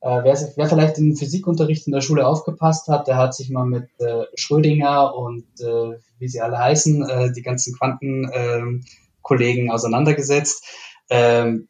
Äh, 0.00 0.22
wer, 0.22 0.52
wer 0.56 0.68
vielleicht 0.68 0.98
im 0.98 1.16
Physikunterricht 1.16 1.86
in 1.86 1.92
der 1.92 2.00
Schule 2.00 2.26
aufgepasst 2.26 2.88
hat, 2.88 3.08
der 3.08 3.16
hat 3.16 3.34
sich 3.34 3.50
mal 3.50 3.66
mit 3.66 3.88
äh, 3.98 4.24
Schrödinger 4.34 5.14
und 5.14 5.46
äh, 5.60 5.98
wie 6.18 6.28
sie 6.28 6.40
alle 6.40 6.58
heißen, 6.58 7.08
äh, 7.08 7.32
die 7.32 7.42
ganzen 7.42 7.74
Quantenkollegen 7.76 9.64
ähm, 9.64 9.70
auseinandergesetzt. 9.70 10.64
Ähm, 11.10 11.68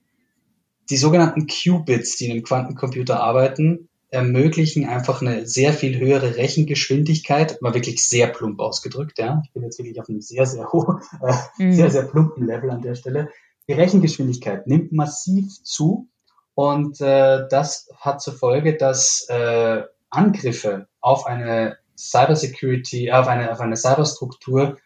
die 0.91 0.97
sogenannten 0.97 1.47
Qubits, 1.47 2.17
die 2.17 2.27
in 2.27 2.33
einem 2.33 2.43
Quantencomputer 2.43 3.21
arbeiten, 3.21 3.88
ermöglichen 4.11 4.87
einfach 4.87 5.21
eine 5.21 5.47
sehr 5.47 5.73
viel 5.73 5.99
höhere 5.99 6.37
Rechengeschwindigkeit, 6.37 7.61
mal 7.61 7.75
wirklich 7.75 8.07
sehr 8.07 8.27
plump 8.29 8.61
ausgedrückt, 8.61 9.19
ja. 9.19 9.43
Ich 9.45 9.53
bin 9.53 9.63
jetzt 9.63 9.79
wirklich 9.79 10.01
auf 10.01 10.09
einem 10.09 10.21
sehr, 10.21 10.47
sehr 10.47 10.71
hohen, 10.73 11.01
äh, 11.23 11.63
mhm. 11.63 11.73
sehr, 11.73 11.91
sehr 11.91 12.05
plumpen 12.05 12.47
Level 12.47 12.71
an 12.71 12.83
der 12.83 12.95
Stelle. 12.95 13.29
Die 13.69 13.75
Rechengeschwindigkeit 13.75 14.67
nimmt 14.67 14.93
massiv 14.93 15.63
zu 15.63 16.09
und 16.55 17.01
äh, 17.01 17.47
das 17.51 17.91
hat 17.97 18.23
zur 18.23 18.35
Folge, 18.35 18.77
dass 18.77 19.27
äh, 19.29 19.83
Angriffe 20.11 20.89
auf 21.01 21.27
eine 21.27 21.77
Cybersecurity, 21.97 23.13
auf 23.13 23.29
eine, 23.29 23.53
auf 23.53 23.61
eine 23.61 23.77
Cyberstruktur 23.77 24.79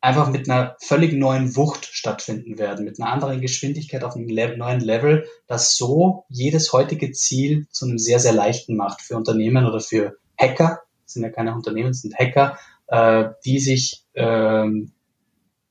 einfach 0.00 0.30
mit 0.30 0.48
einer 0.48 0.76
völlig 0.80 1.12
neuen 1.12 1.56
Wucht 1.56 1.84
stattfinden 1.84 2.58
werden, 2.58 2.84
mit 2.84 3.00
einer 3.00 3.12
anderen 3.12 3.40
Geschwindigkeit 3.40 4.02
auf 4.02 4.16
einem 4.16 4.26
neuen 4.56 4.80
Level, 4.80 5.26
das 5.46 5.76
so 5.76 6.24
jedes 6.28 6.72
heutige 6.72 7.12
Ziel 7.12 7.66
zu 7.70 7.86
einem 7.86 7.98
sehr, 7.98 8.18
sehr 8.18 8.32
leichten 8.32 8.76
macht 8.76 9.02
für 9.02 9.16
Unternehmen 9.16 9.66
oder 9.66 9.80
für 9.80 10.16
Hacker, 10.38 10.80
sind 11.04 11.22
ja 11.22 11.30
keine 11.30 11.54
Unternehmen, 11.54 11.92
sind 11.92 12.14
Hacker, 12.18 12.58
äh, 12.86 13.26
die 13.44 13.58
sich 13.58 14.04
ähm, 14.14 14.92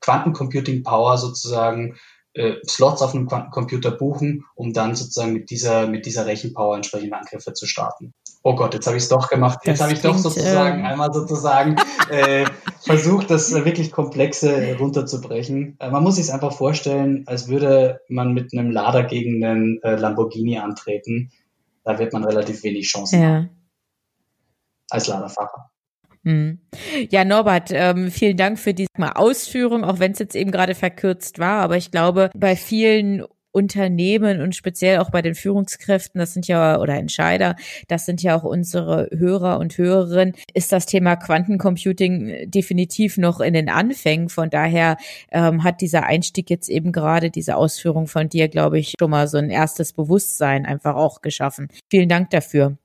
Quantencomputing 0.01 0.83
Power 0.83 1.17
sozusagen 1.17 1.97
äh, 2.33 2.56
Slots 2.67 3.01
auf 3.01 3.13
einem 3.13 3.27
Quantencomputer 3.27 3.91
buchen, 3.91 4.45
um 4.56 4.73
dann 4.73 4.95
sozusagen 4.95 5.33
mit 5.33 5.49
dieser, 5.49 5.87
mit 5.87 6.06
dieser 6.06 6.25
Rechenpower 6.25 6.75
entsprechende 6.75 7.17
Angriffe 7.17 7.54
zu 7.54 7.65
starten. 7.65 8.13
Oh 8.41 8.56
Gott, 8.56 8.73
jetzt 8.73 8.87
habe 8.87 8.95
ich 8.95 9.04
es 9.04 9.10
doch 9.10 9.29
gemacht. 9.29 9.60
Jetzt 9.65 9.81
habe 9.81 9.91
ich 9.91 10.01
doch 10.01 10.17
sozusagen 10.17 10.83
äh, 10.83 10.87
einmal 10.87 11.12
sozusagen 11.13 11.75
äh, 12.10 12.45
versucht, 12.81 13.29
das 13.29 13.54
wirklich 13.54 13.91
Komplexe 13.91 14.77
runterzubrechen. 14.77 15.75
Äh, 15.79 15.91
man 15.91 16.04
muss 16.04 16.15
sich 16.15 16.25
es 16.25 16.29
einfach 16.29 16.54
vorstellen, 16.54 17.23
als 17.27 17.49
würde 17.49 17.99
man 18.08 18.33
mit 18.33 18.54
einem 18.54 18.71
Lader 18.71 19.04
gegen 19.04 19.43
einen 19.43 19.81
äh, 19.83 19.95
Lamborghini 19.95 20.58
antreten. 20.58 21.31
Da 21.83 21.99
wird 21.99 22.13
man 22.13 22.23
relativ 22.23 22.63
wenig 22.63 22.87
Chancen 22.87 23.21
ja. 23.21 23.27
haben. 23.27 23.49
Als 24.89 25.08
Laderfahrer. 25.08 25.69
Hm. 26.25 26.59
Ja, 27.09 27.23
Norbert, 27.23 27.69
ähm, 27.71 28.11
vielen 28.11 28.37
Dank 28.37 28.59
für 28.59 28.73
diese 28.73 28.89
Ausführung, 29.15 29.83
auch 29.83 29.99
wenn 29.99 30.11
es 30.11 30.19
jetzt 30.19 30.35
eben 30.35 30.51
gerade 30.51 30.75
verkürzt 30.75 31.39
war. 31.39 31.61
Aber 31.61 31.77
ich 31.77 31.91
glaube, 31.91 32.29
bei 32.35 32.55
vielen 32.55 33.23
Unternehmen 33.51 34.41
und 34.41 34.55
speziell 34.55 34.99
auch 34.99 35.09
bei 35.09 35.21
den 35.21 35.33
Führungskräften, 35.33 36.19
das 36.19 36.33
sind 36.33 36.47
ja, 36.47 36.79
oder 36.79 36.95
Entscheider, 36.95 37.55
das 37.87 38.05
sind 38.05 38.21
ja 38.21 38.37
auch 38.37 38.43
unsere 38.43 39.09
Hörer 39.11 39.57
und 39.59 39.77
Hörerinnen, 39.77 40.35
ist 40.53 40.71
das 40.71 40.85
Thema 40.85 41.15
Quantencomputing 41.15 42.49
definitiv 42.49 43.17
noch 43.17 43.39
in 43.39 43.53
den 43.53 43.69
Anfängen. 43.69 44.29
Von 44.29 44.49
daher 44.49 44.97
ähm, 45.31 45.63
hat 45.63 45.81
dieser 45.81 46.05
Einstieg 46.05 46.49
jetzt 46.49 46.69
eben 46.69 46.91
gerade 46.91 47.31
diese 47.31 47.55
Ausführung 47.55 48.07
von 48.07 48.29
dir, 48.29 48.49
glaube 48.49 48.77
ich, 48.77 48.93
schon 48.99 49.09
mal 49.09 49.27
so 49.27 49.37
ein 49.37 49.49
erstes 49.49 49.93
Bewusstsein 49.93 50.65
einfach 50.65 50.95
auch 50.95 51.21
geschaffen. 51.21 51.69
Vielen 51.89 52.09
Dank 52.09 52.29
dafür. 52.29 52.77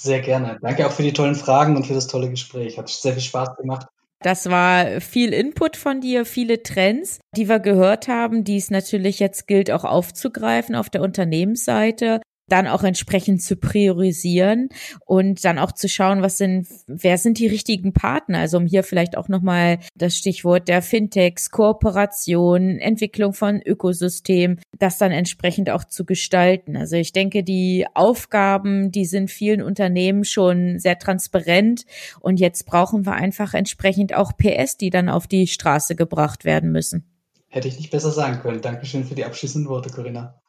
Sehr 0.00 0.20
gerne. 0.20 0.58
Danke 0.62 0.86
auch 0.86 0.92
für 0.92 1.02
die 1.02 1.12
tollen 1.12 1.34
Fragen 1.34 1.76
und 1.76 1.86
für 1.86 1.92
das 1.92 2.06
tolle 2.06 2.30
Gespräch. 2.30 2.78
Hat 2.78 2.88
sehr 2.88 3.12
viel 3.12 3.22
Spaß 3.22 3.56
gemacht. 3.56 3.86
Das 4.22 4.48
war 4.48 5.00
viel 5.00 5.34
Input 5.34 5.76
von 5.76 6.00
dir, 6.00 6.24
viele 6.24 6.62
Trends, 6.62 7.20
die 7.36 7.48
wir 7.48 7.58
gehört 7.58 8.08
haben, 8.08 8.44
die 8.44 8.56
es 8.56 8.70
natürlich 8.70 9.18
jetzt 9.18 9.46
gilt 9.46 9.70
auch 9.70 9.84
aufzugreifen 9.84 10.74
auf 10.74 10.88
der 10.88 11.02
Unternehmensseite 11.02 12.20
dann 12.50 12.66
auch 12.66 12.82
entsprechend 12.82 13.42
zu 13.42 13.56
priorisieren 13.56 14.68
und 15.06 15.44
dann 15.44 15.58
auch 15.58 15.72
zu 15.72 15.88
schauen, 15.88 16.22
was 16.22 16.38
sind, 16.38 16.66
wer 16.86 17.18
sind 17.18 17.38
die 17.38 17.46
richtigen 17.46 17.92
Partner? 17.92 18.38
Also 18.38 18.58
um 18.58 18.66
hier 18.66 18.82
vielleicht 18.82 19.16
auch 19.16 19.28
nochmal 19.28 19.78
das 19.94 20.16
Stichwort 20.16 20.68
der 20.68 20.82
Fintechs, 20.82 21.50
Kooperation, 21.50 22.78
Entwicklung 22.78 23.32
von 23.32 23.60
Ökosystemen, 23.62 24.60
das 24.78 24.98
dann 24.98 25.12
entsprechend 25.12 25.70
auch 25.70 25.84
zu 25.84 26.04
gestalten. 26.04 26.76
Also 26.76 26.96
ich 26.96 27.12
denke, 27.12 27.42
die 27.42 27.86
Aufgaben, 27.94 28.90
die 28.90 29.04
sind 29.04 29.30
vielen 29.30 29.62
Unternehmen 29.62 30.24
schon 30.24 30.78
sehr 30.78 30.98
transparent 30.98 31.84
und 32.20 32.40
jetzt 32.40 32.66
brauchen 32.66 33.06
wir 33.06 33.12
einfach 33.12 33.54
entsprechend 33.54 34.14
auch 34.14 34.32
PS, 34.36 34.76
die 34.76 34.90
dann 34.90 35.08
auf 35.08 35.26
die 35.26 35.46
Straße 35.46 35.94
gebracht 35.96 36.44
werden 36.44 36.72
müssen. 36.72 37.04
Hätte 37.48 37.68
ich 37.68 37.78
nicht 37.78 37.90
besser 37.90 38.12
sagen 38.12 38.40
können. 38.40 38.60
Dankeschön 38.60 39.04
für 39.04 39.16
die 39.16 39.24
abschließenden 39.24 39.68
Worte, 39.68 39.90
Corinna. 39.90 40.39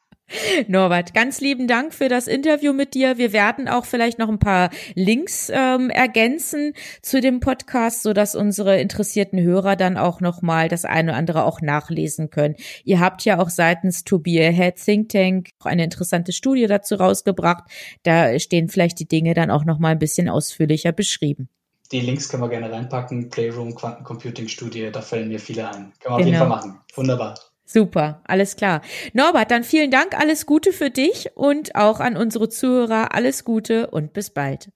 Norbert, 0.68 1.14
ganz 1.14 1.40
lieben 1.40 1.68
Dank 1.68 1.94
für 1.94 2.08
das 2.08 2.26
Interview 2.26 2.72
mit 2.72 2.94
dir. 2.94 3.18
Wir 3.18 3.32
werden 3.32 3.68
auch 3.68 3.84
vielleicht 3.84 4.18
noch 4.18 4.28
ein 4.28 4.38
paar 4.38 4.70
Links 4.94 5.50
ähm, 5.52 5.90
ergänzen 5.90 6.74
zu 7.02 7.20
dem 7.20 7.40
Podcast, 7.40 8.02
so 8.02 8.12
dass 8.12 8.34
unsere 8.34 8.80
interessierten 8.80 9.40
Hörer 9.40 9.76
dann 9.76 9.96
auch 9.96 10.20
noch 10.20 10.42
mal 10.42 10.68
das 10.68 10.84
eine 10.84 11.10
oder 11.10 11.18
andere 11.18 11.44
auch 11.44 11.60
nachlesen 11.60 12.30
können. 12.30 12.56
Ihr 12.84 13.00
habt 13.00 13.24
ja 13.24 13.38
auch 13.38 13.50
seitens 13.50 14.04
To 14.04 14.18
Be 14.18 14.40
Ahead 14.40 14.76
Think 14.76 15.08
Tank 15.10 15.50
auch 15.60 15.66
eine 15.66 15.84
interessante 15.84 16.32
Studie 16.32 16.66
dazu 16.66 16.94
rausgebracht. 16.96 17.64
Da 18.02 18.38
stehen 18.38 18.68
vielleicht 18.68 18.98
die 19.00 19.08
Dinge 19.08 19.34
dann 19.34 19.50
auch 19.50 19.64
noch 19.64 19.78
mal 19.78 19.90
ein 19.90 19.98
bisschen 19.98 20.28
ausführlicher 20.28 20.92
beschrieben. 20.92 21.48
Die 21.92 22.00
Links 22.00 22.28
können 22.28 22.42
wir 22.42 22.48
gerne 22.48 22.72
reinpacken. 22.72 23.28
Playroom 23.28 23.74
Quantencomputing 23.74 24.48
Studie, 24.48 24.90
da 24.90 25.02
fallen 25.02 25.28
mir 25.28 25.38
viele 25.38 25.68
ein. 25.68 25.92
Können 26.00 26.02
wir 26.02 26.02
genau. 26.02 26.14
auf 26.14 26.18
jeden 26.20 26.32
genau. 26.32 26.40
Fall 26.40 26.48
machen. 26.48 26.80
Wunderbar. 26.94 27.34
Super, 27.64 28.22
alles 28.24 28.56
klar. 28.56 28.82
Norbert, 29.12 29.50
dann 29.50 29.64
vielen 29.64 29.90
Dank, 29.90 30.18
alles 30.18 30.46
Gute 30.46 30.72
für 30.72 30.90
dich 30.90 31.30
und 31.34 31.74
auch 31.74 32.00
an 32.00 32.16
unsere 32.16 32.48
Zuhörer 32.48 33.14
alles 33.14 33.44
Gute 33.44 33.88
und 33.88 34.12
bis 34.12 34.30
bald. 34.30 34.70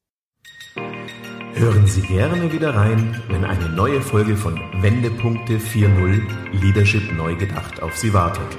Hören 1.55 1.87
Sie 1.87 2.03
gerne 2.03 2.53
wieder 2.53 2.75
rein, 2.75 3.23
wenn 3.29 3.45
eine 3.45 3.71
neue 3.71 4.03
Folge 4.03 4.37
von 4.37 4.61
Wendepunkte 4.83 5.55
4.0 5.55 6.21
Leadership 6.61 7.13
neu 7.13 7.35
gedacht 7.35 7.83
auf 7.83 7.97
Sie 7.97 8.13
wartet. 8.13 8.57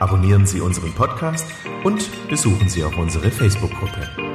Abonnieren 0.00 0.44
Sie 0.44 0.60
unseren 0.60 0.92
Podcast 0.94 1.46
und 1.84 2.10
besuchen 2.28 2.68
Sie 2.68 2.82
auch 2.82 2.96
unsere 2.98 3.30
Facebook-Gruppe. 3.30 4.33